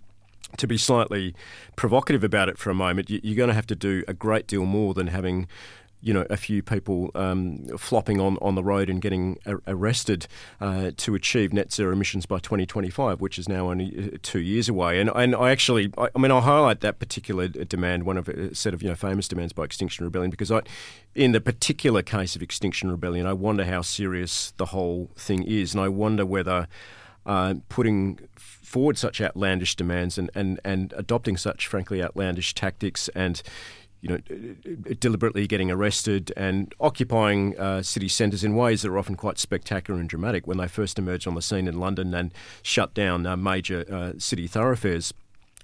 to 0.56 0.66
be 0.66 0.76
slightly 0.76 1.34
provocative 1.76 2.24
about 2.24 2.48
it 2.48 2.58
for 2.58 2.70
a 2.70 2.74
moment, 2.74 3.08
you're 3.08 3.36
going 3.36 3.48
to 3.48 3.54
have 3.54 3.66
to 3.68 3.76
do 3.76 4.02
a 4.08 4.14
great 4.14 4.46
deal 4.46 4.64
more 4.64 4.94
than 4.94 5.08
having 5.08 5.46
you 6.02 6.14
know, 6.14 6.26
a 6.30 6.36
few 6.36 6.62
people 6.62 7.10
um, 7.14 7.66
flopping 7.76 8.20
on, 8.20 8.38
on 8.40 8.54
the 8.54 8.62
road 8.62 8.88
and 8.88 9.02
getting 9.02 9.38
arrested 9.66 10.26
uh, 10.60 10.92
to 10.96 11.14
achieve 11.14 11.52
net 11.52 11.72
zero 11.72 11.92
emissions 11.92 12.26
by 12.26 12.38
2025, 12.38 13.20
which 13.20 13.38
is 13.38 13.48
now 13.48 13.70
only 13.70 14.12
uh, 14.14 14.16
two 14.22 14.40
years 14.40 14.68
away. 14.68 15.00
And, 15.00 15.10
and 15.14 15.34
I 15.34 15.50
actually, 15.50 15.92
I, 15.98 16.08
I 16.14 16.18
mean, 16.18 16.30
I'll 16.30 16.40
highlight 16.40 16.80
that 16.80 16.98
particular 16.98 17.48
demand, 17.48 18.04
one 18.04 18.16
of 18.16 18.28
a 18.28 18.54
set 18.54 18.72
of 18.72 18.82
you 18.82 18.88
know 18.88 18.94
famous 18.94 19.28
demands 19.28 19.52
by 19.52 19.64
Extinction 19.64 20.04
Rebellion, 20.04 20.30
because 20.30 20.50
I, 20.50 20.62
in 21.14 21.32
the 21.32 21.40
particular 21.40 22.02
case 22.02 22.34
of 22.34 22.42
Extinction 22.42 22.90
Rebellion, 22.90 23.26
I 23.26 23.34
wonder 23.34 23.64
how 23.64 23.82
serious 23.82 24.52
the 24.56 24.66
whole 24.66 25.10
thing 25.16 25.42
is, 25.42 25.74
and 25.74 25.82
I 25.82 25.88
wonder 25.88 26.24
whether 26.24 26.66
uh, 27.26 27.54
putting 27.68 28.18
forward 28.36 28.96
such 28.96 29.20
outlandish 29.20 29.74
demands 29.74 30.16
and, 30.16 30.30
and, 30.34 30.60
and 30.64 30.94
adopting 30.96 31.36
such, 31.36 31.66
frankly, 31.66 32.02
outlandish 32.02 32.54
tactics 32.54 33.08
and 33.14 33.42
you 34.00 34.08
know, 34.08 34.94
deliberately 34.94 35.46
getting 35.46 35.70
arrested 35.70 36.32
and 36.36 36.74
occupying 36.80 37.58
uh, 37.58 37.82
city 37.82 38.08
centres 38.08 38.42
in 38.42 38.56
ways 38.56 38.82
that 38.82 38.88
are 38.88 38.98
often 38.98 39.14
quite 39.14 39.38
spectacular 39.38 40.00
and 40.00 40.08
dramatic 40.08 40.46
when 40.46 40.58
they 40.58 40.68
first 40.68 40.98
emerged 40.98 41.26
on 41.26 41.34
the 41.34 41.42
scene 41.42 41.68
in 41.68 41.78
London 41.78 42.14
and 42.14 42.32
shut 42.62 42.94
down 42.94 43.26
uh, 43.26 43.36
major 43.36 43.84
uh, 43.92 44.12
city 44.18 44.46
thoroughfares. 44.46 45.12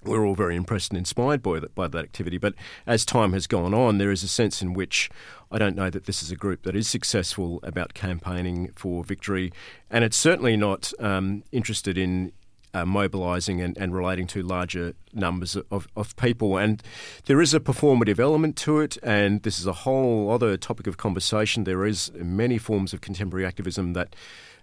We're 0.04 0.24
all 0.24 0.34
very 0.34 0.54
impressed 0.54 0.92
and 0.92 0.98
inspired 0.98 1.42
by 1.42 1.58
that, 1.60 1.74
by 1.74 1.88
that 1.88 1.98
activity. 1.98 2.38
But 2.38 2.54
as 2.86 3.04
time 3.04 3.32
has 3.32 3.46
gone 3.46 3.74
on, 3.74 3.98
there 3.98 4.12
is 4.12 4.22
a 4.22 4.28
sense 4.28 4.62
in 4.62 4.74
which 4.74 5.10
I 5.50 5.58
don't 5.58 5.74
know 5.74 5.90
that 5.90 6.04
this 6.04 6.22
is 6.22 6.30
a 6.30 6.36
group 6.36 6.62
that 6.62 6.76
is 6.76 6.86
successful 6.86 7.58
about 7.62 7.94
campaigning 7.94 8.70
for 8.76 9.02
victory. 9.02 9.52
And 9.90 10.04
it's 10.04 10.16
certainly 10.16 10.56
not 10.56 10.92
um, 11.00 11.42
interested 11.50 11.98
in 11.98 12.32
uh, 12.76 12.84
mobilising 12.84 13.60
and, 13.60 13.76
and, 13.78 13.94
relating 13.94 14.26
to 14.26 14.42
larger 14.42 14.92
numbers 15.14 15.56
of, 15.70 15.88
of 15.96 16.14
people. 16.16 16.58
And 16.58 16.82
there 17.24 17.40
is 17.40 17.54
a 17.54 17.60
performative 17.60 18.18
element 18.18 18.56
to 18.58 18.80
it, 18.80 18.98
and 19.02 19.42
this 19.42 19.58
is 19.58 19.66
a 19.66 19.72
whole 19.72 20.30
other 20.30 20.56
topic 20.58 20.86
of 20.86 20.98
conversation. 20.98 21.64
There 21.64 21.86
is 21.86 22.12
many 22.14 22.58
forms 22.58 22.92
of 22.92 23.00
contemporary 23.00 23.46
activism 23.46 23.94
that 23.94 24.14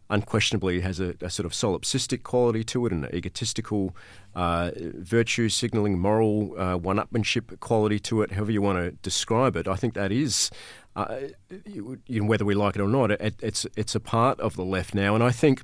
unquestionably 0.09 0.82
has 0.82 0.99
a, 0.99 1.16
a 1.22 1.30
sort 1.30 1.45
of 1.45 1.53
solipsistic 1.53 2.22
quality 2.22 2.64
to 2.66 2.86
it, 2.86 2.91
an 2.91 3.07
egotistical 3.11 3.95
uh, 4.36 4.70
virtue 4.76 5.49
signalling, 5.49 5.97
moral 5.97 6.53
uh, 6.59 6.78
one-upmanship 6.78 7.59
quality 7.61 7.99
to 7.99 8.22
it, 8.22 8.32
however 8.34 8.51
you 8.51 8.61
want 8.61 8.78
to 8.78 8.91
describe 9.01 9.55
it. 9.55 9.68
I 9.68 9.76
think 9.76 9.95
that 9.95 10.11
is. 10.11 10.51
Uh, 10.95 11.22
you 11.66 11.97
know, 12.07 12.26
whether 12.26 12.45
we 12.45 12.53
like 12.53 12.76
it 12.76 12.80
or 12.80 12.88
not, 12.88 13.09
it, 13.09 13.36
it's 13.41 13.66
it's 13.76 13.95
a 13.95 13.99
part 13.99 14.39
of 14.39 14.55
the 14.55 14.64
left 14.64 14.93
now, 14.93 15.16
and 15.16 15.24
I 15.24 15.32
think 15.32 15.64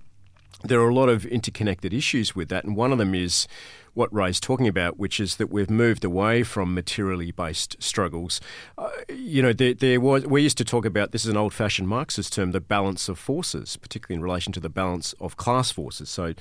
there 0.64 0.82
are 0.82 0.90
a 0.90 0.94
lot 0.94 1.10
of 1.10 1.26
interconnected 1.26 1.94
issues 1.94 2.36
with 2.36 2.50
that, 2.50 2.66
and 2.66 2.76
one 2.76 2.92
of 2.92 2.98
them 2.98 3.16
is 3.16 3.48
what 3.94 4.14
Ray's 4.14 4.40
talking 4.40 4.68
about, 4.68 4.98
which 4.98 5.20
is 5.20 5.38
that 5.38 5.50
we've 5.50 5.70
moved 5.70 6.04
away 6.06 6.44
from 6.44 6.74
materially 6.74 7.32
based 7.32 7.76
struggles. 7.82 8.40
Uh, 8.78 8.90
you 9.10 9.42
know, 9.42 9.54
there, 9.54 9.74
there, 9.74 10.00
was 10.00 10.26
we 10.26 10.42
used 10.42 10.58
to 10.58 10.66
talk 10.66 10.86
about 10.86 11.12
this 11.12 11.26
is 11.26 11.32
an 11.32 11.38
old-fashioned 11.38 11.88
Marxist 11.88 12.34
term, 12.34 12.52
the 12.52 12.62
balance 12.62 13.10
of 13.10 13.18
forces, 13.18 13.78
particularly 13.78 14.18
in 14.18 14.24
relation 14.24 14.54
to 14.54 14.60
the 14.60 14.70
balance 14.70 15.14
of 15.20 15.38
class 15.38 15.72
forces. 15.72 16.10
So, 16.10 16.34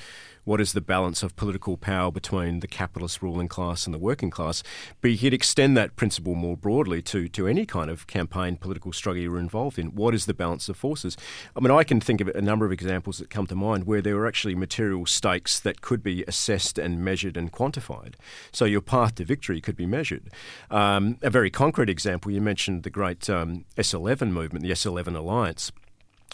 what 0.49 0.63
is 0.63 0.73
the 0.73 0.81
balance 0.81 1.23
of 1.23 1.37
political 1.37 1.77
power 1.77 2.11
between 2.11 2.61
the 2.61 2.67
capitalist 2.67 3.21
ruling 3.21 3.49
class 3.49 3.85
and 3.85 3.93
the 3.93 3.99
working 3.99 4.31
class? 4.31 4.63
But 5.03 5.11
you 5.11 5.19
could 5.19 5.35
extend 5.35 5.77
that 5.77 5.95
principle 5.95 6.35
more 6.35 6.57
broadly 6.57 7.03
to, 7.03 7.29
to 7.29 7.47
any 7.47 7.67
kind 7.67 7.91
of 7.91 8.07
campaign 8.07 8.57
political 8.57 8.95
struggle 8.95 9.23
you're 9.23 9.39
involved 9.39 9.79
in. 9.79 9.89
What 9.89 10.15
is 10.15 10.25
the 10.25 10.33
balance 10.33 10.71
of 10.71 10.79
forces? 10.79 11.19
I 11.55 11.61
mean, 11.61 11.71
I 11.71 11.85
can 11.85 12.01
think 12.01 12.23
of 12.23 12.29
a 12.29 12.41
number 12.41 12.65
of 12.65 12.73
examples 12.73 13.19
that 13.19 13.29
come 13.29 13.47
to 13.49 13.55
mind 13.55 13.85
where 13.85 14.01
there 14.01 14.17
were 14.17 14.27
actually 14.27 14.55
material 14.55 15.05
stakes 15.05 15.61
that 15.61 15.83
could 15.83 16.03
be 16.03 16.25
assessed 16.27 16.79
and 16.79 17.05
measured 17.05 17.37
and 17.37 17.53
quantified. 17.53 18.15
So 18.51 18.65
your 18.65 18.81
path 18.81 19.17
to 19.17 19.27
victory 19.27 19.61
could 19.61 19.77
be 19.77 19.85
measured. 19.85 20.31
Um, 20.71 21.19
a 21.21 21.29
very 21.29 21.51
concrete 21.51 21.91
example, 21.91 22.33
you 22.33 22.41
mentioned 22.41 22.85
the 22.85 22.91
great 22.91 23.29
um, 23.29 23.67
S11 23.77 24.31
movement, 24.31 24.65
the 24.65 24.71
S11 24.71 25.15
Alliance 25.15 25.73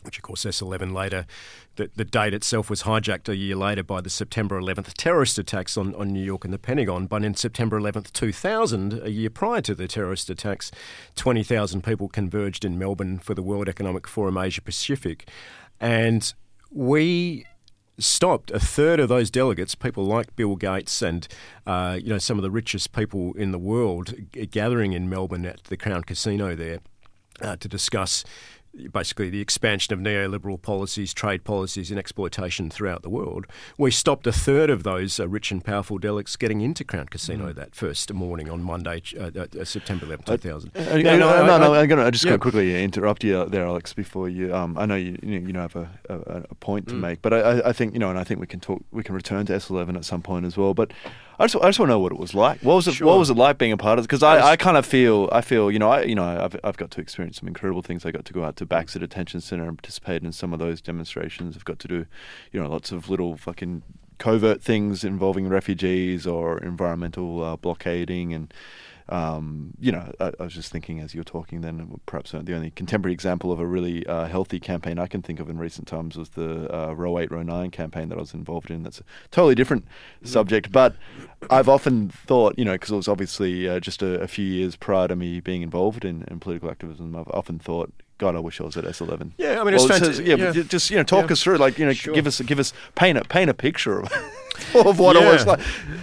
which 0.04 0.18
of 0.18 0.22
course 0.22 0.44
S11 0.44 0.92
later, 0.92 1.26
the, 1.76 1.90
the 1.96 2.04
date 2.04 2.34
itself 2.34 2.70
was 2.70 2.82
hijacked 2.82 3.28
a 3.28 3.36
year 3.36 3.56
later 3.56 3.82
by 3.82 4.00
the 4.00 4.10
September 4.10 4.60
11th 4.60 4.92
terrorist 4.94 5.38
attacks 5.38 5.76
on, 5.76 5.94
on 5.94 6.08
New 6.08 6.22
York 6.22 6.44
and 6.44 6.52
the 6.52 6.58
Pentagon. 6.58 7.06
But 7.06 7.24
in 7.24 7.34
September 7.34 7.80
11th, 7.80 8.12
2000, 8.12 9.02
a 9.02 9.10
year 9.10 9.30
prior 9.30 9.60
to 9.62 9.74
the 9.74 9.88
terrorist 9.88 10.30
attacks, 10.30 10.70
20,000 11.16 11.82
people 11.82 12.08
converged 12.08 12.64
in 12.64 12.78
Melbourne 12.78 13.18
for 13.18 13.34
the 13.34 13.42
World 13.42 13.68
Economic 13.68 14.06
Forum 14.06 14.36
Asia 14.36 14.62
Pacific. 14.62 15.28
And 15.80 16.32
we 16.70 17.46
stopped 17.98 18.50
a 18.50 18.58
third 18.58 19.00
of 19.00 19.08
those 19.08 19.30
delegates, 19.30 19.74
people 19.74 20.04
like 20.04 20.34
Bill 20.36 20.56
Gates 20.56 21.02
and 21.02 21.26
uh, 21.66 21.98
you 22.00 22.08
know 22.08 22.18
some 22.18 22.38
of 22.38 22.42
the 22.42 22.50
richest 22.50 22.92
people 22.92 23.32
in 23.34 23.52
the 23.52 23.58
world, 23.58 24.14
gathering 24.50 24.92
in 24.92 25.08
Melbourne 25.08 25.46
at 25.46 25.64
the 25.64 25.76
Crown 25.76 26.02
Casino 26.02 26.54
there 26.54 26.80
uh, 27.40 27.56
to 27.56 27.68
discuss 27.68 28.24
basically 28.92 29.30
the 29.30 29.40
expansion 29.40 29.94
of 29.94 30.00
neoliberal 30.00 30.60
policies, 30.60 31.14
trade 31.14 31.44
policies, 31.44 31.90
and 31.90 31.98
exploitation 31.98 32.70
throughout 32.70 33.02
the 33.02 33.08
world. 33.08 33.46
We 33.78 33.90
stopped 33.90 34.26
a 34.26 34.32
third 34.32 34.70
of 34.70 34.82
those 34.82 35.18
uh, 35.20 35.28
rich 35.28 35.50
and 35.50 35.64
powerful 35.64 35.98
delegates 35.98 36.36
getting 36.36 36.60
into 36.60 36.84
Crown 36.84 37.06
Casino 37.06 37.52
mm. 37.52 37.54
that 37.54 37.74
first 37.74 38.12
morning 38.12 38.50
on 38.50 38.62
Monday, 38.62 39.02
uh, 39.18 39.30
uh, 39.36 39.64
September 39.64 40.06
11, 40.06 40.24
2000. 40.24 40.70
Uh, 40.74 40.80
no, 40.80 40.96
no, 40.96 41.18
no, 41.18 41.46
no, 41.46 41.58
no, 41.58 41.74
I'm 41.74 41.88
going 41.88 42.04
to 42.04 42.10
just 42.10 42.24
yeah. 42.24 42.36
quickly 42.36 42.82
interrupt 42.82 43.24
you 43.24 43.44
there, 43.46 43.66
Alex, 43.66 43.92
before 43.92 44.28
you. 44.28 44.54
Um, 44.54 44.76
I 44.78 44.86
know 44.86 44.96
you 44.96 45.18
you 45.22 45.52
know 45.52 45.62
have 45.62 45.76
a, 45.76 45.88
a, 46.08 46.44
a 46.50 46.54
point 46.56 46.88
to 46.88 46.94
mm. 46.94 47.00
make, 47.00 47.22
but 47.22 47.32
I, 47.32 47.68
I 47.68 47.72
think 47.72 47.92
you 47.92 47.98
know, 47.98 48.10
and 48.10 48.18
I 48.18 48.24
think 48.24 48.40
we 48.40 48.46
can 48.46 48.60
talk, 48.60 48.82
we 48.90 49.02
can 49.02 49.14
return 49.14 49.46
to 49.46 49.52
S11 49.52 49.96
at 49.96 50.04
some 50.04 50.22
point 50.22 50.46
as 50.46 50.56
well. 50.56 50.74
But 50.74 50.92
I 51.38 51.44
just, 51.46 51.56
I 51.56 51.68
just 51.68 51.78
want 51.78 51.88
to 51.88 51.94
know 51.94 51.98
what 51.98 52.12
it 52.12 52.18
was 52.18 52.34
like. 52.34 52.60
What 52.60 52.74
was 52.74 52.88
it? 52.88 52.94
Sure. 52.94 53.06
What 53.06 53.18
was 53.18 53.30
it 53.30 53.36
like 53.36 53.58
being 53.58 53.72
a 53.72 53.76
part 53.76 53.98
of 53.98 54.04
it? 54.04 54.08
Because 54.08 54.22
I, 54.22 54.52
I 54.52 54.56
kind 54.56 54.76
of 54.76 54.86
feel, 54.86 55.28
I 55.32 55.40
feel, 55.40 55.70
you 55.70 55.78
know, 55.78 55.90
I, 55.90 56.02
you 56.02 56.14
know, 56.14 56.24
I've, 56.24 56.56
I've 56.62 56.76
got 56.76 56.90
to 56.92 57.00
experience 57.00 57.38
some 57.38 57.48
incredible 57.48 57.82
things. 57.82 58.04
I 58.06 58.10
got 58.10 58.24
to 58.26 58.32
go 58.32 58.44
out 58.44 58.56
to 58.56 58.66
Baxter 58.66 58.98
Detention 58.98 59.40
Center 59.40 59.66
and 59.68 59.76
participate 59.76 60.22
in 60.22 60.32
some 60.32 60.52
of 60.52 60.58
those 60.58 60.80
demonstrations. 60.80 61.56
I've 61.56 61.64
got 61.64 61.78
to 61.80 61.88
do, 61.88 62.06
you 62.52 62.62
know, 62.62 62.68
lots 62.68 62.92
of 62.92 63.10
little 63.10 63.36
fucking 63.36 63.82
covert 64.18 64.62
things 64.62 65.02
involving 65.02 65.48
refugees 65.48 66.26
or 66.26 66.58
environmental 66.58 67.42
uh, 67.42 67.56
blockading 67.56 68.32
and 68.32 68.54
um, 69.10 69.74
you 69.78 69.92
know, 69.92 70.10
I, 70.18 70.32
I, 70.40 70.44
was 70.44 70.54
just 70.54 70.72
thinking 70.72 71.00
as 71.00 71.12
you 71.14 71.20
were 71.20 71.24
talking 71.24 71.60
then, 71.60 72.00
perhaps 72.06 72.30
the 72.30 72.54
only 72.54 72.70
contemporary 72.70 73.12
example 73.12 73.52
of 73.52 73.60
a 73.60 73.66
really 73.66 74.06
uh, 74.06 74.26
healthy 74.26 74.58
campaign 74.58 74.98
I 74.98 75.06
can 75.06 75.20
think 75.20 75.40
of 75.40 75.50
in 75.50 75.58
recent 75.58 75.86
times 75.86 76.16
was 76.16 76.30
the 76.30 76.74
uh, 76.74 76.94
Roe 76.94 77.18
8, 77.18 77.30
Roe 77.30 77.42
9 77.42 77.70
campaign 77.70 78.08
that 78.08 78.16
I 78.16 78.22
was 78.22 78.32
involved 78.32 78.70
in. 78.70 78.82
That's 78.82 79.00
a 79.00 79.04
totally 79.30 79.54
different 79.54 79.84
mm-hmm. 79.84 80.26
subject, 80.26 80.72
but 80.72 80.96
I've 81.50 81.68
often 81.68 82.08
thought, 82.08 82.58
you 82.58 82.64
know, 82.64 82.72
because 82.72 82.92
it 82.92 82.96
was 82.96 83.08
obviously 83.08 83.68
uh, 83.68 83.78
just 83.78 84.02
a, 84.02 84.20
a, 84.22 84.26
few 84.26 84.46
years 84.46 84.74
prior 84.74 85.06
to 85.08 85.16
me 85.16 85.38
being 85.40 85.60
involved 85.60 86.06
in, 86.06 86.24
in 86.28 86.40
political 86.40 86.70
activism, 86.70 87.14
I've 87.14 87.28
often 87.28 87.58
thought, 87.58 87.92
God, 88.18 88.36
I 88.36 88.38
wish 88.38 88.60
I 88.60 88.64
was 88.64 88.76
at 88.76 88.84
S11. 88.84 89.32
Yeah, 89.38 89.60
I 89.60 89.64
mean, 89.64 89.74
it's 89.74 89.88
well, 89.88 89.98
fantastic. 89.98 90.26
Yeah, 90.26 90.36
yeah, 90.36 90.62
just 90.62 90.90
you 90.90 90.96
know, 90.96 91.02
talk 91.02 91.26
yeah. 91.26 91.32
us 91.32 91.42
through, 91.42 91.56
like 91.56 91.78
you 91.78 91.86
know, 91.86 91.92
sure. 91.92 92.14
give 92.14 92.26
us 92.26 92.40
give 92.40 92.60
us 92.60 92.72
paint 92.94 93.18
a 93.18 93.24
paint 93.24 93.50
a 93.50 93.54
picture 93.54 94.00
of, 94.00 94.12
of 94.74 94.98
what 94.98 95.16
yeah. 95.16 95.28
it 95.28 95.32
was 95.32 95.46
like, 95.46 95.60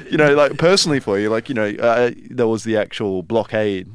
you 0.10 0.18
know, 0.18 0.36
like 0.36 0.58
personally 0.58 1.00
for 1.00 1.18
you, 1.18 1.30
like 1.30 1.48
you 1.48 1.56
know, 1.56 1.70
uh, 1.80 2.12
there 2.30 2.48
was 2.48 2.66
the 2.66 2.76
actual 2.76 3.24
blockade 3.24 3.90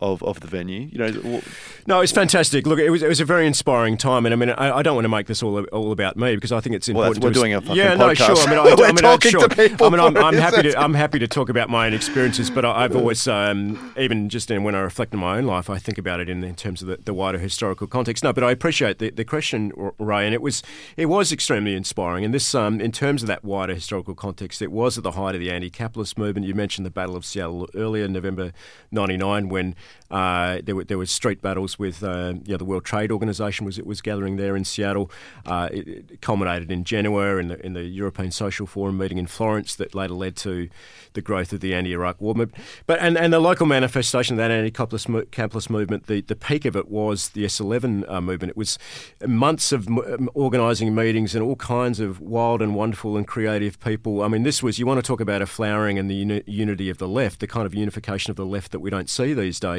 of, 0.00 0.22
of 0.22 0.40
the 0.40 0.46
venue. 0.46 0.88
You 0.90 0.98
know, 0.98 1.42
no, 1.86 2.00
it's 2.00 2.12
fantastic. 2.12 2.66
Look, 2.66 2.78
it 2.78 2.90
was 2.90 3.02
it 3.02 3.08
was 3.08 3.20
a 3.20 3.24
very 3.24 3.46
inspiring 3.46 3.96
time, 3.96 4.26
and 4.26 4.32
I 4.32 4.36
mean, 4.36 4.50
I, 4.50 4.78
I 4.78 4.82
don't 4.82 4.94
want 4.94 5.04
to 5.04 5.08
make 5.10 5.26
this 5.26 5.42
all 5.42 5.62
all 5.66 5.92
about 5.92 6.16
me 6.16 6.34
because 6.34 6.52
I 6.52 6.60
think 6.60 6.76
it's 6.76 6.88
important. 6.88 7.18
Well, 7.18 7.30
we're 7.30 7.34
doing 7.34 7.54
a 7.54 7.60
yeah, 7.74 7.94
podcast. 7.94 7.98
no, 7.98 8.14
sure. 8.14 8.36
I 8.36 8.50
mean, 8.50 8.58
I, 8.58 8.74
we're 8.78 8.84
I 8.84 8.88
mean, 8.88 8.96
talking 8.96 9.30
sure. 9.30 9.48
to 9.48 9.54
people. 9.54 9.86
I 9.86 9.90
mean, 9.90 10.00
I'm, 10.00 10.16
I'm 10.16 10.34
happy 10.34 10.62
to 10.62 10.80
I'm 10.80 10.94
happy 10.94 11.18
to 11.18 11.28
talk 11.28 11.48
about 11.48 11.68
my 11.68 11.86
own 11.86 11.94
experiences, 11.94 12.50
but 12.50 12.64
I, 12.64 12.82
have 12.82 12.96
always 12.96 13.26
um, 13.28 13.92
even 13.96 14.28
just 14.28 14.50
in, 14.50 14.64
when 14.64 14.74
I 14.74 14.80
reflect 14.80 15.14
on 15.14 15.20
my 15.20 15.38
own 15.38 15.44
life, 15.44 15.70
I 15.70 15.78
think 15.78 15.98
about 15.98 16.20
it 16.20 16.28
in, 16.28 16.42
in 16.44 16.54
terms 16.54 16.82
of 16.82 16.88
the, 16.88 16.96
the, 16.96 17.14
wider 17.14 17.38
historical 17.38 17.86
context. 17.86 18.24
No, 18.24 18.32
but 18.32 18.42
I 18.44 18.50
appreciate 18.50 18.98
the, 18.98 19.10
the 19.10 19.24
question, 19.24 19.72
Ray, 19.98 20.24
and 20.26 20.34
it 20.34 20.42
was 20.42 20.62
it 20.96 21.06
was 21.06 21.32
extremely 21.32 21.74
inspiring. 21.74 22.24
And 22.24 22.34
this, 22.34 22.54
um, 22.54 22.80
in 22.80 22.92
terms 22.92 23.22
of 23.22 23.28
that 23.28 23.44
wider 23.44 23.74
historical 23.74 24.14
context, 24.14 24.60
it 24.62 24.72
was 24.72 24.98
at 24.98 25.04
the 25.04 25.12
height 25.12 25.34
of 25.34 25.40
the 25.40 25.50
anti-capitalist 25.50 26.18
movement. 26.18 26.46
You 26.46 26.54
mentioned 26.54 26.84
the 26.84 26.90
Battle 26.90 27.16
of 27.16 27.24
Seattle 27.24 27.68
earlier, 27.74 28.08
November 28.08 28.52
'99, 28.90 29.48
when 29.48 29.74
uh, 30.10 30.60
there, 30.62 30.76
were, 30.76 30.84
there 30.84 30.98
was 30.98 31.10
street 31.10 31.42
battles 31.42 31.78
with 31.78 32.02
uh, 32.04 32.34
the 32.44 32.64
World 32.64 32.84
Trade 32.84 33.10
Organization 33.10 33.66
was 33.66 33.78
it 33.78 33.86
was 33.86 34.00
gathering 34.00 34.36
there 34.36 34.54
in 34.54 34.64
Seattle. 34.64 35.10
Uh, 35.44 35.68
it, 35.72 35.88
it, 35.88 36.20
culminated 36.20 36.70
in 36.70 36.84
Genoa 36.84 37.36
in 37.38 37.48
the 37.48 37.66
in 37.66 37.72
the 37.72 37.82
European 37.82 38.30
Social 38.30 38.66
Forum 38.66 38.96
meeting 38.96 39.18
in 39.18 39.26
Florence 39.26 39.74
that 39.74 39.94
later 39.94 40.14
led 40.14 40.36
to 40.36 40.68
the 41.14 41.22
growth 41.22 41.52
of 41.52 41.60
the 41.60 41.74
anti-Iraq 41.74 42.20
war 42.20 42.34
movement. 42.34 42.62
But 42.86 43.00
and, 43.00 43.16
and 43.16 43.32
the 43.32 43.40
local 43.40 43.66
manifestation 43.66 44.34
of 44.34 44.38
that 44.38 44.50
anti-capitalist 44.50 45.70
movement, 45.70 46.06
the, 46.06 46.20
the 46.20 46.36
peak 46.36 46.64
of 46.64 46.76
it 46.76 46.88
was 46.88 47.30
the 47.30 47.44
S11 47.44 48.08
uh, 48.08 48.20
movement. 48.20 48.50
It 48.50 48.56
was 48.56 48.78
months 49.26 49.72
of 49.72 49.86
m- 49.86 50.28
organising 50.34 50.94
meetings 50.94 51.34
and 51.34 51.42
all 51.42 51.56
kinds 51.56 52.00
of 52.00 52.20
wild 52.20 52.62
and 52.62 52.74
wonderful 52.74 53.16
and 53.16 53.26
creative 53.26 53.80
people. 53.80 54.22
I 54.22 54.28
mean, 54.28 54.42
this 54.42 54.62
was 54.62 54.78
you 54.78 54.86
want 54.86 54.98
to 54.98 55.06
talk 55.06 55.20
about 55.20 55.42
a 55.42 55.46
flowering 55.46 55.98
and 55.98 56.10
the 56.10 56.14
uni- 56.14 56.42
unity 56.46 56.90
of 56.90 56.98
the 56.98 57.08
left, 57.08 57.40
the 57.40 57.46
kind 57.46 57.66
of 57.66 57.74
unification 57.74 58.30
of 58.30 58.36
the 58.36 58.46
left 58.46 58.72
that 58.72 58.80
we 58.80 58.90
don't 58.90 59.10
see 59.10 59.34
these 59.34 59.58
days. 59.58 59.73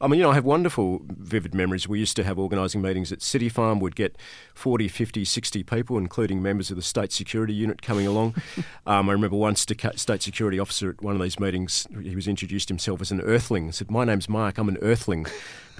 I 0.00 0.06
mean, 0.06 0.18
you 0.18 0.24
know, 0.24 0.30
I 0.30 0.34
have 0.34 0.44
wonderful, 0.44 1.02
vivid 1.04 1.54
memories. 1.54 1.88
We 1.88 1.98
used 1.98 2.16
to 2.16 2.24
have 2.24 2.38
organising 2.38 2.82
meetings 2.82 3.12
at 3.12 3.22
City 3.22 3.48
Farm. 3.48 3.80
We'd 3.80 3.96
get 3.96 4.16
40, 4.54 4.88
50, 4.88 5.24
60 5.24 5.62
people, 5.62 5.98
including 5.98 6.42
members 6.42 6.70
of 6.70 6.76
the 6.76 6.82
state 6.82 7.12
security 7.12 7.52
unit 7.54 7.82
coming 7.82 8.06
along. 8.06 8.34
um, 8.86 9.08
I 9.08 9.12
remember 9.12 9.36
one 9.36 9.56
state 9.56 10.22
security 10.22 10.58
officer 10.58 10.90
at 10.90 11.02
one 11.02 11.14
of 11.14 11.22
these 11.22 11.38
meetings, 11.38 11.86
he 12.02 12.14
was 12.14 12.28
introduced 12.28 12.68
himself 12.68 13.00
as 13.00 13.10
an 13.10 13.20
earthling. 13.20 13.66
He 13.66 13.72
said, 13.72 13.90
My 13.90 14.04
name's 14.04 14.28
Mark, 14.28 14.58
I'm 14.58 14.68
an 14.68 14.78
earthling. 14.82 15.26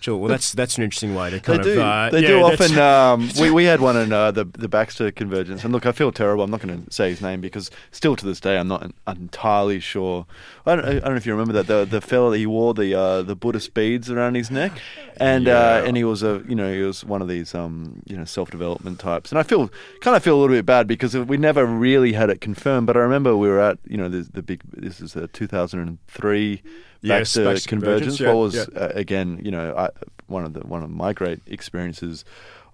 Sure. 0.01 0.17
Well, 0.17 0.29
that's 0.29 0.53
that's 0.53 0.79
an 0.79 0.83
interesting 0.85 1.15
way 1.15 1.29
to 1.31 1.41
kind 1.41 1.63
they 1.63 1.71
of. 1.73 1.77
Do. 1.77 1.83
Uh, 1.83 2.11
they 2.11 2.23
yeah, 2.23 2.29
do 2.29 2.43
often. 2.43 2.79
Um, 2.91 3.29
we, 3.39 3.51
we 3.51 3.65
had 3.65 3.81
one 3.81 3.97
in 3.97 4.13
uh, 4.13 4.31
the 4.31 4.45
the 4.45 4.69
Baxter 4.69 5.11
convergence, 5.11 5.65
and 5.65 5.73
look, 5.73 5.85
I 5.85 5.93
feel 5.93 6.11
terrible. 6.11 6.43
I'm 6.43 6.51
not 6.51 6.61
going 6.61 6.85
to 6.85 6.93
say 6.93 7.11
his 7.11 7.21
name 7.21 7.41
because 7.41 7.71
still 7.91 8.17
to 8.17 8.25
this 8.25 8.41
day, 8.41 8.59
I'm 8.59 8.69
not 8.69 8.91
entirely 9.07 9.81
sure. 9.81 10.27
I 10.65 10.77
don't, 10.77 10.85
I 10.85 10.93
don't 10.93 11.05
know 11.05 11.17
if 11.17 11.27
you 11.27 11.33
remember 11.33 11.53
that 11.55 11.67
the 11.67 11.85
the 11.85 12.01
fellow 12.01 12.33
he 12.33 12.47
wore 12.47 12.73
the 12.73 12.95
uh, 12.95 13.23
the 13.23 13.37
Buddhist 13.37 13.75
beads 13.75 14.11
around 14.11 14.35
his 14.35 14.51
neck, 14.51 14.73
and 15.19 15.47
uh, 15.47 15.51
yeah. 15.83 15.89
and 15.89 15.97
he 15.97 16.05
was 16.05 16.23
a 16.23 16.43
you 16.49 16.55
know 16.55 16.73
he 16.73 16.83
was 16.83 17.05
one 17.05 17.21
of 17.21 17.29
these 17.29 17.55
um, 17.55 18.03
you 18.07 18.17
know 18.17 18.25
self 18.25 18.51
development 18.51 18.99
types, 18.99 19.31
and 19.31 19.39
I 19.39 19.43
feel 19.43 19.71
kind 20.01 20.17
of 20.17 20.23
feel 20.23 20.37
a 20.37 20.41
little 20.41 20.57
bit 20.57 20.67
bad 20.67 20.87
because 20.87 21.15
we 21.15 21.37
never 21.37 21.67
really 21.67 22.15
had 22.15 22.31
it 22.31 22.41
confirmed. 22.41 22.87
But 22.87 22.97
I 22.97 23.01
remember 23.01 23.37
we 23.37 23.49
were 23.49 23.61
at 23.61 23.79
you 23.87 23.99
know 23.99 24.09
the, 24.09 24.23
the 24.23 24.43
big 24.43 24.63
this 24.73 25.01
is 25.01 25.17
2003 25.33 26.63
back 27.03 27.21
yes, 27.21 27.33
to 27.35 27.45
back 27.45 27.63
convergence. 27.65 27.67
convergence 27.67 28.21
yeah, 28.21 28.29
what 28.29 28.37
was 28.37 28.55
yeah. 28.55 28.65
uh, 28.77 28.93
again, 28.95 29.41
you 29.43 29.51
know, 29.51 29.75
I, 29.77 29.91
one 30.27 30.45
of 30.45 30.53
the 30.53 30.61
one 30.61 30.83
of 30.83 30.91
my 30.91 31.13
great 31.13 31.41
experiences 31.47 32.25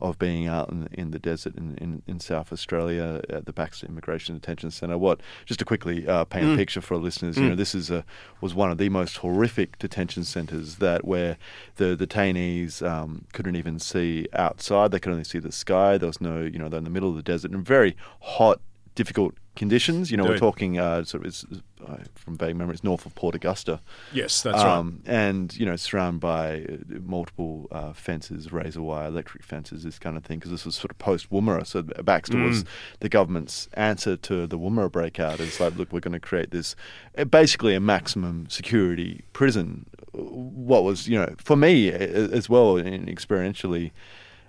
of 0.01 0.19
being 0.19 0.47
out 0.47 0.69
in, 0.71 0.89
in 0.93 1.11
the 1.11 1.19
desert 1.19 1.55
in, 1.57 1.75
in, 1.79 2.03
in, 2.07 2.21
South 2.21 2.53
Australia 2.53 3.23
at 3.31 3.47
the 3.47 3.53
Baxter 3.53 3.87
Immigration 3.87 4.35
Detention 4.35 4.71
Centre. 4.71 4.99
What 4.99 5.21
just 5.47 5.59
to 5.61 5.65
quickly 5.65 6.07
uh, 6.07 6.25
paint 6.25 6.47
mm. 6.47 6.55
a 6.55 6.57
picture 6.57 6.81
for 6.81 6.97
listeners, 6.97 7.37
mm. 7.37 7.43
you 7.43 7.49
know, 7.51 7.55
this 7.55 7.75
is 7.75 7.91
a 7.91 8.05
was 8.41 8.55
one 8.55 8.71
of 8.71 8.79
the 8.79 8.89
most 8.89 9.19
horrific 9.19 9.79
detention 9.79 10.25
centres 10.25 10.77
that 10.77 11.05
where 11.05 11.39
the 11.77 11.97
detainees 11.97 12.87
um, 12.87 13.25
couldn't 13.33 13.57
even 13.57 13.79
see 13.79 14.29
outside; 14.35 14.91
they 14.91 14.99
could 14.99 15.13
only 15.13 15.25
see 15.25 15.39
the 15.39 15.53
sky. 15.53 15.97
There 15.97 16.09
was 16.09 16.21
no, 16.21 16.41
you 16.41 16.59
know, 16.59 16.69
they're 16.69 16.79
in 16.79 16.85
the 16.85 16.91
middle 16.91 17.09
of 17.09 17.17
the 17.17 17.23
desert 17.23 17.53
and 17.53 17.65
very 17.65 17.97
hot, 18.21 18.61
difficult 18.95 19.35
conditions. 19.55 20.11
You 20.11 20.19
know, 20.19 20.25
Dude. 20.25 20.33
we're 20.33 20.39
talking 20.39 20.79
uh, 20.79 21.05
sort 21.05 21.25
of 21.25 21.63
uh, 21.89 21.97
from 22.15 22.37
vague 22.37 22.57
memory, 22.57 22.75
it's 22.75 22.85
north 22.85 23.07
of 23.07 23.15
Port 23.15 23.35
Augusta. 23.35 23.81
Yes, 24.13 24.43
that's 24.43 24.63
um, 24.63 25.03
right. 25.05 25.15
And 25.15 25.57
you 25.57 25.67
know, 25.67 25.77
surrounded 25.77 26.21
by 26.21 26.63
uh, 26.63 26.99
multiple 27.05 27.69
uh, 27.71 27.93
fences, 27.93 28.53
razor 28.53 28.83
wire, 28.83 29.07
electric 29.07 29.43
fences, 29.43 29.85
this 29.85 29.99
kind 29.99 30.17
of 30.17 30.25
thing. 30.25 30.39
Because 30.39 30.51
this 30.51 30.65
was 30.65 30.75
sort 30.75 30.91
of 30.91 30.99
post 30.99 31.31
Woomera, 31.31 31.67
so 31.67 31.83
Baxter 31.83 32.37
mm. 32.37 32.49
was 32.49 32.65
the 33.01 33.09
government's 33.09 33.69
answer 33.75 34.17
to 34.17 34.47
the 34.47 34.59
Woomera 34.59 34.91
breakout. 34.91 35.41
It's 35.41 35.61
like, 35.61 35.77
look, 35.77 35.93
we're 35.93 36.01
going 36.01 36.13
to 36.13 36.21
create 36.21 36.51
this, 36.51 36.75
uh, 37.17 37.25
basically 37.25 37.75
a 37.75 37.81
maximum 37.81 38.49
security 38.49 39.23
prison. 39.33 39.87
What 40.13 40.85
was 40.85 41.09
you 41.09 41.19
know 41.19 41.35
for 41.39 41.57
me 41.57 41.91
as 41.91 42.49
well, 42.49 42.75
experientially. 42.75 43.93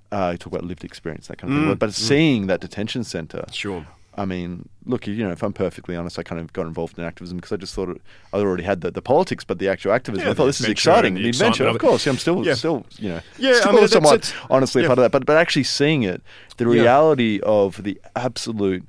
Uh, 0.09 0.37
talk 0.37 0.53
about 0.53 0.63
lived 0.63 0.85
experience, 0.85 1.27
that 1.27 1.37
kind 1.37 1.51
of 1.51 1.59
mm. 1.59 1.67
thing. 1.67 1.75
But 1.75 1.89
mm. 1.89 1.93
seeing 1.93 2.47
that 2.47 2.61
detention 2.61 3.03
centre 3.03 3.43
sure. 3.51 3.85
I 4.17 4.25
mean, 4.25 4.67
look, 4.85 5.05
you 5.05 5.23
know, 5.23 5.31
if 5.31 5.43
I'm 5.43 5.53
perfectly 5.53 5.95
honest, 5.95 6.17
I 6.17 6.23
kind 6.23 6.41
of 6.41 6.51
got 6.51 6.65
involved 6.65 6.97
in 6.97 7.03
activism 7.03 7.37
because 7.37 7.51
I 7.51 7.57
just 7.57 7.75
thought 7.75 7.89
it, 7.89 8.01
I 8.33 8.37
already 8.37 8.63
had 8.63 8.81
the, 8.81 8.89
the 8.89 9.01
politics, 9.01 9.43
but 9.43 9.59
the 9.59 9.69
actual 9.69 9.91
activism. 9.91 10.25
Yeah, 10.25 10.31
I 10.31 10.33
thought 10.33 10.47
this 10.47 10.59
is 10.59 10.67
exciting. 10.67 11.13
The, 11.13 11.23
the 11.23 11.29
adventure, 11.29 11.67
of, 11.67 11.75
of 11.75 11.81
course. 11.81 12.05
Yeah, 12.05 12.13
I'm 12.13 12.17
still, 12.17 12.43
yeah. 12.43 12.55
still, 12.55 12.85
you 12.97 13.09
know, 13.09 13.21
yeah, 13.37 13.59
still 13.59 13.77
I 13.77 13.79
mean, 13.81 13.87
somewhat 13.87 14.35
honestly 14.49 14.81
yeah. 14.81 14.87
part 14.87 14.97
of 14.97 15.03
that. 15.03 15.11
But 15.11 15.27
but 15.27 15.37
actually 15.37 15.65
seeing 15.65 16.01
it, 16.01 16.23
the 16.57 16.65
reality 16.67 17.39
of 17.43 17.83
the 17.83 18.01
absolute 18.15 18.87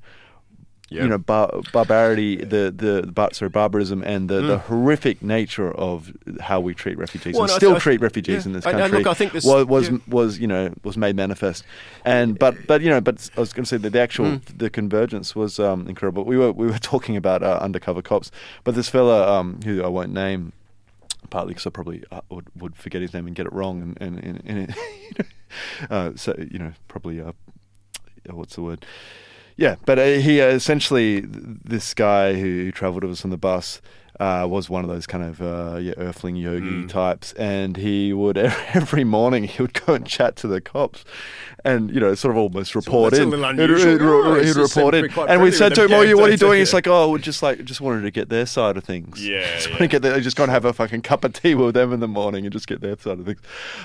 Yep. 0.91 1.03
you 1.03 1.09
know, 1.09 1.18
bar- 1.18 1.61
barbarity, 1.70 2.36
the 2.36 2.72
the 2.74 3.07
bar- 3.12 3.34
sorry, 3.34 3.51
barbarism, 3.51 4.03
and 4.05 4.30
the, 4.30 4.41
mm. 4.41 4.47
the 4.47 4.59
horrific 4.59 5.22
nature 5.22 5.70
of 5.70 6.16
how 6.41 6.61
we 6.61 6.72
treat 6.72 6.97
refugees 6.97 7.34
well, 7.34 7.43
and 7.43 7.53
still 7.53 7.72
th- 7.72 7.82
treat 7.82 8.01
refugees 8.01 8.45
yeah. 8.45 8.49
in 8.49 8.53
this 8.55 8.64
country. 8.64 8.82
I, 8.82 8.86
I, 8.86 8.89
look, 8.89 9.07
I 9.07 9.12
think 9.12 9.32
this, 9.32 9.45
was 9.45 9.66
was, 9.66 9.91
yeah. 9.91 9.99
was, 10.09 10.39
you 10.39 10.47
know 10.47 10.72
was 10.84 10.97
made 10.97 11.14
manifest, 11.14 11.64
and 12.07 12.39
but 12.39 12.66
but 12.66 12.80
you 12.80 12.89
know 12.89 13.03
but 13.03 13.28
I 13.36 13.41
was 13.41 13.53
going 13.53 13.64
to 13.64 13.68
say 13.68 13.76
that 13.76 13.91
the 13.91 14.01
actual 14.01 14.26
mm. 14.26 14.59
the 14.59 14.70
convergence 14.70 15.36
was 15.36 15.59
um, 15.59 15.86
incredible. 15.86 16.24
We 16.24 16.39
were 16.39 16.53
we 16.53 16.66
were 16.66 16.78
talking 16.78 17.18
about 17.18 17.43
uh, 17.43 17.59
undercover 17.61 18.01
cops, 18.01 18.30
but 18.64 18.74
this 18.74 18.89
fella 18.89 19.30
um, 19.30 19.61
who 19.64 19.84
I 19.84 19.89
won't 19.89 20.12
name. 20.12 20.53
Partly 21.30 21.51
because 21.51 21.66
I 21.66 21.70
probably 21.70 22.05
uh, 22.11 22.22
would, 22.30 22.47
would 22.57 22.76
forget 22.76 23.03
his 23.03 23.12
name 23.12 23.26
and 23.26 23.36
get 23.36 23.45
it 23.45 23.53
wrong, 23.53 23.82
and 24.01 24.01
and, 24.01 24.24
and, 24.24 24.43
and 24.47 24.74
know, 25.18 25.24
uh, 25.91 26.12
so 26.16 26.34
you 26.39 26.59
know 26.59 26.72
probably 26.86 27.20
uh, 27.20 27.32
what's 28.30 28.55
the 28.55 28.62
word? 28.62 28.86
Yeah, 29.59 29.74
but 29.84 29.98
uh, 29.98 30.04
he 30.04 30.40
uh, 30.40 30.46
essentially 30.46 31.20
this 31.20 31.92
guy 31.92 32.34
who, 32.34 32.42
who 32.42 32.70
travelled 32.72 33.02
with 33.02 33.12
us 33.12 33.24
on 33.24 33.30
the 33.30 33.36
bus. 33.36 33.82
Uh, 34.20 34.46
was 34.48 34.68
one 34.68 34.82
of 34.84 34.90
those 34.90 35.06
kind 35.06 35.24
of 35.24 35.40
uh, 35.40 35.78
yeah, 35.78 35.94
earthling 35.96 36.36
yogi 36.36 36.58
Mm. 36.68 36.88
types, 36.88 37.32
and 37.34 37.76
he 37.76 38.12
would 38.12 38.36
every 38.74 39.04
morning 39.04 39.44
he 39.44 39.62
would 39.62 39.74
go 39.86 39.94
and 39.94 40.06
chat 40.06 40.36
to 40.36 40.48
the 40.48 40.60
cops, 40.60 41.04
and 41.64 41.90
you 41.92 42.00
know 42.00 42.14
sort 42.14 42.32
of 42.32 42.38
almost 42.38 42.74
report 42.74 43.12
a 43.12 43.22
in. 43.22 43.32
He'd- 43.32 43.36
he'd, 43.38 44.02
Oh, 44.02 44.34
he'd 44.42 44.56
report 44.56 44.94
in, 44.94 45.02
to 45.02 45.08
be 45.08 45.14
quite 45.14 45.30
and 45.30 45.40
we 45.42 45.50
said 45.50 45.74
to 45.76 45.84
him, 45.84 45.90
them. 45.90 45.98
"Oh, 46.00 46.02
Yeah, 46.02 46.08
you, 46.10 46.16
what 46.18 46.28
are 46.28 46.32
you 46.32 46.36
doing?" 46.38 46.58
He's 46.58 46.74
like, 46.74 46.86
"Oh, 46.88 47.10
we 47.10 47.18
just 47.20 47.42
like 47.42 47.64
just 47.64 47.80
wanted 47.80 48.02
to 48.02 48.10
get 48.10 48.28
their 48.28 48.46
side 48.46 48.76
of 48.76 48.84
things. 48.84 49.26
Yeah, 49.26 49.40
just 49.54 49.66
yeah. 49.68 49.72
want 49.78 49.90
to 49.90 50.00
get 50.00 50.22
just 50.22 50.36
go 50.36 50.42
and 50.44 50.50
have 50.52 50.64
a 50.64 50.72
fucking 50.72 51.02
cup 51.02 51.24
of 51.24 51.32
tea 51.32 51.54
with 51.54 51.74
them 51.74 51.92
in 51.92 52.00
the 52.00 52.08
morning 52.08 52.44
and 52.44 52.52
just 52.52 52.66
get 52.66 52.80
their 52.80 52.96
side 52.98 53.18
of 53.18 53.24
things." 53.26 53.40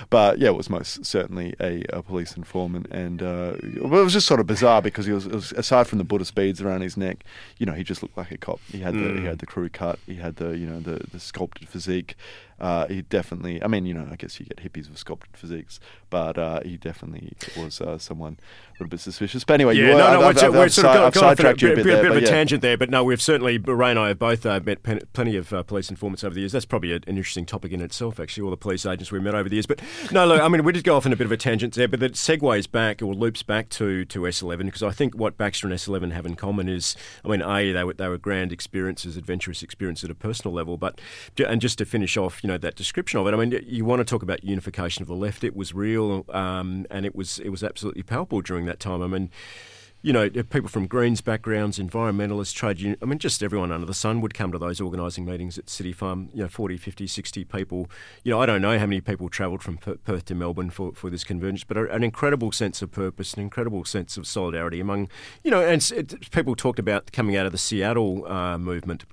But 0.10 0.40
yeah, 0.40 0.50
it 0.50 0.56
was 0.56 0.70
most 0.70 1.06
certainly 1.06 1.54
a, 1.60 1.84
a 1.94 2.02
police 2.02 2.36
informant, 2.38 2.88
and 2.92 3.22
uh, 3.22 3.54
it 3.62 3.84
was 3.84 4.14
just 4.14 4.28
sort 4.28 4.40
of 4.40 4.48
bizarre 4.48 4.82
because 4.82 5.06
he 5.06 5.12
was, 5.12 5.28
was 5.28 5.52
aside 5.54 5.88
from 5.88 5.98
the 6.00 6.04
Buddhist 6.04 6.34
beads 6.36 6.62
around 6.62 6.82
his 6.82 6.98
neck, 6.98 7.24
you 7.58 7.66
know, 7.66 7.74
he 7.74 7.84
just 7.84 8.02
looked 8.02 8.18
like 8.18 8.32
a 8.32 8.38
cop. 8.38 8.60
He 8.72 8.80
had 8.80 8.94
the 8.96 9.00
he 9.00 9.06
Mm. 9.24 9.26
had 9.26 9.40
the 9.40 9.46
crew 9.46 9.70
cut, 9.70 10.00
he 10.08 10.16
had 10.24 10.38
the 10.38 10.58
you 10.58 10.66
know 10.66 10.80
the 10.80 11.06
the 11.12 11.20
sculpted 11.20 11.68
physique. 11.70 12.16
Uh, 12.64 12.88
he 12.88 13.02
definitely, 13.02 13.62
I 13.62 13.68
mean, 13.68 13.86
you 13.86 13.94
know, 13.94 14.08
I 14.10 14.16
guess 14.16 14.40
you 14.40 14.46
get 14.46 14.56
hippies 14.56 14.88
with 14.88 14.98
sculpted 14.98 15.36
physiques, 15.36 15.82
but 16.10 16.38
uh, 16.38 16.62
he 16.64 16.78
definitely 16.78 17.34
was 17.58 17.82
uh, 17.82 17.98
someone 17.98 18.40
a 18.70 18.74
little 18.76 18.88
bit 18.88 19.02
suspicious. 19.02 19.44
But 19.44 19.56
anyway, 19.56 19.76
you 19.76 19.86
Yeah, 19.86 19.96
were, 19.96 19.98
no, 19.98 20.06
I've, 20.06 20.14
no, 20.14 20.16
I've, 20.16 20.36
we're, 20.36 20.48
I've, 20.48 20.54
we're 20.54 20.64
I've, 20.64 20.74
sort 20.74 20.88
of 20.88 20.96
I've 20.96 21.04
off 21.04 21.16
a 21.18 21.20
sidetracked 21.20 21.62
you 21.62 21.74
a 21.74 21.76
bit, 21.76 21.86
there, 21.86 22.02
bit 22.02 22.12
of 22.12 22.18
a 22.18 22.22
yeah. 22.22 22.26
tangent 22.26 22.62
there, 22.62 22.78
but 22.78 22.90
no, 22.90 23.04
we've 23.04 23.22
certainly 23.22 23.58
Ray 23.58 23.90
and 23.90 24.00
I 24.00 24.08
have 24.08 24.20
both 24.20 24.46
uh, 24.46 24.62
met 24.64 24.82
pen- 24.82 25.02
plenty 25.12 25.36
of 25.36 25.52
uh, 25.52 25.64
police 25.64 25.90
informants 25.90 26.24
over 26.24 26.34
the 26.34 26.40
years. 26.40 26.54
That's 26.54 26.64
probably 26.64 26.94
an 26.94 27.04
interesting 27.06 27.46
topic 27.46 27.74
in 27.74 27.82
itself, 27.82 28.18
actually, 28.18 28.46
all 28.46 28.50
the 28.50 28.56
police 28.56 28.86
agents 28.86 29.12
we 29.12 29.20
met 29.20 29.36
over 29.36 29.50
the 29.50 29.56
years. 29.56 29.66
But 29.66 29.82
no, 30.14 30.26
look, 30.26 30.42
I 30.42 30.48
mean, 30.48 30.64
we 30.64 30.72
did 30.72 30.86
go 30.86 30.96
off 30.96 31.06
in 31.06 31.12
a 31.12 31.18
bit 31.18 31.26
of 31.26 31.34
a 31.34 31.38
tangent 31.38 31.74
there, 31.74 31.90
but 31.90 32.00
that 32.00 32.14
segues 32.14 32.72
back 32.72 33.02
or 33.02 33.14
loops 33.14 33.44
back 33.44 33.68
to, 33.72 34.06
to 34.06 34.22
S11 34.22 34.66
because 34.68 34.84
I 34.84 34.92
think 34.92 35.18
what 35.18 35.38
Baxter 35.38 35.68
and 35.68 35.76
S11 35.76 36.14
have 36.14 36.26
in 36.26 36.38
common 36.38 36.70
is, 36.70 36.96
I 37.26 37.28
mean, 37.28 37.42
a 37.42 37.74
they 37.74 37.84
were 37.84 37.94
they 37.94 38.08
were 38.08 38.18
grand 38.18 38.54
experiences, 38.54 39.18
adventurous 39.18 39.62
experiences 39.62 40.06
at 40.06 40.12
a 40.12 40.16
personal 40.16 40.56
level, 40.56 40.78
but 40.78 41.02
and 41.46 41.60
just 41.60 41.78
to 41.80 41.86
finish 41.86 42.16
off, 42.16 42.42
you 42.42 42.48
know, 42.48 42.53
that 42.62 42.76
description 42.76 43.20
of 43.20 43.28
it. 43.28 43.34
I 43.34 43.38
mean, 43.38 43.64
you 43.66 43.86
want 43.86 44.00
to 44.00 44.06
talk 44.06 44.24
about 44.24 44.44
unification 44.44 45.02
of 45.02 45.08
the 45.08 45.16
left. 45.16 45.44
It 45.44 45.56
was 45.56 45.74
real, 45.74 46.26
um, 46.30 46.86
and 46.90 47.06
it 47.06 47.16
was 47.16 47.40
it 47.40 47.50
was 47.50 47.64
absolutely 47.64 48.04
palpable 48.04 48.42
during 48.42 48.66
that 48.66 48.80
time. 48.80 49.02
I 49.02 49.08
mean 49.08 49.30
you 50.04 50.12
know, 50.12 50.30
people 50.30 50.68
from 50.68 50.86
Greens 50.86 51.22
backgrounds, 51.22 51.80
environmentalists, 51.80 52.54
trade 52.54 52.80
union, 52.80 53.00
I 53.02 53.06
mean, 53.06 53.20
just 53.20 53.42
everyone 53.42 53.72
under 53.72 53.86
the 53.86 53.94
sun 53.94 54.20
would 54.20 54.34
come 54.34 54.52
to 54.52 54.58
those 54.58 54.82
organising 54.82 55.24
meetings 55.24 55.58
at 55.58 55.70
City 55.70 55.94
Farm, 55.94 56.30
you 56.34 56.44
know, 56.44 56.50
40, 56.50 56.76
50, 56.76 57.08
60 57.08 57.46
people. 57.46 57.90
You 58.22 58.32
know, 58.32 58.42
I 58.42 58.46
don't 58.46 58.62
know 58.62 58.78
how 58.78 58.86
many 58.86 59.00
people 59.00 59.30
travelled 59.30 59.64
from 59.64 59.78
Perth 59.78 60.26
to 60.26 60.36
Melbourne 60.36 60.72
for, 60.72 60.92
for 60.92 61.10
this 61.10 61.24
convergence, 61.24 61.64
but 61.64 61.78
an 61.78 62.04
incredible 62.04 62.52
sense 62.52 62.82
of 62.82 62.92
purpose, 62.92 63.34
an 63.34 63.42
incredible 63.44 63.86
sense 63.86 64.18
of 64.18 64.28
solidarity 64.28 64.82
among, 64.82 65.08
you 65.42 65.50
know, 65.50 65.62
and 65.66 65.90
it, 65.96 66.30
people 66.32 66.54
talked 66.54 66.80
about 66.80 67.14
coming 67.14 67.38
out 67.38 67.46
of 67.46 67.54
the 67.54 67.58
Seattle 67.58 68.30
uh, 68.30 68.58
movement 68.58 69.06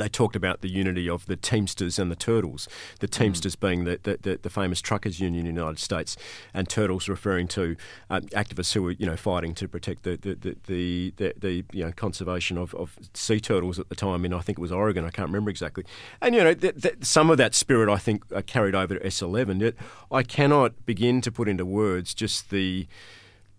they 0.00 0.08
talked 0.08 0.36
about 0.36 0.60
the 0.60 0.68
unity 0.68 1.08
of 1.08 1.26
the 1.26 1.36
Teamsters 1.36 1.98
and 1.98 2.10
the 2.10 2.16
Turtles. 2.16 2.68
The 3.00 3.08
Teamsters 3.08 3.56
being 3.56 3.84
the, 3.84 3.98
the, 4.02 4.38
the, 4.40 4.50
famous 4.50 4.80
truckers 4.80 5.20
union 5.20 5.46
in 5.46 5.54
the 5.54 5.60
United 5.60 5.78
States, 5.78 6.16
and 6.52 6.68
Turtles 6.68 7.08
referring 7.08 7.48
to 7.48 7.76
um, 8.10 8.22
activists 8.28 8.72
who 8.72 8.82
were 8.82 8.92
you 8.92 9.06
know 9.06 9.16
fighting 9.16 9.54
to 9.54 9.68
protect 9.68 10.02
the 10.02 10.16
the, 10.16 10.56
the, 10.66 11.12
the, 11.16 11.34
the, 11.36 11.64
you 11.72 11.84
know 11.84 11.92
conservation 11.92 12.56
of, 12.58 12.74
of 12.74 12.98
sea 13.14 13.40
turtles 13.40 13.78
at 13.78 13.88
the 13.88 13.94
time 13.94 14.24
in 14.24 14.32
I 14.32 14.40
think 14.40 14.58
it 14.58 14.62
was 14.62 14.72
Oregon. 14.72 15.04
I 15.04 15.10
can't 15.10 15.28
remember 15.28 15.50
exactly. 15.50 15.84
And 16.20 16.34
you 16.34 16.44
know 16.44 16.54
th- 16.54 16.80
th- 16.80 16.96
some 17.02 17.30
of 17.30 17.38
that 17.38 17.54
spirit 17.54 17.92
I 17.92 17.96
think 17.96 18.22
carried 18.46 18.74
over 18.74 18.98
to 18.98 19.04
S11. 19.04 19.62
It, 19.62 19.76
I 20.10 20.22
cannot 20.22 20.86
begin 20.86 21.20
to 21.22 21.32
put 21.32 21.48
into 21.48 21.64
words 21.64 22.14
just 22.14 22.50
the 22.50 22.86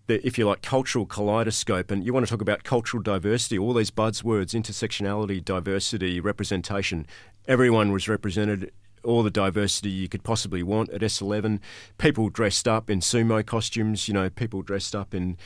the, 0.06 0.24
if 0.26 0.38
you 0.38 0.46
like, 0.46 0.62
cultural 0.62 1.06
kaleidoscope, 1.06 1.90
and 1.90 2.04
you 2.04 2.12
want 2.12 2.26
to 2.26 2.30
talk 2.30 2.40
about 2.40 2.64
cultural 2.64 3.02
diversity, 3.02 3.58
all 3.58 3.74
these 3.74 3.90
buzzwords, 3.90 4.54
intersectionality, 4.54 5.44
diversity, 5.44 6.20
representation, 6.20 7.06
everyone 7.46 7.92
was 7.92 8.08
represented. 8.08 8.72
All 9.04 9.22
the 9.22 9.30
diversity 9.30 9.90
you 9.90 10.08
could 10.08 10.24
possibly 10.24 10.64
want 10.64 10.90
at 10.90 11.00
S11. 11.00 11.60
People 11.96 12.28
dressed 12.28 12.66
up 12.66 12.90
in 12.90 12.98
sumo 12.98 13.46
costumes, 13.46 14.08
you 14.08 14.14
know, 14.14 14.28
people 14.28 14.62
dressed 14.62 14.96
up 14.96 15.14
in 15.14 15.36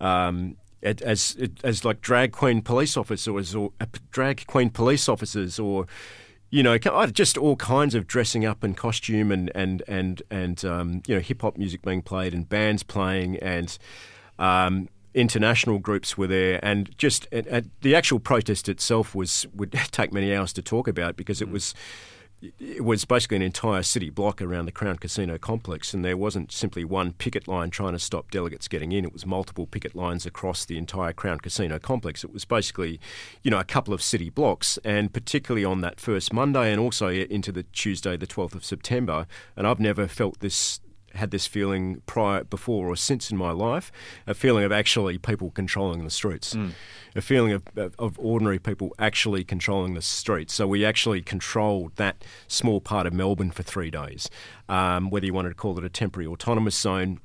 um, 0.00 0.56
as, 0.82 1.36
as 1.64 1.84
like 1.84 2.00
drag 2.00 2.32
queen 2.32 2.62
police 2.62 2.96
officers 2.96 3.54
or 3.54 3.72
uh, 3.80 3.86
drag 4.10 4.46
queen 4.46 4.70
police 4.70 5.08
officers 5.08 5.58
or 5.58 5.86
you 6.50 6.62
know, 6.62 6.78
just 6.78 7.36
all 7.36 7.56
kinds 7.56 7.94
of 7.94 8.06
dressing 8.06 8.44
up 8.44 8.64
in 8.64 8.74
costume 8.74 9.30
and 9.30 9.50
and 9.54 9.82
and 9.86 10.22
and 10.30 10.64
um, 10.64 11.02
you 11.06 11.14
know, 11.14 11.20
hip 11.20 11.42
hop 11.42 11.58
music 11.58 11.82
being 11.82 12.02
played 12.02 12.32
and 12.32 12.48
bands 12.48 12.82
playing 12.82 13.36
and 13.38 13.78
um, 14.38 14.88
international 15.14 15.78
groups 15.78 16.16
were 16.16 16.26
there, 16.26 16.60
and 16.62 16.96
just 16.96 17.26
and, 17.32 17.46
and 17.48 17.70
the 17.82 17.94
actual 17.94 18.18
protest 18.20 18.68
itself 18.68 19.14
was 19.14 19.46
would 19.54 19.72
take 19.90 20.12
many 20.12 20.34
hours 20.34 20.52
to 20.54 20.62
talk 20.62 20.88
about 20.88 21.16
because 21.16 21.42
it 21.42 21.50
was. 21.50 21.74
It 22.40 22.84
was 22.84 23.04
basically 23.04 23.38
an 23.38 23.42
entire 23.42 23.82
city 23.82 24.10
block 24.10 24.40
around 24.40 24.66
the 24.66 24.72
Crown 24.72 24.96
Casino 24.96 25.38
complex, 25.38 25.92
and 25.92 26.04
there 26.04 26.16
wasn't 26.16 26.52
simply 26.52 26.84
one 26.84 27.12
picket 27.12 27.48
line 27.48 27.70
trying 27.70 27.94
to 27.94 27.98
stop 27.98 28.30
delegates 28.30 28.68
getting 28.68 28.92
in. 28.92 29.04
It 29.04 29.12
was 29.12 29.26
multiple 29.26 29.66
picket 29.66 29.96
lines 29.96 30.24
across 30.24 30.64
the 30.64 30.78
entire 30.78 31.12
Crown 31.12 31.38
Casino 31.38 31.80
complex. 31.80 32.22
It 32.22 32.32
was 32.32 32.44
basically, 32.44 33.00
you 33.42 33.50
know, 33.50 33.58
a 33.58 33.64
couple 33.64 33.92
of 33.92 34.00
city 34.00 34.30
blocks, 34.30 34.78
and 34.84 35.12
particularly 35.12 35.64
on 35.64 35.80
that 35.80 35.98
first 35.98 36.32
Monday 36.32 36.70
and 36.70 36.80
also 36.80 37.08
into 37.08 37.50
the 37.50 37.64
Tuesday, 37.64 38.16
the 38.16 38.26
12th 38.26 38.54
of 38.54 38.64
September. 38.64 39.26
And 39.56 39.66
I've 39.66 39.80
never 39.80 40.06
felt 40.06 40.38
this 40.38 40.78
had 41.18 41.30
this 41.30 41.46
feeling 41.46 42.02
prior, 42.06 42.44
before, 42.44 42.88
or 42.88 42.96
since 42.96 43.30
in 43.30 43.36
my 43.36 43.50
life, 43.50 43.92
a 44.26 44.34
feeling 44.34 44.64
of 44.64 44.72
actually 44.72 45.18
people 45.18 45.50
controlling 45.50 46.04
the 46.04 46.10
streets, 46.10 46.56
a 47.14 47.20
feeling 47.20 47.52
of, 47.52 47.62
of, 47.76 47.94
of 47.98 48.18
ordinary 48.18 48.58
people 48.58 48.94
actually 48.98 49.44
controlling 49.44 49.94
the 49.94 50.02
streets. 50.02 50.54
So 50.54 50.66
we 50.66 50.84
actually 50.84 51.22
controlled 51.22 51.96
that 51.96 52.24
small 52.46 52.80
part 52.80 53.06
of 53.06 53.12
Melbourne 53.12 53.50
for 53.50 53.62
three 53.62 53.90
days. 53.90 54.30
Um, 54.68 55.10
whether 55.10 55.26
you 55.26 55.34
wanted 55.34 55.50
to 55.50 55.54
call 55.54 55.78
it 55.78 55.84
a 55.84 55.88
temporary 55.88 56.26
autonomous 56.26 56.76
zone, 56.76 57.20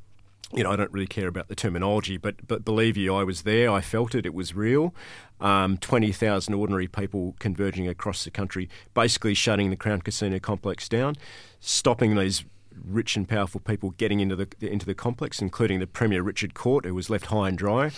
you 0.55 0.63
know, 0.63 0.71
I 0.71 0.75
don't 0.75 0.91
really 0.91 1.07
care 1.07 1.27
about 1.27 1.47
the 1.47 1.55
terminology, 1.55 2.17
but 2.17 2.35
but 2.47 2.63
believe 2.63 2.95
you, 2.95 3.15
I 3.15 3.23
was 3.23 3.41
there. 3.41 3.71
I 3.71 3.81
felt 3.81 4.13
it. 4.13 4.25
It 4.25 4.33
was 4.33 4.53
real. 4.53 4.93
Um, 5.41 5.77
Twenty 5.77 6.11
thousand 6.11 6.53
ordinary 6.53 6.87
people 6.87 7.35
converging 7.39 7.87
across 7.87 8.23
the 8.23 8.31
country, 8.31 8.69
basically 8.93 9.33
shutting 9.33 9.71
the 9.71 9.75
Crown 9.75 10.01
Casino 10.01 10.39
complex 10.39 10.87
down, 10.87 11.15
stopping 11.59 12.15
these 12.15 12.45
rich 12.83 13.15
and 13.15 13.27
powerful 13.27 13.59
people 13.59 13.91
getting 13.91 14.19
into 14.19 14.35
the 14.35 14.47
into 14.61 14.85
the 14.85 14.95
complex, 14.95 15.41
including 15.41 15.79
the 15.79 15.87
Premier 15.87 16.21
Richard 16.21 16.53
Court, 16.53 16.85
who 16.85 16.95
was 16.95 17.09
left 17.09 17.27
high 17.27 17.49
and 17.49 17.57
dry 17.57 17.91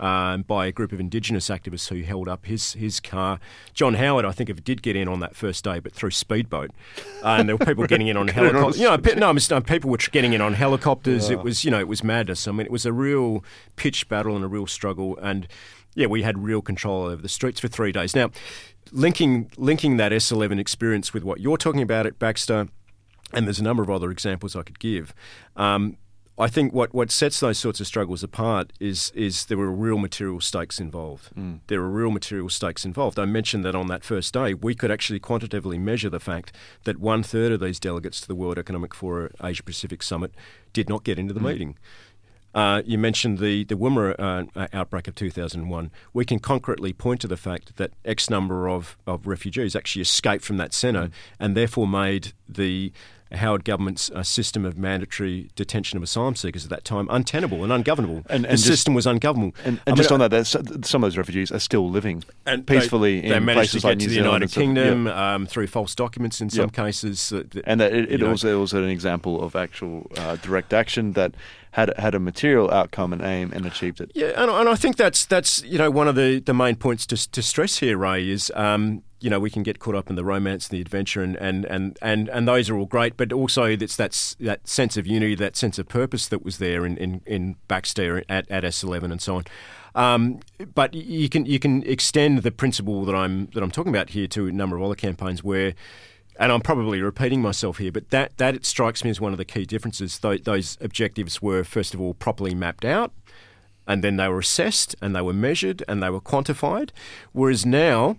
um, 0.00 0.42
by 0.42 0.66
a 0.66 0.72
group 0.72 0.92
of 0.92 1.00
Indigenous 1.00 1.48
activists 1.48 1.88
who 1.88 2.02
held 2.02 2.28
up 2.28 2.46
his 2.46 2.72
his 2.72 3.00
car. 3.00 3.38
John 3.74 3.94
Howard, 3.94 4.24
I 4.24 4.32
think, 4.32 4.50
if 4.50 4.64
did 4.64 4.82
get 4.82 4.96
in 4.96 5.08
on 5.08 5.20
that 5.20 5.36
first 5.36 5.62
day, 5.62 5.78
but 5.78 5.92
through 5.92 6.10
speedboat, 6.10 6.70
uh, 7.22 7.36
and 7.38 7.48
there 7.48 7.56
were 7.56 7.64
people 7.64 7.86
getting 7.86 8.08
in 8.08 8.16
on 8.16 8.26
Getting 8.30 8.42
on 8.42 8.46
a 8.46 8.52
helicopters. 8.52 8.80
You 8.80 8.86
know, 8.86 8.96
no, 8.96 9.32
no, 9.32 9.60
people 9.60 9.90
were 9.90 9.98
getting 9.98 10.32
in 10.32 10.40
on 10.40 10.54
helicopters. 10.54 11.30
It 11.30 11.42
was 11.42 11.64
you 11.64 11.70
know 11.70 11.80
it 11.80 11.88
was 11.88 12.02
madness. 12.02 12.48
I 12.48 12.52
mean, 12.52 12.66
it 12.66 12.72
was 12.72 12.86
a 12.86 12.92
real 12.92 13.44
pitched 13.76 14.08
battle 14.08 14.34
and 14.34 14.44
a 14.44 14.48
real 14.48 14.66
struggle, 14.66 15.18
and 15.18 15.46
yeah, 15.94 16.06
we 16.06 16.22
had 16.22 16.42
real 16.42 16.62
control 16.62 17.04
over 17.04 17.20
the 17.20 17.28
streets 17.28 17.60
for 17.60 17.68
three 17.68 17.92
days. 17.92 18.14
Now, 18.14 18.30
linking 18.92 19.50
linking 19.56 19.96
that 19.98 20.12
S11 20.12 20.58
experience 20.58 21.12
with 21.12 21.24
what 21.24 21.40
you're 21.40 21.56
talking 21.56 21.82
about 21.82 22.06
at 22.06 22.18
Baxter 22.18 22.68
and 23.32 23.46
there's 23.46 23.60
a 23.60 23.64
number 23.64 23.82
of 23.82 23.90
other 23.90 24.10
examples 24.10 24.56
I 24.56 24.62
could 24.62 24.78
give. 24.78 25.14
Um, 25.56 25.96
I 26.40 26.48
think 26.48 26.72
what, 26.72 26.94
what 26.94 27.10
sets 27.10 27.38
those 27.40 27.58
sorts 27.58 27.80
of 27.80 27.86
struggles 27.86 28.22
apart 28.22 28.72
is 28.80 29.12
is 29.14 29.46
there 29.46 29.58
were 29.58 29.70
real 29.70 29.98
material 29.98 30.40
stakes 30.40 30.80
involved. 30.80 31.30
There 31.66 31.80
were 31.80 31.90
real 31.90 32.10
material 32.10 32.48
stakes 32.48 32.86
involved. 32.86 33.18
I 33.18 33.26
mentioned 33.26 33.62
that 33.66 33.74
on 33.74 33.88
that 33.88 34.04
first 34.04 34.32
day, 34.32 34.54
we 34.54 34.74
could 34.74 34.90
actually 34.90 35.20
quantitatively 35.20 35.78
measure 35.78 36.08
the 36.08 36.20
fact 36.20 36.56
that 36.84 36.98
one 36.98 37.22
third 37.22 37.52
of 37.52 37.60
these 37.60 37.78
delegates 37.78 38.22
to 38.22 38.28
the 38.28 38.34
World 38.34 38.58
Economic 38.58 38.94
Forum 38.94 39.30
Asia 39.42 39.62
Pacific 39.62 40.02
Summit 40.02 40.32
did 40.72 40.88
not 40.88 41.04
get 41.04 41.18
into 41.18 41.34
the 41.34 41.40
meeting. 41.40 41.76
Uh, 42.54 42.82
you 42.84 42.98
mentioned 42.98 43.38
the 43.38 43.64
the 43.64 43.76
Woomera 43.76 44.48
uh, 44.56 44.66
outbreak 44.72 45.08
of 45.08 45.14
2001. 45.14 45.90
We 46.14 46.24
can 46.24 46.38
concretely 46.38 46.92
point 46.92 47.20
to 47.20 47.28
the 47.28 47.36
fact 47.36 47.76
that 47.76 47.92
X 48.04 48.30
number 48.30 48.68
of, 48.68 48.96
of 49.06 49.26
refugees 49.26 49.76
actually 49.76 50.02
escaped 50.02 50.44
from 50.44 50.56
that 50.56 50.72
centre 50.72 51.10
and 51.38 51.56
therefore 51.56 51.86
made 51.86 52.32
the 52.48 52.92
Howard 53.32 53.64
government's 53.64 54.10
uh, 54.10 54.22
system 54.22 54.64
of 54.64 54.76
mandatory 54.76 55.50
detention 55.54 55.96
of 55.96 56.02
asylum 56.02 56.34
seekers 56.34 56.64
at 56.64 56.70
that 56.70 56.84
time 56.84 57.06
untenable 57.10 57.62
and 57.62 57.72
ungovernable. 57.72 58.24
And- 58.28 58.44
the 58.44 58.48
just- 58.50 58.66
system 58.66 58.94
was 58.94 59.06
ungovernable. 59.06 59.54
And, 59.64 59.80
and 59.86 59.94
mean, 59.94 59.96
just 59.96 60.10
on 60.12 60.20
that, 60.20 60.30
there's, 60.30 60.48
some 60.48 61.02
of 61.04 61.10
those 61.10 61.16
refugees 61.16 61.52
are 61.52 61.58
still 61.60 61.88
living 61.88 62.24
and 62.46 62.66
peacefully 62.66 63.20
they, 63.20 63.26
in 63.26 63.32
they 63.32 63.38
managed 63.40 63.72
places 63.72 63.82
to 63.82 63.86
get 63.86 63.88
like 63.88 63.98
New 63.98 64.04
to 64.04 64.08
the 64.08 64.14
Zealand 64.14 64.26
United 64.26 64.44
and. 64.44 64.52
Kingdom 64.52 65.06
um, 65.08 65.46
through 65.46 65.66
false 65.68 65.94
documents 65.94 66.40
in 66.40 66.50
some 66.50 66.64
Yep. 66.66 66.72
cases. 66.72 67.32
uh, 67.32 67.44
th- 67.50 67.64
and 67.66 67.80
that 67.80 67.92
it, 67.92 68.10
it 68.12 68.20
know. 68.20 68.30
also 68.30 68.60
was 68.60 68.72
an 68.72 68.88
example 68.88 69.42
of 69.42 69.54
actual 69.54 70.10
uh, 70.16 70.36
direct 70.36 70.72
action 70.72 71.12
that 71.12 71.32
had 71.72 71.96
had 71.98 72.14
a 72.14 72.20
material 72.20 72.70
outcome 72.70 73.12
and 73.12 73.22
aim 73.22 73.52
and 73.52 73.64
achieved 73.64 74.00
it. 74.00 74.10
Yeah, 74.14 74.32
and, 74.36 74.50
and 74.50 74.68
I 74.68 74.74
think 74.74 74.96
that's 74.96 75.24
that's 75.24 75.62
you 75.62 75.78
know 75.78 75.90
one 75.90 76.08
of 76.08 76.16
the, 76.16 76.40
the 76.40 76.54
main 76.54 76.76
points 76.76 77.06
to, 77.06 77.30
to 77.30 77.42
stress 77.42 77.78
here, 77.78 77.96
Ray, 77.96 78.28
is 78.28 78.50
um, 78.56 79.02
you 79.20 79.30
know 79.30 79.38
we 79.38 79.50
can 79.50 79.62
get 79.62 79.78
caught 79.78 79.94
up 79.94 80.10
in 80.10 80.16
the 80.16 80.24
romance 80.24 80.68
and 80.68 80.76
the 80.76 80.80
adventure, 80.80 81.22
and, 81.22 81.36
and, 81.36 81.64
and, 81.66 81.98
and, 82.02 82.28
and 82.28 82.48
those 82.48 82.68
are 82.68 82.76
all 82.76 82.86
great, 82.86 83.16
but 83.16 83.32
also 83.32 83.64
it's 83.64 83.96
that 83.96 84.34
that 84.40 84.66
sense 84.66 84.96
of 84.96 85.06
unity, 85.06 85.34
that 85.36 85.56
sense 85.56 85.78
of 85.78 85.88
purpose 85.88 86.26
that 86.28 86.44
was 86.44 86.58
there 86.58 86.84
in 86.84 86.96
in, 86.96 87.20
in 87.24 87.56
Baxter 87.68 88.24
at, 88.28 88.50
at 88.50 88.64
S11 88.64 89.12
and 89.12 89.22
so 89.22 89.36
on. 89.36 89.44
Um, 89.94 90.40
but 90.74 90.94
you 90.94 91.28
can 91.28 91.46
you 91.46 91.58
can 91.58 91.84
extend 91.84 92.42
the 92.42 92.50
principle 92.50 93.04
that 93.04 93.14
I'm 93.14 93.46
that 93.54 93.62
I'm 93.62 93.70
talking 93.70 93.90
about 93.90 94.10
here 94.10 94.26
to 94.28 94.48
a 94.48 94.52
number 94.52 94.76
of 94.76 94.82
other 94.82 94.96
campaigns 94.96 95.44
where. 95.44 95.74
And 96.40 96.50
I'm 96.50 96.62
probably 96.62 97.02
repeating 97.02 97.42
myself 97.42 97.76
here, 97.76 97.92
but 97.92 98.08
that, 98.08 98.38
that 98.38 98.54
it 98.54 98.64
strikes 98.64 99.04
me 99.04 99.10
as 99.10 99.20
one 99.20 99.32
of 99.32 99.38
the 99.38 99.44
key 99.44 99.66
differences. 99.66 100.18
those 100.18 100.78
objectives 100.80 101.42
were, 101.42 101.64
first 101.64 101.92
of 101.92 102.00
all, 102.00 102.14
properly 102.14 102.54
mapped 102.54 102.86
out, 102.86 103.12
and 103.86 104.02
then 104.02 104.16
they 104.16 104.26
were 104.26 104.38
assessed, 104.38 104.96
and 105.02 105.14
they 105.14 105.20
were 105.20 105.34
measured, 105.34 105.84
and 105.86 106.02
they 106.02 106.08
were 106.08 106.20
quantified. 106.20 106.92
Whereas 107.32 107.66
now, 107.66 108.16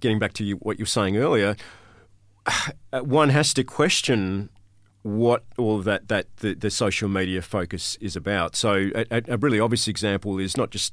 getting 0.00 0.18
back 0.18 0.34
to 0.34 0.44
you, 0.44 0.56
what 0.56 0.78
you 0.78 0.82
were 0.82 0.86
saying 0.86 1.16
earlier, 1.16 1.56
one 2.92 3.30
has 3.30 3.54
to 3.54 3.64
question 3.64 4.50
what 5.00 5.44
all 5.56 5.80
that 5.80 6.08
that 6.08 6.34
the, 6.38 6.54
the 6.54 6.70
social 6.70 7.08
media 7.08 7.40
focus 7.40 7.96
is 8.02 8.16
about. 8.16 8.54
So 8.54 8.90
a, 8.94 9.22
a, 9.28 9.38
really 9.38 9.60
obvious 9.60 9.88
example 9.88 10.38
is 10.38 10.58
not 10.58 10.70
just 10.70 10.92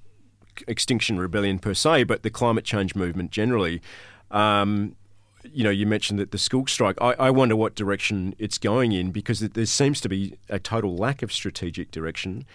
Extinction 0.65 1.19
Rebellion 1.19 1.59
per 1.59 1.73
se, 1.73 2.05
but 2.05 2.23
the 2.23 2.29
climate 2.29 2.63
change 2.63 2.95
movement 2.95 3.31
generally. 3.31 3.81
Um, 4.29 4.95
you 5.43 5.63
know, 5.63 5.69
you 5.69 5.85
mentioned 5.85 6.19
that 6.19 6.31
the 6.31 6.37
school 6.37 6.67
strike. 6.67 6.97
I, 7.01 7.13
I, 7.13 7.29
wonder 7.29 7.55
what 7.55 7.75
direction 7.75 8.35
it's 8.37 8.57
going 8.57 8.91
in 8.91 9.11
because 9.11 9.39
there 9.39 9.65
seems 9.65 10.01
to 10.01 10.09
be 10.09 10.37
a 10.49 10.59
total 10.59 10.95
lack 10.95 11.21
of 11.21 11.31
strategic 11.31 11.91
direction. 11.91 12.45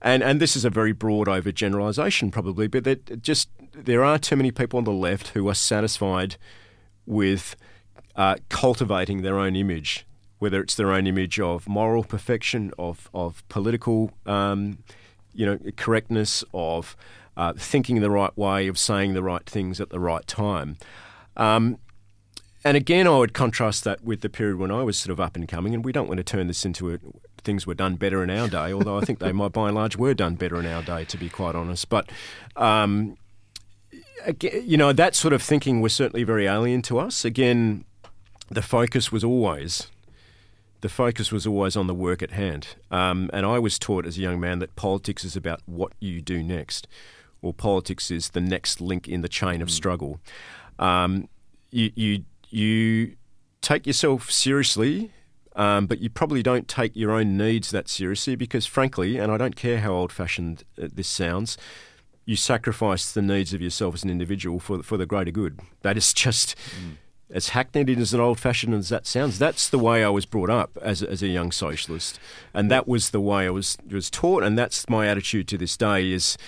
And 0.00 0.22
and 0.22 0.40
this 0.40 0.54
is 0.56 0.64
a 0.64 0.70
very 0.70 0.92
broad 0.92 1.26
overgeneralisation, 1.26 2.30
probably, 2.30 2.66
but 2.66 2.84
that 2.84 3.22
just 3.22 3.48
there 3.72 4.04
are 4.04 4.18
too 4.18 4.36
many 4.36 4.50
people 4.50 4.78
on 4.78 4.84
the 4.84 4.92
left 4.92 5.28
who 5.28 5.48
are 5.48 5.54
satisfied 5.54 6.36
with 7.06 7.56
uh, 8.16 8.36
cultivating 8.48 9.22
their 9.22 9.38
own 9.38 9.56
image 9.56 10.06
whether 10.44 10.60
it's 10.60 10.74
their 10.74 10.92
own 10.92 11.06
image 11.06 11.40
of 11.40 11.66
moral 11.66 12.04
perfection, 12.04 12.70
of 12.78 13.08
of 13.14 13.42
political, 13.48 14.10
um, 14.26 14.76
you 15.32 15.46
know, 15.46 15.58
correctness, 15.76 16.44
of 16.52 16.96
uh, 17.34 17.54
thinking 17.56 18.02
the 18.02 18.10
right 18.10 18.36
way, 18.36 18.68
of 18.68 18.78
saying 18.78 19.14
the 19.14 19.22
right 19.22 19.46
things 19.46 19.80
at 19.80 19.88
the 19.88 19.98
right 19.98 20.26
time. 20.26 20.76
Um, 21.36 21.78
and 22.64 22.76
again, 22.76 23.06
I 23.06 23.18
would 23.18 23.34
contrast 23.34 23.84
that 23.84 24.02
with 24.02 24.20
the 24.20 24.28
period 24.28 24.58
when 24.58 24.70
I 24.70 24.82
was 24.82 24.96
sort 24.96 25.12
of 25.12 25.20
up 25.20 25.36
and 25.36 25.46
coming. 25.46 25.74
And 25.74 25.84
we 25.84 25.92
don't 25.92 26.08
want 26.08 26.18
to 26.18 26.24
turn 26.24 26.46
this 26.46 26.64
into 26.64 26.94
a, 26.94 26.98
things 27.42 27.66
were 27.66 27.74
done 27.74 27.96
better 27.96 28.22
in 28.22 28.30
our 28.30 28.48
day, 28.48 28.72
although 28.72 28.98
I 28.98 29.02
think 29.02 29.18
they 29.18 29.32
might, 29.32 29.52
by 29.52 29.68
and 29.68 29.74
large, 29.74 29.96
were 29.96 30.14
done 30.14 30.34
better 30.34 30.58
in 30.58 30.66
our 30.66 30.82
day, 30.82 31.04
to 31.04 31.18
be 31.18 31.28
quite 31.28 31.54
honest. 31.54 31.88
But 31.88 32.10
um, 32.56 33.16
you 34.40 34.76
know, 34.76 34.92
that 34.92 35.14
sort 35.14 35.32
of 35.34 35.42
thinking 35.42 35.80
was 35.80 35.94
certainly 35.94 36.24
very 36.24 36.46
alien 36.46 36.82
to 36.82 36.98
us. 36.98 37.24
Again, 37.24 37.84
the 38.48 38.62
focus 38.62 39.12
was 39.12 39.22
always 39.22 39.88
the 40.84 40.88
focus 40.90 41.32
was 41.32 41.46
always 41.46 41.76
on 41.76 41.86
the 41.86 41.94
work 41.94 42.22
at 42.22 42.32
hand. 42.32 42.76
Um, 42.90 43.30
and 43.32 43.46
I 43.46 43.58
was 43.58 43.78
taught 43.78 44.04
as 44.04 44.18
a 44.18 44.20
young 44.20 44.38
man 44.38 44.58
that 44.58 44.76
politics 44.76 45.24
is 45.24 45.34
about 45.34 45.62
what 45.64 45.92
you 45.98 46.20
do 46.20 46.42
next, 46.42 46.86
or 47.40 47.54
politics 47.54 48.10
is 48.10 48.28
the 48.28 48.40
next 48.42 48.82
link 48.82 49.08
in 49.08 49.22
the 49.22 49.28
chain 49.28 49.62
of 49.62 49.68
mm. 49.68 49.70
struggle. 49.70 50.20
Um, 50.78 51.30
you, 51.70 51.90
you, 51.94 52.24
you 52.54 53.16
take 53.60 53.86
yourself 53.86 54.30
seriously, 54.30 55.10
um, 55.56 55.86
but 55.86 56.00
you 56.00 56.10
probably 56.10 56.42
don't 56.42 56.68
take 56.68 56.94
your 56.94 57.12
own 57.12 57.36
needs 57.36 57.70
that 57.70 57.88
seriously 57.88 58.36
because, 58.36 58.66
frankly, 58.66 59.18
and 59.18 59.30
I 59.32 59.36
don't 59.36 59.56
care 59.56 59.80
how 59.80 59.92
old 59.92 60.12
fashioned 60.12 60.64
uh, 60.80 60.88
this 60.92 61.08
sounds, 61.08 61.56
you 62.24 62.36
sacrifice 62.36 63.12
the 63.12 63.22
needs 63.22 63.52
of 63.52 63.60
yourself 63.60 63.94
as 63.94 64.04
an 64.04 64.10
individual 64.10 64.58
for, 64.58 64.82
for 64.82 64.96
the 64.96 65.06
greater 65.06 65.30
good. 65.30 65.60
That 65.82 65.96
is 65.96 66.12
just. 66.24 66.56
Mm 66.56 66.96
as 67.30 67.48
hackneyed 67.48 67.88
and 67.88 68.00
as 68.00 68.14
old 68.14 68.38
fashioned 68.38 68.74
as 68.74 68.90
that 68.90 69.06
sounds, 69.06 69.38
that's 69.38 69.68
the 69.68 69.78
way 69.78 70.04
I 70.04 70.08
was 70.08 70.24
brought 70.24 70.50
up 70.50 70.78
as, 70.80 71.02
as 71.02 71.22
a 71.22 71.26
young 71.26 71.50
socialist. 71.50 72.20
And 72.52 72.70
that 72.70 72.86
was 72.86 73.10
the 73.10 73.20
way 73.20 73.46
I 73.46 73.50
was, 73.50 73.76
was 73.90 74.08
taught. 74.08 74.44
And 74.44 74.56
that's 74.56 74.88
my 74.88 75.08
attitude 75.08 75.48
to 75.48 75.58
this 75.58 75.76
day 75.76 76.12
is, 76.12 76.38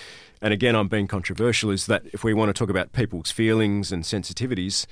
and 0.41 0.53
again, 0.53 0.77
I'm 0.77 0.87
being 0.87 1.09
controversial, 1.09 1.71
is 1.71 1.87
that 1.87 2.03
if 2.13 2.23
we 2.23 2.35
want 2.35 2.51
to 2.51 2.53
talk 2.53 2.71
about 2.71 2.93
people's 2.93 3.33
feelings 3.33 3.91
and 3.91 4.05
sensitivities, 4.05 4.87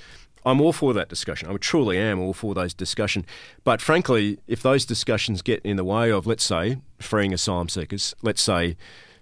I'm 0.44 0.60
all 0.60 0.72
for 0.72 0.92
that 0.94 1.08
discussion. 1.08 1.48
I 1.50 1.56
truly 1.56 1.98
am 1.98 2.20
all 2.20 2.34
for 2.34 2.54
those 2.54 2.74
discussion. 2.74 3.24
But 3.64 3.80
frankly, 3.80 4.38
if 4.46 4.62
those 4.62 4.84
discussions 4.84 5.42
get 5.42 5.60
in 5.62 5.76
the 5.76 5.84
way 5.84 6.10
of, 6.10 6.26
let's 6.26 6.44
say, 6.44 6.78
freeing 6.98 7.32
asylum 7.32 7.68
seekers, 7.68 8.14
let's 8.22 8.42
say, 8.42 8.76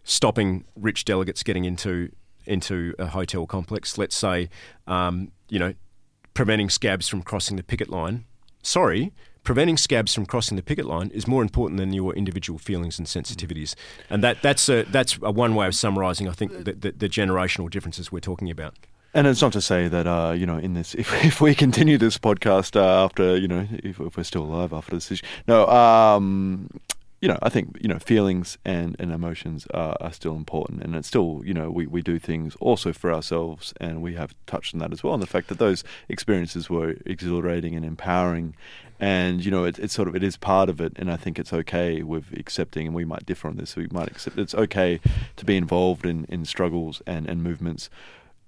stopping 0.04 0.64
rich 0.74 1.04
delegates 1.04 1.42
getting 1.42 1.64
into 1.64 2.10
into 2.44 2.92
a 2.98 3.06
hotel 3.06 3.46
complex, 3.46 3.96
let's 3.96 4.16
say, 4.16 4.48
um, 4.88 5.30
you 5.48 5.60
know, 5.60 5.74
preventing 6.34 6.68
scabs 6.68 7.06
from 7.06 7.22
crossing 7.22 7.56
the 7.56 7.62
picket 7.62 7.88
line. 7.88 8.24
Sorry, 8.62 9.12
preventing 9.44 9.76
scabs 9.76 10.14
from 10.14 10.26
crossing 10.26 10.56
the 10.56 10.62
picket 10.62 10.86
line 10.86 11.10
is 11.14 11.26
more 11.26 11.42
important 11.42 11.78
than 11.78 11.92
your 11.92 12.14
individual 12.14 12.58
feelings 12.58 12.98
and 12.98 13.06
sensitivities. 13.06 13.74
And 14.08 14.22
that, 14.22 14.42
that's, 14.42 14.68
a, 14.68 14.84
that's 14.84 15.18
a 15.22 15.30
one 15.30 15.54
way 15.54 15.66
of 15.66 15.74
summarising, 15.74 16.28
I 16.28 16.32
think, 16.32 16.64
the, 16.64 16.72
the, 16.72 16.92
the, 16.92 17.08
generational 17.08 17.70
differences 17.70 18.12
we're 18.12 18.20
talking 18.20 18.50
about. 18.50 18.74
And 19.14 19.26
it's 19.26 19.42
not 19.42 19.52
to 19.52 19.60
say 19.60 19.88
that 19.88 20.06
uh, 20.06 20.34
you 20.36 20.46
know 20.46 20.58
in 20.58 20.74
this 20.74 20.94
if, 21.02 21.12
if 21.24 21.40
we 21.40 21.54
continue 21.54 21.98
this 21.98 22.18
podcast 22.18 22.76
uh, 22.76 23.04
after 23.04 23.36
you 23.36 23.48
know 23.48 23.66
if, 23.70 24.00
if, 24.00 24.16
we're 24.16 24.22
still 24.22 24.44
alive 24.44 24.72
after 24.72 24.94
this 24.96 25.10
issue 25.10 25.26
no 25.46 25.66
um, 25.66 26.68
you 27.22 27.28
know, 27.28 27.38
I 27.40 27.50
think 27.50 27.78
you 27.80 27.88
know 27.88 28.00
feelings 28.00 28.58
and, 28.64 28.96
and 28.98 29.12
emotions 29.12 29.68
are, 29.72 29.96
are 30.00 30.12
still 30.12 30.34
important, 30.34 30.82
and 30.82 30.96
it's 30.96 31.06
still 31.06 31.40
you 31.44 31.54
know 31.54 31.70
we, 31.70 31.86
we 31.86 32.02
do 32.02 32.18
things 32.18 32.56
also 32.56 32.92
for 32.92 33.14
ourselves, 33.14 33.72
and 33.80 34.02
we 34.02 34.14
have 34.14 34.34
touched 34.44 34.74
on 34.74 34.80
that 34.80 34.92
as 34.92 35.04
well, 35.04 35.14
and 35.14 35.22
the 35.22 35.28
fact 35.28 35.46
that 35.48 35.58
those 35.58 35.84
experiences 36.08 36.68
were 36.68 36.96
exhilarating 37.06 37.76
and 37.76 37.84
empowering, 37.84 38.56
and 38.98 39.44
you 39.44 39.52
know 39.52 39.62
it, 39.62 39.78
it's 39.78 39.94
sort 39.94 40.08
of 40.08 40.16
it 40.16 40.24
is 40.24 40.36
part 40.36 40.68
of 40.68 40.80
it, 40.80 40.94
and 40.96 41.12
I 41.12 41.16
think 41.16 41.38
it's 41.38 41.52
okay 41.52 42.02
with 42.02 42.32
accepting, 42.32 42.88
and 42.88 42.94
we 42.94 43.04
might 43.04 43.24
differ 43.24 43.46
on 43.46 43.56
this, 43.56 43.76
we 43.76 43.86
might 43.92 44.08
accept 44.08 44.36
it's 44.36 44.56
okay 44.56 44.98
to 45.36 45.44
be 45.44 45.56
involved 45.56 46.04
in, 46.04 46.24
in 46.24 46.44
struggles 46.44 47.02
and, 47.06 47.28
and 47.28 47.40
movements 47.40 47.88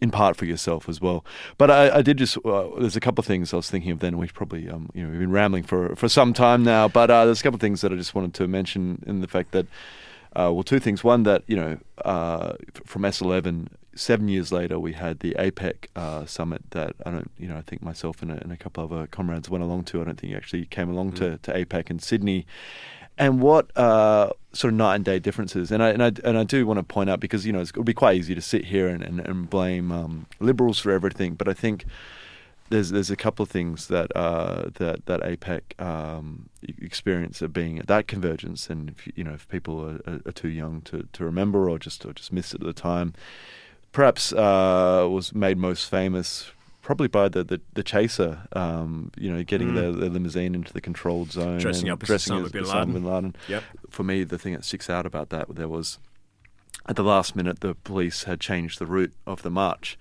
in 0.04 0.10
part 0.10 0.36
for 0.36 0.44
yourself 0.44 0.86
as 0.88 1.00
well. 1.00 1.24
But 1.56 1.70
I, 1.70 1.96
I 1.98 2.02
did 2.02 2.18
just 2.18 2.36
uh, 2.44 2.68
there's 2.78 2.94
a 2.94 3.00
couple 3.00 3.22
of 3.22 3.26
things 3.26 3.52
I 3.52 3.56
was 3.56 3.70
thinking 3.70 3.90
of 3.90 4.00
then. 4.00 4.18
We've 4.18 4.34
probably 4.34 4.68
um, 4.68 4.90
you 4.94 5.02
know 5.02 5.10
we've 5.10 5.20
been 5.20 5.32
rambling 5.32 5.64
for 5.64 5.96
for 5.96 6.08
some 6.08 6.34
time 6.34 6.62
now, 6.62 6.86
but 6.88 7.10
uh, 7.10 7.24
there's 7.24 7.40
a 7.40 7.42
couple 7.42 7.56
of 7.56 7.62
things 7.62 7.80
that 7.80 7.90
I 7.90 7.96
just 7.96 8.14
wanted 8.14 8.34
to 8.34 8.46
mention 8.46 9.02
in 9.06 9.20
the 9.20 9.28
fact 9.28 9.50
that. 9.52 9.66
Uh, 10.36 10.50
well, 10.52 10.64
two 10.64 10.80
things. 10.80 11.04
One, 11.04 11.22
that 11.22 11.44
you 11.46 11.54
know, 11.54 11.78
uh, 12.04 12.54
from 12.84 13.02
S11, 13.02 13.68
seven 13.94 14.26
years 14.26 14.50
later, 14.50 14.80
we 14.80 14.92
had 14.92 15.20
the 15.20 15.32
APEC 15.38 15.86
uh, 15.94 16.26
summit 16.26 16.62
that 16.70 16.96
I 17.06 17.12
don't, 17.12 17.30
you 17.38 17.46
know, 17.46 17.56
I 17.56 17.62
think 17.62 17.82
myself 17.82 18.20
and 18.20 18.32
a, 18.32 18.42
and 18.42 18.50
a 18.50 18.56
couple 18.56 18.82
of 18.82 18.92
other 18.92 19.06
comrades 19.06 19.48
went 19.48 19.62
along 19.62 19.84
to. 19.84 20.00
I 20.00 20.04
don't 20.06 20.18
think 20.18 20.32
you 20.32 20.36
actually 20.36 20.66
came 20.66 20.90
along 20.90 21.12
mm. 21.12 21.18
to, 21.18 21.38
to 21.38 21.64
APEC 21.64 21.88
in 21.88 22.00
Sydney, 22.00 22.46
and 23.16 23.40
what 23.40 23.76
uh, 23.76 24.30
sort 24.52 24.72
of 24.72 24.78
night 24.78 24.96
and 24.96 25.04
day 25.04 25.18
differences. 25.18 25.70
And 25.70 25.82
I, 25.82 25.90
and 25.90 26.02
I 26.02 26.12
and 26.24 26.38
I 26.38 26.44
do 26.44 26.66
want 26.66 26.78
to 26.78 26.82
point 26.82 27.10
out 27.10 27.20
because 27.20 27.46
you 27.46 27.52
know 27.52 27.60
it 27.60 27.76
would 27.76 27.86
be 27.86 27.94
quite 27.94 28.16
easy 28.16 28.34
to 28.34 28.40
sit 28.40 28.66
here 28.66 28.88
and, 28.88 29.02
and, 29.02 29.20
and 29.20 29.48
blame 29.48 29.92
um, 29.92 30.26
liberals 30.40 30.78
for 30.78 30.90
everything, 30.90 31.34
but 31.34 31.48
I 31.48 31.54
think 31.54 31.84
there's 32.70 32.90
there's 32.90 33.10
a 33.10 33.16
couple 33.16 33.42
of 33.42 33.50
things 33.50 33.88
that 33.88 34.14
uh, 34.16 34.70
that 34.74 35.06
that 35.06 35.20
APEC 35.20 35.80
um, 35.80 36.48
experience 36.62 37.42
of 37.42 37.52
being 37.52 37.78
at 37.78 37.86
that 37.86 38.08
convergence, 38.08 38.70
and 38.70 38.90
if, 38.90 39.08
you 39.16 39.24
know 39.24 39.34
if 39.34 39.48
people 39.48 40.00
are, 40.06 40.20
are, 40.26 40.32
too 40.32 40.48
young 40.48 40.80
to, 40.82 41.06
to 41.12 41.24
remember 41.24 41.68
or 41.68 41.78
just 41.78 42.04
or 42.04 42.12
just 42.12 42.32
missed 42.32 42.54
it 42.54 42.60
at 42.60 42.66
the 42.66 42.72
time, 42.72 43.14
perhaps 43.92 44.32
uh, 44.32 45.06
was 45.10 45.34
made 45.34 45.58
most 45.58 45.88
famous 45.88 46.50
probably 46.84 47.08
by 47.08 47.28
the 47.28 47.42
the, 47.42 47.60
the 47.72 47.82
chaser, 47.82 48.46
um, 48.52 49.10
you 49.16 49.32
know, 49.32 49.42
getting 49.42 49.72
mm. 49.72 49.74
the, 49.74 49.90
the, 49.90 50.10
limousine 50.10 50.54
into 50.54 50.72
the 50.72 50.80
controlled 50.80 51.32
zone, 51.32 51.58
dressing 51.58 51.88
up 51.88 52.00
as 52.02 52.06
dressing 52.06 52.36
Osama, 52.36 52.52
bin, 52.52 52.64
Laden. 52.64 52.92
bin 52.92 53.04
Laden. 53.04 53.36
Yep. 53.48 53.64
For 53.90 54.04
me, 54.04 54.22
the 54.22 54.38
thing 54.38 54.52
that 54.52 54.64
sticks 54.64 54.88
out 54.88 55.06
about 55.06 55.30
that 55.30 55.52
there 55.52 55.66
was 55.66 55.98
at 56.86 56.94
the 56.94 57.02
last 57.02 57.34
minute 57.34 57.60
the 57.60 57.74
police 57.74 58.24
had 58.24 58.38
changed 58.38 58.78
the 58.78 58.86
route 58.86 59.14
of 59.26 59.42
the 59.42 59.50
march. 59.50 59.98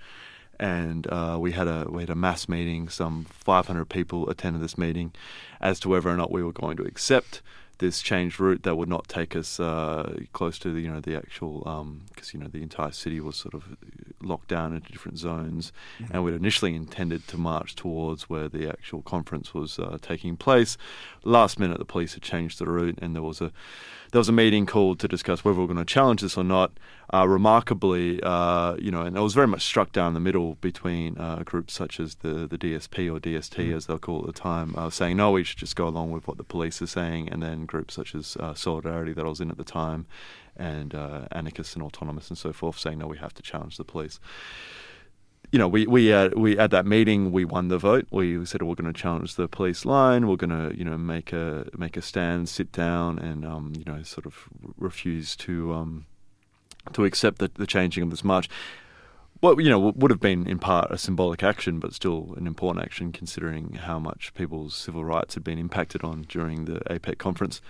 And 0.59 1.07
uh, 1.07 1.37
we 1.39 1.53
had 1.53 1.67
a 1.67 1.87
we 1.89 2.03
had 2.03 2.11
a 2.11 2.15
mass 2.15 2.47
meeting. 2.47 2.87
Some 2.87 3.25
500 3.25 3.85
people 3.85 4.29
attended 4.29 4.61
this 4.61 4.77
meeting, 4.77 5.11
as 5.59 5.79
to 5.79 5.89
whether 5.89 6.09
or 6.09 6.15
not 6.15 6.31
we 6.31 6.43
were 6.43 6.53
going 6.53 6.77
to 6.77 6.83
accept 6.83 7.41
this 7.79 8.01
changed 8.01 8.39
route 8.39 8.63
that 8.63 8.75
would 8.75 8.89
not 8.89 9.07
take 9.07 9.35
us 9.35 9.59
uh, 9.59 10.17
close 10.33 10.59
to 10.59 10.73
the 10.73 10.81
you 10.81 10.91
know 10.91 10.99
the 10.99 11.15
actual 11.15 11.59
because 12.13 12.33
um, 12.33 12.37
you 12.37 12.39
know 12.39 12.47
the 12.47 12.61
entire 12.61 12.91
city 12.91 13.19
was 13.19 13.35
sort 13.35 13.53
of 13.53 13.75
locked 14.21 14.47
down 14.47 14.73
into 14.73 14.91
different 14.91 15.17
zones, 15.17 15.71
mm-hmm. 15.99 16.13
and 16.13 16.23
we'd 16.23 16.33
initially 16.33 16.75
intended 16.75 17.27
to 17.27 17.37
march 17.37 17.75
towards 17.75 18.29
where 18.29 18.47
the 18.47 18.69
actual 18.69 19.01
conference 19.01 19.53
was 19.53 19.79
uh, 19.79 19.97
taking 20.01 20.37
place. 20.37 20.77
Last 21.23 21.59
minute, 21.59 21.79
the 21.79 21.85
police 21.85 22.13
had 22.13 22.23
changed 22.23 22.59
the 22.59 22.65
route, 22.65 22.99
and 23.01 23.15
there 23.15 23.23
was 23.23 23.41
a 23.41 23.51
there 24.13 24.19
was 24.19 24.29
a 24.29 24.31
meeting 24.31 24.67
called 24.67 24.99
to 24.99 25.07
discuss 25.07 25.43
whether 25.43 25.57
we 25.57 25.63
are 25.63 25.67
going 25.67 25.75
to 25.75 25.83
challenge 25.83 26.21
this 26.21 26.37
or 26.37 26.43
not. 26.43 26.71
Uh, 27.11 27.27
remarkably, 27.27 28.21
uh, 28.21 28.75
you 28.75 28.91
know, 28.91 29.01
and 29.01 29.17
it 29.17 29.19
was 29.19 29.33
very 29.33 29.47
much 29.47 29.63
struck 29.63 29.91
down 29.91 30.13
the 30.13 30.19
middle 30.19 30.53
between 30.61 31.17
uh, 31.17 31.41
groups 31.43 31.73
such 31.73 31.99
as 31.99 32.13
the, 32.15 32.45
the 32.45 32.55
DSP 32.55 33.11
or 33.11 33.19
DST, 33.19 33.55
mm. 33.55 33.75
as 33.75 33.87
they'll 33.87 33.97
call 33.97 34.23
it 34.23 34.29
at 34.29 34.35
the 34.35 34.39
time, 34.39 34.75
uh, 34.77 34.91
saying, 34.91 35.17
no, 35.17 35.31
we 35.31 35.43
should 35.43 35.57
just 35.57 35.75
go 35.75 35.87
along 35.87 36.11
with 36.11 36.27
what 36.27 36.37
the 36.37 36.43
police 36.43 36.79
are 36.79 36.87
saying, 36.87 37.27
and 37.29 37.41
then 37.41 37.65
groups 37.65 37.95
such 37.95 38.13
as 38.13 38.37
uh, 38.39 38.53
Solidarity 38.53 39.13
that 39.13 39.25
I 39.25 39.29
was 39.29 39.41
in 39.41 39.49
at 39.49 39.57
the 39.57 39.63
time, 39.63 40.05
and 40.55 40.93
uh, 40.93 41.21
Anarchists 41.31 41.73
and 41.73 41.81
Autonomous 41.81 42.29
and 42.29 42.37
so 42.37 42.53
forth, 42.53 42.77
saying, 42.77 42.99
no, 42.99 43.07
we 43.07 43.17
have 43.17 43.33
to 43.33 43.41
challenge 43.41 43.77
the 43.77 43.83
police 43.83 44.19
you 45.53 45.59
know, 45.59 45.67
we 45.67 45.85
we 45.85 46.11
uh, 46.11 46.29
we 46.35 46.57
at 46.57 46.71
that 46.71 46.87
meeting 46.87 47.31
we 47.31 47.45
won 47.45 47.67
the 47.67 47.77
vote. 47.77 48.07
We 48.09 48.43
said 48.43 48.63
we're 48.63 48.73
going 48.73 48.91
to 48.91 48.99
challenge 48.99 49.35
the 49.35 49.47
police 49.47 49.85
line. 49.85 50.27
We're 50.27 50.35
going 50.35 50.49
to 50.49 50.75
you 50.75 50.83
know 50.83 50.97
make 50.97 51.31
a 51.31 51.67
make 51.77 51.95
a 51.95 52.01
stand, 52.01 52.49
sit 52.49 52.71
down, 52.71 53.19
and 53.19 53.45
um, 53.45 53.71
you 53.77 53.83
know 53.85 54.01
sort 54.01 54.25
of 54.25 54.49
refuse 54.79 55.35
to 55.35 55.73
um, 55.75 56.05
to 56.93 57.05
accept 57.05 57.37
the, 57.37 57.51
the 57.53 57.67
changing 57.67 58.01
of 58.01 58.09
this 58.09 58.23
march. 58.23 58.49
Well, 59.41 59.61
you 59.61 59.69
know, 59.69 59.93
would 59.95 60.09
have 60.09 60.19
been 60.19 60.47
in 60.47 60.57
part 60.57 60.89
a 60.89 60.97
symbolic 60.97 61.43
action, 61.43 61.77
but 61.77 61.93
still 61.93 62.33
an 62.35 62.47
important 62.47 62.83
action 62.83 63.11
considering 63.11 63.73
how 63.73 63.99
much 63.99 64.33
people's 64.33 64.73
civil 64.73 65.05
rights 65.05 65.35
had 65.35 65.43
been 65.43 65.59
impacted 65.59 66.03
on 66.03 66.23
during 66.23 66.65
the 66.65 66.79
APEC 66.89 67.19
conference. 67.19 67.61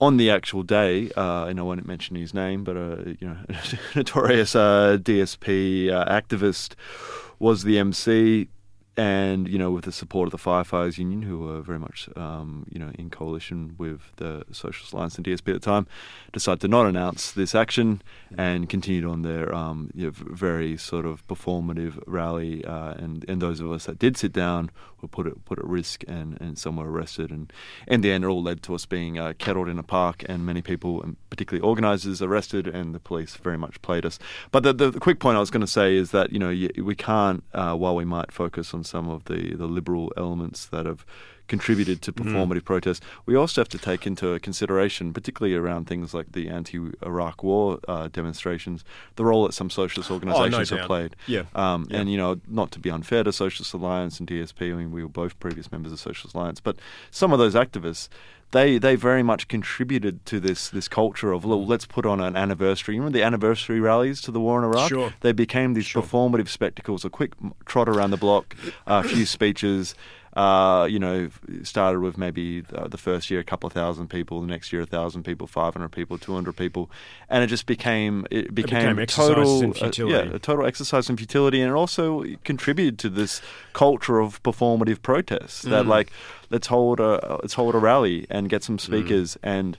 On 0.00 0.16
the 0.16 0.28
actual 0.28 0.62
day, 0.62 1.10
uh, 1.16 1.44
I 1.44 1.52
won't 1.52 1.86
mention 1.86 2.16
his 2.16 2.34
name, 2.34 2.64
but 2.64 2.76
a 2.76 2.92
uh, 2.92 3.14
you 3.20 3.28
know, 3.28 3.36
notorious 3.94 4.54
uh, 4.54 4.98
DSP 5.00 5.90
uh, 5.90 6.04
activist 6.06 6.74
was 7.38 7.62
the 7.62 7.78
MC 7.78 8.48
and 8.96 9.48
you 9.48 9.58
know 9.58 9.70
with 9.70 9.84
the 9.84 9.92
support 9.92 10.26
of 10.26 10.30
the 10.30 10.38
firefighters 10.38 10.98
union 10.98 11.22
who 11.22 11.38
were 11.38 11.60
very 11.60 11.78
much 11.78 12.08
um, 12.16 12.64
you 12.70 12.78
know 12.78 12.90
in 12.96 13.10
coalition 13.10 13.74
with 13.76 14.00
the 14.16 14.44
socialist 14.52 14.92
alliance 14.92 15.16
and 15.16 15.26
dsp 15.26 15.48
at 15.48 15.54
the 15.54 15.58
time 15.58 15.86
decided 16.32 16.60
to 16.60 16.68
not 16.68 16.86
announce 16.86 17.32
this 17.32 17.54
action 17.54 18.00
and 18.38 18.68
continued 18.68 19.04
on 19.04 19.22
their 19.22 19.52
um, 19.54 19.90
you 19.94 20.06
know, 20.06 20.12
very 20.14 20.76
sort 20.76 21.06
of 21.06 21.26
performative 21.26 22.00
rally 22.06 22.64
uh, 22.64 22.92
and 22.92 23.24
and 23.28 23.42
those 23.42 23.60
of 23.60 23.70
us 23.70 23.86
that 23.86 23.98
did 23.98 24.16
sit 24.16 24.32
down 24.32 24.70
were 25.04 25.08
put 25.08 25.26
at 25.26 25.44
put 25.44 25.58
at 25.58 25.64
risk 25.64 26.04
and 26.08 26.40
and 26.40 26.58
some 26.58 26.76
were 26.76 26.90
arrested. 26.90 27.30
And 27.30 27.52
in 27.86 28.00
the 28.00 28.10
end 28.10 28.24
it 28.24 28.26
all 28.26 28.42
led 28.42 28.62
to 28.64 28.74
us 28.74 28.86
being 28.86 29.18
uh, 29.18 29.34
kettled 29.38 29.68
in 29.68 29.78
a 29.78 29.82
park 29.82 30.24
and 30.28 30.44
many 30.44 30.62
people 30.62 31.02
and 31.02 31.16
particularly 31.30 31.66
organisers 31.66 32.20
arrested 32.22 32.66
and 32.66 32.94
the 32.94 33.00
police 33.00 33.36
very 33.36 33.58
much 33.58 33.80
played 33.82 34.04
us. 34.04 34.18
But 34.50 34.62
the, 34.62 34.72
the, 34.72 34.90
the 34.90 35.00
quick 35.00 35.20
point 35.20 35.36
I 35.36 35.40
was 35.40 35.50
going 35.50 35.60
to 35.60 35.66
say 35.66 35.96
is 35.96 36.10
that 36.10 36.32
you 36.32 36.38
know 36.38 36.52
we 36.82 36.94
can't 36.94 37.44
uh, 37.52 37.74
while 37.74 37.94
we 37.94 38.04
might 38.04 38.32
focus 38.32 38.74
on 38.74 38.84
some 38.84 39.08
of 39.08 39.24
the, 39.24 39.54
the 39.54 39.66
liberal 39.66 40.12
elements 40.16 40.66
that 40.66 40.86
have 40.86 41.04
contributed 41.48 42.02
to 42.02 42.12
mm. 42.12 42.24
performative 42.24 42.60
mm. 42.60 42.64
protests. 42.64 43.00
We 43.26 43.36
also 43.36 43.60
have 43.60 43.68
to 43.70 43.78
take 43.78 44.06
into 44.06 44.38
consideration, 44.40 45.12
particularly 45.12 45.54
around 45.56 45.86
things 45.86 46.14
like 46.14 46.32
the 46.32 46.48
anti-Iraq 46.48 47.42
war 47.42 47.78
uh, 47.86 48.08
demonstrations, 48.08 48.84
the 49.16 49.24
role 49.24 49.44
that 49.44 49.54
some 49.54 49.70
socialist 49.70 50.10
organisations 50.10 50.72
oh, 50.72 50.74
no 50.74 50.80
have 50.80 50.86
played. 50.86 51.16
Yeah. 51.26 51.44
Um, 51.54 51.86
yeah. 51.90 51.98
And 51.98 52.10
you 52.10 52.16
know, 52.16 52.40
not 52.48 52.70
to 52.72 52.78
be 52.78 52.90
unfair 52.90 53.24
to 53.24 53.32
Socialist 53.32 53.74
Alliance 53.74 54.18
and 54.18 54.28
DSP. 54.28 54.72
I 54.72 54.76
mean, 54.76 54.92
we 54.92 55.02
were 55.02 55.08
both 55.08 55.38
previous 55.40 55.70
members 55.70 55.92
of 55.92 56.00
Socialist 56.00 56.34
Alliance, 56.34 56.60
but 56.60 56.76
some 57.10 57.32
of 57.32 57.38
those 57.38 57.54
activists 57.54 58.08
they 58.54 58.78
they 58.78 58.94
very 58.94 59.22
much 59.22 59.48
contributed 59.48 60.24
to 60.26 60.40
this 60.40 60.70
this 60.70 60.88
culture 60.88 61.32
of 61.32 61.44
well, 61.44 61.66
let's 61.66 61.86
put 61.86 62.06
on 62.06 62.20
an 62.20 62.36
anniversary. 62.36 62.94
You 62.94 63.00
remember 63.00 63.18
the 63.18 63.24
anniversary 63.24 63.80
rallies 63.80 64.20
to 64.22 64.30
the 64.30 64.40
war 64.40 64.58
in 64.58 64.64
Iraq? 64.64 64.88
Sure. 64.88 65.12
They 65.20 65.32
became 65.32 65.74
these 65.74 65.86
sure. 65.86 66.02
performative 66.02 66.48
spectacles, 66.48 67.04
a 67.04 67.10
quick 67.10 67.32
trot 67.66 67.88
around 67.88 68.12
the 68.12 68.16
block, 68.16 68.54
a 68.86 69.02
few 69.02 69.26
speeches, 69.26 69.94
uh, 70.34 70.86
you 70.90 70.98
know, 70.98 71.30
started 71.62 72.00
with 72.00 72.18
maybe 72.18 72.60
the, 72.60 72.98
first 72.98 73.30
year 73.30 73.38
a 73.38 73.44
couple 73.44 73.66
of 73.66 73.72
thousand 73.72 74.08
people, 74.08 74.40
the 74.40 74.46
next 74.46 74.72
year 74.72 74.82
a 74.82 74.86
thousand 74.86 75.22
people, 75.22 75.46
five 75.46 75.74
hundred 75.74 75.90
people, 75.90 76.18
two 76.18 76.34
hundred 76.34 76.56
people, 76.56 76.90
and 77.28 77.44
it 77.44 77.46
just 77.46 77.66
became 77.66 78.26
it 78.30 78.54
became, 78.54 78.98
it 78.98 79.06
became 79.06 79.06
total 79.06 79.64
uh, 79.80 79.90
yeah 80.06 80.34
a 80.34 80.38
total 80.38 80.66
exercise 80.66 81.08
in 81.08 81.16
futility, 81.16 81.60
and 81.60 81.70
it 81.70 81.74
also 81.74 82.24
contributed 82.42 82.98
to 82.98 83.08
this 83.08 83.40
culture 83.72 84.18
of 84.18 84.42
performative 84.42 85.02
protests 85.02 85.62
that 85.62 85.84
mm. 85.84 85.88
like 85.88 86.10
let's 86.50 86.66
hold 86.66 86.98
a 86.98 87.38
let's 87.42 87.54
hold 87.54 87.74
a 87.74 87.78
rally 87.78 88.26
and 88.28 88.48
get 88.48 88.64
some 88.64 88.76
mm. 88.76 88.80
speakers 88.80 89.34
mm. 89.36 89.38
and 89.42 89.78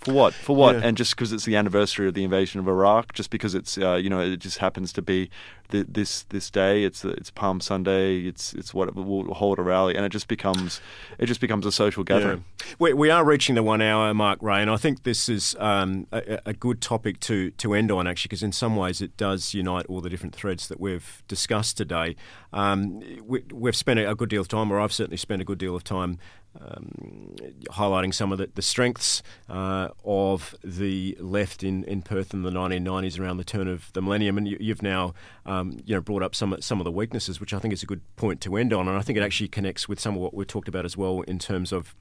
for 0.00 0.12
what? 0.12 0.32
For 0.32 0.56
what? 0.56 0.76
Yeah. 0.76 0.82
And 0.84 0.96
just 0.96 1.14
because 1.14 1.32
it's 1.32 1.44
the 1.44 1.56
anniversary 1.56 2.08
of 2.08 2.14
the 2.14 2.24
invasion 2.24 2.58
of 2.58 2.66
Iraq, 2.66 3.12
just 3.12 3.30
because 3.30 3.54
it's 3.54 3.76
uh, 3.76 3.94
you 3.94 4.08
know 4.08 4.20
it 4.20 4.38
just 4.38 4.58
happens 4.58 4.92
to 4.94 5.02
be 5.02 5.30
the, 5.68 5.84
this 5.88 6.22
this 6.24 6.50
day. 6.50 6.84
It's 6.84 7.04
it's 7.04 7.30
Palm 7.30 7.60
Sunday. 7.60 8.20
It's 8.20 8.54
it's 8.54 8.72
what 8.72 8.94
we'll 8.94 9.34
hold 9.34 9.58
a 9.58 9.62
rally, 9.62 9.96
and 9.96 10.06
it 10.06 10.08
just 10.08 10.26
becomes 10.26 10.80
it 11.18 11.26
just 11.26 11.40
becomes 11.40 11.66
a 11.66 11.72
social 11.72 12.02
gathering. 12.02 12.44
Yeah. 12.60 12.66
We, 12.78 12.92
we 12.94 13.10
are 13.10 13.24
reaching 13.24 13.54
the 13.56 13.62
one 13.62 13.82
hour 13.82 14.12
mark, 14.14 14.38
Ray, 14.42 14.62
and 14.62 14.70
I 14.70 14.76
think 14.78 15.02
this 15.02 15.28
is 15.28 15.54
um, 15.58 16.06
a, 16.12 16.40
a, 16.46 16.52
good 16.54 16.80
topic 16.80 17.20
to 17.20 17.50
to 17.52 17.74
end 17.74 17.90
on 17.90 18.06
actually, 18.06 18.28
because 18.28 18.42
in 18.42 18.52
some 18.52 18.76
ways 18.76 19.02
it 19.02 19.16
does 19.18 19.52
unite 19.52 19.86
all 19.86 20.00
the 20.00 20.10
different 20.10 20.34
threads 20.34 20.68
that 20.68 20.80
we've 20.80 21.22
discussed 21.28 21.76
today. 21.76 22.16
Um, 22.52 23.02
we, 23.24 23.42
have 23.64 23.76
spent 23.76 24.00
a 24.00 24.14
good 24.14 24.30
deal 24.30 24.40
of 24.40 24.48
time, 24.48 24.72
or 24.72 24.80
I've 24.80 24.92
certainly 24.92 25.16
spent 25.16 25.42
a 25.42 25.44
good 25.44 25.58
deal 25.58 25.76
of 25.76 25.84
time 25.84 26.18
um, 26.60 27.36
highlighting 27.70 28.12
some 28.12 28.32
of 28.32 28.38
the, 28.38 28.50
the 28.54 28.62
strengths 28.62 29.22
uh, 29.48 29.88
of 30.04 30.54
the 30.64 31.16
left 31.20 31.62
in, 31.62 31.84
in 31.84 32.02
Perth 32.02 32.34
in 32.34 32.42
the 32.42 32.50
1990s 32.50 33.20
around 33.20 33.36
the 33.36 33.44
turn 33.44 33.68
of 33.68 33.92
the 33.92 34.02
millennium. 34.02 34.36
And 34.38 34.48
you, 34.48 34.68
have 34.68 34.82
now 34.82 35.14
um, 35.46 35.78
you 35.84 35.94
know, 35.94 36.00
brought 36.00 36.22
up 36.22 36.34
some, 36.34 36.56
some 36.60 36.80
of 36.80 36.84
the 36.84 36.92
weaknesses, 36.92 37.40
which 37.40 37.54
I 37.54 37.58
think 37.58 37.72
is 37.72 37.82
a 37.82 37.86
good 37.86 38.02
point 38.16 38.40
to 38.42 38.56
end 38.56 38.72
on. 38.72 38.88
And 38.88 38.96
I 38.96 39.02
think 39.02 39.16
it 39.16 39.22
actually 39.22 39.48
connects 39.48 39.88
with 39.88 40.00
some 40.00 40.14
of 40.14 40.20
what 40.20 40.34
we've 40.34 40.46
talked 40.46 40.68
about 40.68 40.84
as 40.84 40.96
well 40.96 41.22
in 41.22 41.38
terms 41.38 41.72
of 41.72 41.94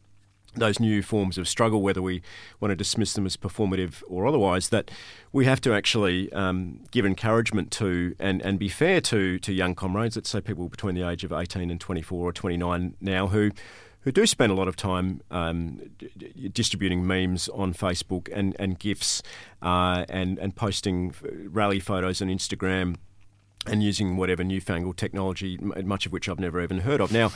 those 0.55 0.79
new 0.79 1.03
forms 1.03 1.37
of 1.37 1.47
struggle, 1.47 1.81
whether 1.81 2.01
we 2.01 2.21
want 2.59 2.71
to 2.71 2.75
dismiss 2.75 3.13
them 3.13 3.25
as 3.25 3.37
performative 3.37 4.01
or 4.07 4.25
otherwise, 4.25 4.69
that 4.69 4.89
we 5.31 5.45
have 5.45 5.61
to 5.61 5.73
actually 5.73 6.31
um, 6.33 6.79
give 6.91 7.05
encouragement 7.05 7.71
to 7.71 8.15
and, 8.19 8.41
and 8.41 8.57
be 8.57 8.67
fair 8.67 8.99
to, 8.99 9.37
to 9.39 9.53
young 9.53 9.75
comrades, 9.75 10.15
let's 10.15 10.29
say 10.29 10.41
people 10.41 10.67
between 10.67 10.95
the 10.95 11.07
age 11.07 11.23
of 11.23 11.31
18 11.31 11.69
and 11.69 11.79
24 11.79 12.29
or 12.29 12.33
29 12.33 12.95
now, 12.99 13.27
who 13.27 13.51
who 14.01 14.11
do 14.11 14.25
spend 14.25 14.51
a 14.51 14.55
lot 14.55 14.67
of 14.67 14.75
time 14.75 15.21
um, 15.29 15.81
d- 15.97 16.49
distributing 16.53 17.05
memes 17.05 17.49
on 17.49 17.73
Facebook 17.73 18.29
and, 18.33 18.55
and 18.59 18.79
GIFs 18.79 19.21
uh, 19.61 20.05
and, 20.09 20.37
and 20.39 20.55
posting 20.55 21.13
rally 21.21 21.79
photos 21.79 22.21
on 22.21 22.29
Instagram 22.29 22.95
and 23.65 23.83
using 23.83 24.15
whatever 24.15 24.43
newfangled 24.43 24.97
technology, 24.97 25.57
much 25.57 26.05
of 26.05 26.13
which 26.13 26.29
I've 26.29 26.39
never 26.39 26.61
even 26.61 26.79
heard 26.79 27.01
of. 27.01 27.11
Now, 27.11 27.31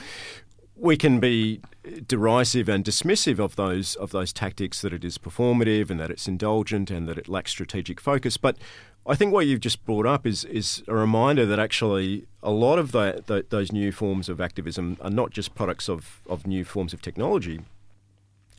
we 0.75 0.97
can 0.97 1.19
be 1.19 1.61
derisive 2.07 2.67
and 2.67 2.83
dismissive 2.83 3.39
of 3.39 3.55
those 3.55 3.95
of 3.95 4.11
those 4.11 4.33
tactics 4.33 4.81
that 4.81 4.93
it 4.93 5.03
is 5.03 5.17
performative 5.17 5.89
and 5.89 5.99
that 5.99 6.09
it's 6.09 6.27
indulgent 6.27 6.89
and 6.89 7.07
that 7.07 7.17
it 7.17 7.27
lacks 7.27 7.51
strategic 7.51 7.99
focus, 7.99 8.37
but 8.37 8.57
I 9.05 9.15
think 9.15 9.33
what 9.33 9.45
you've 9.45 9.59
just 9.59 9.85
brought 9.85 10.05
up 10.05 10.25
is 10.25 10.45
is 10.45 10.83
a 10.87 10.95
reminder 10.95 11.45
that 11.45 11.59
actually 11.59 12.25
a 12.43 12.51
lot 12.51 12.77
of 12.77 12.91
the, 12.91 13.23
the, 13.25 13.45
those 13.49 13.71
new 13.71 13.91
forms 13.91 14.29
of 14.29 14.39
activism 14.39 14.97
are 15.01 15.09
not 15.09 15.31
just 15.31 15.55
products 15.55 15.89
of, 15.89 16.21
of 16.29 16.45
new 16.45 16.63
forms 16.65 16.93
of 16.93 17.01
technology, 17.01 17.61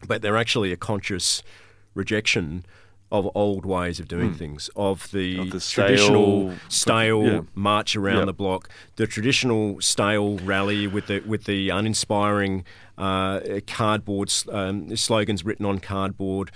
but 0.07 0.23
they're 0.23 0.37
actually 0.37 0.73
a 0.73 0.77
conscious 0.77 1.43
rejection 1.95 2.65
of 3.13 3.31
old 3.35 3.65
ways 3.65 4.01
of 4.01 4.09
doing 4.09 4.33
mm. 4.33 4.37
things, 4.37 4.71
of 4.75 5.11
the, 5.13 5.39
of 5.39 5.51
the 5.51 5.61
traditional 5.61 6.51
stale, 6.69 7.23
stale 7.23 7.25
yeah. 7.25 7.41
march 7.55 7.95
around 7.95 8.19
yep. 8.19 8.27
the 8.27 8.33
block, 8.33 8.69
the 8.97 9.07
traditional 9.07 9.81
stale 9.81 10.39
rally 10.39 10.87
with 10.87 11.07
the 11.07 11.21
with 11.21 11.45
the 11.45 11.69
uninspiring 11.69 12.65
uh, 12.99 13.41
cardboard 13.69 14.33
um, 14.51 14.97
slogans 14.97 15.45
written 15.45 15.65
on 15.65 15.79
cardboard 15.79 16.51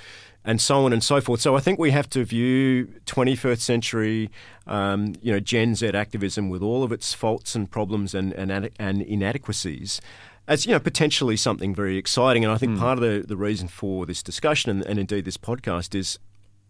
and 0.49 0.63
so 0.63 0.87
on 0.87 0.95
and 0.95 1.05
so 1.05 1.21
forth. 1.21 1.43
So 1.43 1.57
I 1.57 1.61
think 1.61 1.79
we 1.79 1.91
have 1.91 2.09
to 2.09 2.25
view 2.25 2.87
21st 3.05 3.61
century, 3.61 4.31
um, 4.67 5.15
you 5.21 5.31
know, 5.31 5.41
Gen 5.41 5.75
Z 5.75 5.87
activism 5.89 6.49
with 6.49 6.63
all 6.63 6.83
of 6.83 6.91
its 6.91 7.13
faults 7.13 7.55
and 7.55 7.71
problems 7.71 8.15
and, 8.15 8.33
and, 8.33 8.71
and 8.79 9.03
inadequacies 9.03 10.01
as 10.47 10.65
you 10.65 10.73
know 10.73 10.81
potentially 10.81 11.37
something 11.37 11.75
very 11.75 11.99
exciting. 11.99 12.43
And 12.45 12.51
I 12.51 12.57
think 12.57 12.79
mm. 12.79 12.81
part 12.81 12.97
of 12.97 13.05
the, 13.05 13.27
the 13.29 13.37
reason 13.37 13.69
for 13.69 14.07
this 14.07 14.23
discussion 14.23 14.71
and, 14.71 14.87
and, 14.87 14.99
indeed 14.99 15.27
this 15.27 15.37
podcast 15.37 15.95
is 15.95 16.19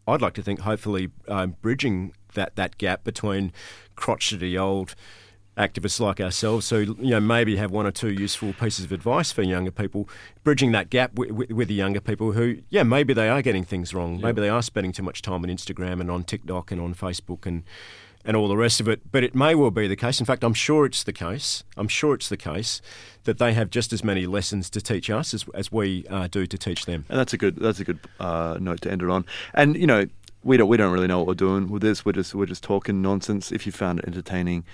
I'd 0.09 0.20
like 0.20 0.35
to 0.35 0.43
think 0.43 0.62
hopefully 0.62 1.12
um, 1.29 1.55
bridging 1.62 2.12
that 2.35 2.57
that 2.57 2.79
gap 2.79 3.05
between 3.05 3.53
crotchety 3.95 4.59
old 4.59 4.97
activists 5.59 5.99
like 6.01 6.21
ourselves 6.21 6.71
who 6.71 6.97
you 7.01 7.11
know 7.11 7.21
maybe 7.21 7.57
have 7.57 7.71
one 7.71 7.87
or 7.87 7.91
two 7.91 8.13
useful 8.13 8.53
pieces 8.55 8.85
of 8.85 8.93
advice 8.93 9.33
for 9.33 9.43
younger 9.43 9.71
people, 9.71 10.09
bridging 10.45 10.73
that 10.73 10.89
gap 10.89 11.15
with, 11.15 11.31
with, 11.33 11.51
with 11.51 11.69
the 11.69 11.75
younger 11.75 12.01
people 12.01 12.33
who 12.33 12.59
yeah 12.71 12.83
maybe 12.83 13.13
they 13.13 13.29
are 13.29 13.43
getting 13.43 13.65
things 13.65 13.93
wrong, 13.93 14.17
yeah. 14.17 14.27
maybe 14.27 14.41
they 14.41 14.49
are 14.49 14.63
spending 14.63 14.93
too 14.93 15.03
much 15.03 15.21
time 15.21 15.43
on 15.43 15.51
Instagram 15.51 16.01
and 16.01 16.11
on 16.11 16.25
TikTok 16.25 16.71
and 16.71 16.81
on 16.81 16.95
Facebook 16.95 17.45
and 17.45 17.65
and 18.25 18.37
all 18.37 18.49
the 18.49 18.57
rest 18.57 18.81
of 18.81 18.89
it. 18.89 19.11
But 19.11 19.25
it 19.25 19.35
may 19.35 19.55
well 19.55 19.71
be 19.71 19.89
the 19.89 19.97
case. 19.97 20.21
In 20.21 20.27
fact, 20.27 20.45
I'm 20.45 20.55
sure 20.55 20.85
it's 20.85 21.03
the 21.03 21.13
case. 21.13 21.65
I'm 21.77 21.89
sure 21.89 22.15
it's 22.15 22.29
the 22.29 22.37
case 22.37 22.83
that 23.25 23.39
they 23.39 23.55
have 23.55 23.71
just 23.71 23.93
as 23.93 24.05
many 24.05 24.27
lessons 24.27 24.71
to 24.71 24.81
teach 24.81 25.11
us 25.11 25.35
as, 25.35 25.45
as 25.55 25.73
we 25.73 26.07
uh, 26.09 26.29
do 26.29 26.47
to 26.47 26.59
teach 26.59 26.85
them. 26.85 27.05
And 27.09 27.19
that's 27.19 27.33
a 27.33 27.39
good 27.39 27.57
that's 27.57 27.81
a 27.81 27.85
good 27.85 28.01
uh, 28.21 28.59
note 28.61 28.83
to 28.83 28.93
end 28.93 29.03
it 29.03 29.11
on. 29.11 29.25
And 29.55 29.77
you 29.77 29.87
know, 29.87 30.07
we 30.45 30.57
don't 30.57 30.69
we 30.69 30.77
don't 30.77 30.93
really 30.93 31.07
know 31.07 31.19
what 31.19 31.27
we're 31.27 31.35
doing 31.35 31.69
with 31.69 31.83
this. 31.83 32.05
We're 32.05 32.13
just 32.13 32.35
we're 32.35 32.47
just 32.47 32.63
talking 32.63 33.03
nonsense. 33.03 33.51
If 33.51 33.67
you 33.67 33.73
found 33.73 34.01
it 34.01 34.07
entertaining, 34.07 34.65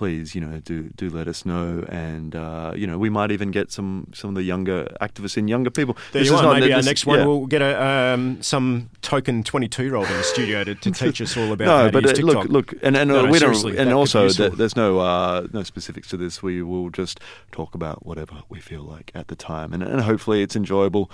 please, 0.00 0.34
you 0.34 0.40
know, 0.40 0.58
do 0.60 0.88
do 0.96 1.10
let 1.10 1.28
us 1.28 1.44
know, 1.44 1.84
and 1.90 2.34
uh, 2.34 2.72
you 2.74 2.86
know, 2.86 2.96
we 2.96 3.10
might 3.10 3.30
even 3.30 3.50
get 3.50 3.70
some 3.70 4.06
some 4.14 4.30
of 4.30 4.34
the 4.34 4.42
younger 4.42 4.86
activists 5.02 5.36
and 5.36 5.46
younger 5.46 5.68
people. 5.68 5.94
There 6.12 6.22
this 6.22 6.30
you 6.30 6.36
are. 6.38 6.54
Maybe 6.54 6.68
this, 6.68 6.76
our 6.76 6.90
next 6.90 7.04
one 7.04 7.18
yeah. 7.18 7.26
we'll 7.26 7.44
get 7.44 7.60
a 7.60 8.14
um, 8.14 8.40
some 8.40 8.88
token 9.02 9.42
twenty 9.42 9.68
two 9.68 9.82
year 9.82 9.96
old 9.96 10.06
in 10.06 10.16
the 10.16 10.22
studio 10.22 10.64
to, 10.64 10.74
to 10.74 10.90
teach 10.90 11.20
us 11.20 11.36
all 11.36 11.52
about. 11.52 11.66
no, 11.66 11.90
but 11.90 12.18
uh, 12.18 12.22
look, 12.22 12.48
look, 12.48 12.72
and 12.82 12.96
and 12.96 13.10
no, 13.10 13.18
uh, 13.18 13.22
no, 13.24 13.30
we 13.30 13.38
don't, 13.38 13.76
and 13.76 13.92
also 13.92 14.30
there's 14.30 14.74
no 14.74 15.00
uh, 15.00 15.46
no 15.52 15.62
specifics 15.62 16.08
to 16.08 16.16
this. 16.16 16.42
We 16.42 16.62
will 16.62 16.88
just 16.88 17.20
talk 17.52 17.74
about 17.74 18.06
whatever 18.06 18.42
we 18.48 18.58
feel 18.58 18.82
like 18.82 19.12
at 19.14 19.28
the 19.28 19.36
time, 19.36 19.74
and 19.74 19.82
and 19.82 20.00
hopefully 20.00 20.40
it's 20.40 20.56
enjoyable. 20.56 21.10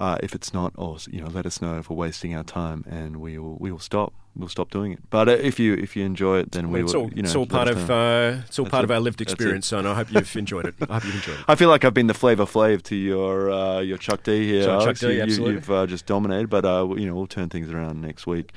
Uh, 0.00 0.16
if 0.22 0.34
it's 0.34 0.54
not, 0.54 0.72
or 0.76 0.96
you 1.10 1.20
know, 1.20 1.28
let 1.28 1.44
us 1.44 1.60
know 1.60 1.76
if 1.76 1.90
we're 1.90 1.96
wasting 1.96 2.34
our 2.34 2.44
time, 2.44 2.86
and 2.88 3.18
we 3.18 3.36
will 3.36 3.58
we 3.60 3.70
will 3.70 3.78
stop. 3.78 4.14
We'll 4.36 4.48
stop 4.48 4.70
doing 4.70 4.92
it. 4.92 4.98
But 5.10 5.28
uh, 5.28 5.32
if 5.32 5.58
you 5.58 5.74
if 5.74 5.96
you 5.96 6.04
enjoy 6.04 6.38
it, 6.38 6.52
then 6.52 6.70
we 6.70 6.82
it's 6.82 6.94
will. 6.94 7.02
all, 7.02 7.10
You 7.12 7.22
know, 7.22 7.26
it's 7.26 7.34
all 7.36 7.46
part 7.46 7.68
of 7.68 7.90
uh, 7.90 8.42
it's 8.46 8.58
all 8.58 8.64
That's 8.64 8.70
part 8.70 8.82
it. 8.82 8.84
of 8.84 8.90
our 8.92 9.00
lived 9.00 9.20
experience, 9.20 9.66
son. 9.66 9.86
I 9.86 9.94
hope 9.94 10.12
you've 10.12 10.36
enjoyed 10.36 10.66
it. 10.66 10.74
I 10.88 10.94
hope 10.94 11.04
you've 11.04 11.14
enjoyed 11.16 11.38
it. 11.40 11.44
I 11.48 11.54
feel 11.54 11.68
like 11.68 11.84
I've 11.84 11.94
been 11.94 12.06
the 12.06 12.14
flavor 12.14 12.44
flav 12.46 12.82
to 12.84 12.96
your 12.96 13.50
uh, 13.50 13.80
your 13.80 13.98
Chuck 13.98 14.22
D 14.22 14.46
here. 14.46 14.64
Chuck- 14.64 14.84
Chuck 14.84 14.96
D, 14.98 15.06
You- 15.08 15.12
you, 15.14 15.22
absolutely. 15.22 15.54
You've 15.54 15.70
uh, 15.70 15.86
just 15.86 16.06
dominated, 16.06 16.48
but 16.48 16.64
uh, 16.64 16.86
you 16.96 17.06
know 17.06 17.14
we'll 17.14 17.26
turn 17.26 17.48
things 17.48 17.70
around 17.70 18.00
next 18.00 18.26
week. 18.26 18.52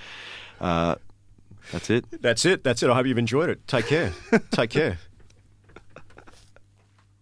Uh, 0.61 0.95
that's 1.71 1.89
it. 1.89 2.05
That's 2.21 2.45
it. 2.45 2.63
That's 2.63 2.83
it. 2.83 2.89
I 2.89 2.95
hope 2.95 3.05
you've 3.05 3.17
enjoyed 3.17 3.49
it. 3.49 3.67
Take 3.67 3.87
care. 3.87 4.11
Take 4.51 4.69
care. 4.69 4.97